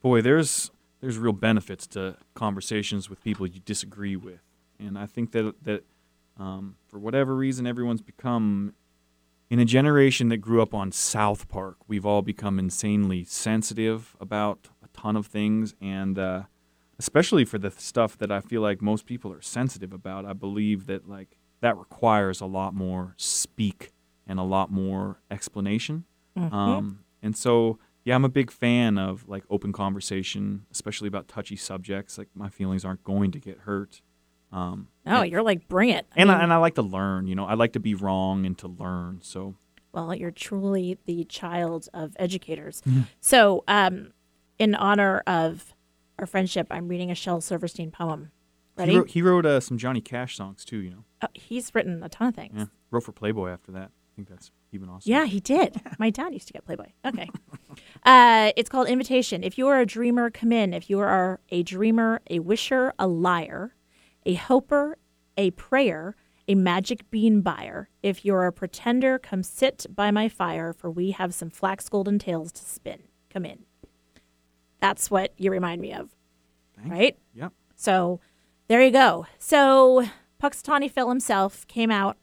boy, 0.00 0.22
there's 0.22 0.70
there's 1.00 1.18
real 1.18 1.32
benefits 1.32 1.86
to 1.88 2.16
conversations 2.34 3.10
with 3.10 3.22
people 3.22 3.46
you 3.46 3.60
disagree 3.60 4.16
with, 4.16 4.40
and 4.78 4.98
I 4.98 5.06
think 5.06 5.32
that 5.32 5.54
that 5.64 5.84
um, 6.38 6.76
for 6.88 6.98
whatever 6.98 7.34
reason, 7.34 7.66
everyone's 7.66 8.02
become 8.02 8.74
in 9.50 9.58
a 9.58 9.64
generation 9.64 10.28
that 10.28 10.38
grew 10.38 10.62
up 10.62 10.72
on 10.72 10.92
South 10.92 11.48
Park. 11.48 11.76
We've 11.88 12.06
all 12.06 12.22
become 12.22 12.58
insanely 12.58 13.24
sensitive 13.24 14.16
about 14.20 14.68
a 14.82 14.88
ton 14.96 15.16
of 15.16 15.26
things, 15.26 15.74
and 15.80 16.18
uh, 16.18 16.42
especially 16.98 17.44
for 17.44 17.58
the 17.58 17.70
stuff 17.72 18.16
that 18.18 18.30
I 18.30 18.40
feel 18.40 18.62
like 18.62 18.80
most 18.80 19.06
people 19.06 19.32
are 19.32 19.42
sensitive 19.42 19.92
about. 19.92 20.24
I 20.24 20.32
believe 20.32 20.86
that 20.86 21.08
like 21.08 21.36
that 21.60 21.76
requires 21.76 22.40
a 22.40 22.46
lot 22.46 22.74
more 22.74 23.14
speak 23.16 23.90
and 24.26 24.38
a 24.38 24.44
lot 24.44 24.70
more 24.70 25.20
explanation. 25.30 26.04
Um, 26.54 27.04
and 27.22 27.36
so, 27.36 27.78
yeah, 28.04 28.14
I'm 28.14 28.24
a 28.24 28.30
big 28.30 28.50
fan 28.50 28.96
of 28.98 29.28
like 29.28 29.42
open 29.50 29.72
conversation, 29.72 30.64
especially 30.70 31.08
about 31.08 31.26
touchy 31.26 31.56
subjects. 31.56 32.16
Like 32.16 32.28
my 32.34 32.48
feelings 32.48 32.84
aren't 32.84 33.02
going 33.04 33.32
to 33.32 33.38
get 33.40 33.58
hurt. 33.60 34.00
Um, 34.52 34.88
No, 35.06 35.22
you're 35.22 35.42
like, 35.42 35.68
bring 35.68 35.90
it. 35.90 36.06
I 36.12 36.20
and 36.20 36.28
mean, 36.28 36.38
I, 36.38 36.42
and 36.42 36.52
I 36.52 36.56
like 36.56 36.74
to 36.74 36.82
learn. 36.82 37.26
You 37.26 37.34
know, 37.34 37.46
I 37.46 37.54
like 37.54 37.72
to 37.74 37.80
be 37.80 37.94
wrong 37.94 38.46
and 38.46 38.56
to 38.58 38.68
learn. 38.68 39.20
So 39.22 39.54
Well, 39.92 40.14
you're 40.14 40.30
truly 40.30 40.98
the 41.06 41.24
child 41.24 41.88
of 41.94 42.16
educators. 42.18 42.82
So, 43.20 43.64
um, 43.68 44.12
in 44.58 44.74
honor 44.74 45.22
of 45.26 45.74
our 46.18 46.26
friendship, 46.26 46.66
I'm 46.70 46.88
reading 46.88 47.10
a 47.10 47.14
Shel 47.14 47.40
Silverstein 47.40 47.90
poem 47.90 48.32
Ready? 48.80 48.92
He 48.92 48.98
wrote, 48.98 49.10
he 49.10 49.22
wrote 49.22 49.46
uh, 49.46 49.60
some 49.60 49.78
Johnny 49.78 50.00
Cash 50.00 50.36
songs 50.36 50.64
too. 50.64 50.78
You 50.78 50.90
know. 50.90 51.04
Oh, 51.22 51.28
he's 51.34 51.74
written 51.74 52.02
a 52.02 52.08
ton 52.08 52.28
of 52.28 52.34
things. 52.34 52.54
Yeah. 52.56 52.66
Wrote 52.90 53.04
for 53.04 53.12
Playboy 53.12 53.50
after 53.50 53.72
that. 53.72 53.90
I 53.90 54.10
think 54.16 54.28
that's 54.28 54.50
even 54.72 54.88
awesome. 54.88 55.10
Yeah, 55.10 55.26
he 55.26 55.40
did. 55.40 55.80
My 55.98 56.10
dad 56.10 56.32
used 56.32 56.46
to 56.48 56.52
get 56.52 56.64
Playboy. 56.64 56.86
Okay. 57.04 57.28
uh, 58.04 58.52
it's 58.56 58.68
called 58.68 58.88
Invitation. 58.88 59.44
If 59.44 59.58
you 59.58 59.68
are 59.68 59.80
a 59.80 59.86
dreamer, 59.86 60.30
come 60.30 60.52
in. 60.52 60.72
If 60.72 60.88
you 60.88 60.98
are 61.00 61.40
a 61.50 61.62
dreamer, 61.62 62.20
a 62.30 62.38
wisher, 62.38 62.92
a 62.98 63.06
liar, 63.06 63.74
a 64.24 64.34
hoper, 64.34 64.98
a 65.36 65.50
prayer, 65.52 66.16
a 66.48 66.54
magic 66.54 67.10
bean 67.10 67.40
buyer. 67.40 67.88
If 68.02 68.24
you're 68.24 68.46
a 68.46 68.52
pretender, 68.52 69.18
come 69.18 69.42
sit 69.42 69.86
by 69.94 70.10
my 70.10 70.28
fire, 70.28 70.72
for 70.72 70.90
we 70.90 71.12
have 71.12 71.32
some 71.34 71.50
flax 71.50 71.88
golden 71.88 72.18
tales 72.18 72.52
to 72.52 72.64
spin. 72.64 73.04
Come 73.32 73.44
in. 73.44 73.60
That's 74.80 75.10
what 75.10 75.32
you 75.36 75.50
remind 75.50 75.80
me 75.80 75.92
of, 75.92 76.10
right? 76.84 77.16
Yep. 77.34 77.52
So 77.76 78.20
there 78.68 78.82
you 78.82 78.90
go. 78.90 79.26
So 79.38 80.06
Punxsutawney 80.42 80.90
Phil 80.90 81.08
himself 81.08 81.66
came 81.66 81.90
out 81.90 82.16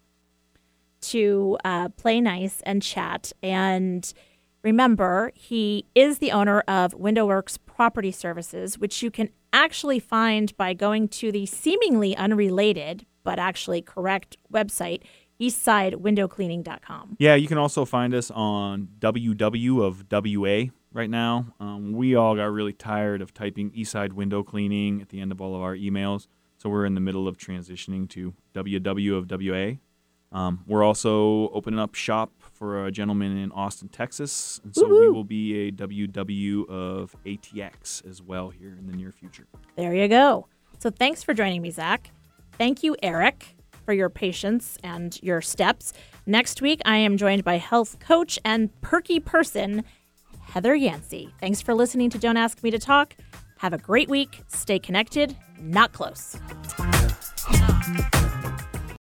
to 1.02 1.58
uh, 1.64 1.90
play 1.90 2.20
nice 2.20 2.62
and 2.66 2.82
chat. 2.82 3.32
And 3.44 4.12
remember, 4.64 5.32
he 5.36 5.86
is 5.94 6.18
the 6.18 6.32
owner 6.32 6.62
of 6.68 6.94
WindowWorks 6.94 7.60
Property 7.66 8.12
Services, 8.12 8.78
which 8.80 9.04
you 9.04 9.12
can 9.12 9.30
actually 9.54 10.00
find 10.00 10.56
by 10.58 10.74
going 10.74 11.08
to 11.10 11.32
the 11.32 11.46
seemingly 11.46 12.16
unrelated 12.16 13.06
but 13.28 13.40
actually 13.40 13.82
correct 13.82 14.38
website, 14.54 15.02
eastsidewindowcleaning.com. 15.42 17.18
Yeah, 17.20 17.36
you 17.36 17.50
can 17.50 17.58
also 17.58 17.84
find 17.84 18.14
us 18.14 18.32
on 18.32 18.88
WW 19.00 19.84
of 19.84 20.06
WA 20.10 20.72
right 20.94 21.10
now. 21.10 21.54
Um, 21.60 21.92
we 21.92 22.16
all 22.16 22.38
got 22.38 22.46
really 22.46 22.72
tired 22.72 23.22
of 23.22 23.34
typing 23.34 23.72
Eastside 23.72 24.14
Window 24.14 24.44
Cleaning 24.44 25.02
at 25.02 25.10
the 25.10 25.20
end 25.20 25.34
of 25.34 25.42
all 25.42 25.56
of 25.58 25.62
our 25.62 25.76
emails, 25.76 26.28
so 26.58 26.70
we're 26.70 26.86
in 26.86 26.96
the 26.96 27.02
middle 27.02 27.28
of 27.28 27.38
transitioning 27.38 28.08
to 28.12 28.34
WW 28.56 29.18
of 29.18 29.30
WA. 29.30 29.78
Um, 30.32 30.64
we're 30.66 30.84
also 30.84 31.50
opening 31.50 31.82
up 31.82 31.96
shop 31.96 32.32
for 32.58 32.86
a 32.88 32.92
gentleman 32.92 33.38
in 33.38 33.52
Austin, 33.52 33.88
Texas, 33.90 34.60
and 34.64 34.76
so 34.76 34.86
we 34.86 34.92
Woo-hoo. 34.94 35.14
will 35.14 35.24
be 35.24 35.68
a 35.68 35.72
WW 35.72 36.68
of 36.70 37.16
ATX 37.26 38.08
as 38.10 38.22
well 38.22 38.50
here 38.50 38.76
in 38.78 38.88
the 38.88 38.98
near 38.98 39.12
future. 39.12 39.46
There 39.76 39.94
you 39.94 40.08
go. 40.08 40.48
So 40.80 40.90
thanks 40.90 41.24
for 41.24 41.34
joining 41.34 41.62
me, 41.62 41.72
Zach. 41.72 42.12
Thank 42.58 42.84
you, 42.84 42.96
Eric, 43.04 43.56
for 43.86 43.94
your 43.94 44.10
patience 44.10 44.78
and 44.84 45.22
your 45.22 45.42
steps. 45.42 45.94
Next 46.26 46.62
week, 46.62 46.82
I 46.86 46.98
am 46.98 47.18
joined 47.18 47.44
by 47.44 47.58
health 47.58 48.00
coach 48.00 48.40
and 48.44 48.70
perky 48.82 49.20
person, 49.20 49.84
Heather 50.42 50.76
Yancey. 50.76 51.34
Thanks 51.40 51.62
for 51.62 51.74
listening 51.74 52.10
to 52.10 52.18
Don't 52.18 52.38
Ask 52.38 52.64
Me 52.64 52.72
to 52.72 52.80
Talk. 52.80 53.16
Have 53.60 53.74
a 53.74 53.78
great 53.78 54.10
week. 54.10 54.42
Stay 54.48 54.80
connected, 54.80 55.36
not 55.60 55.94
close. 55.94 56.38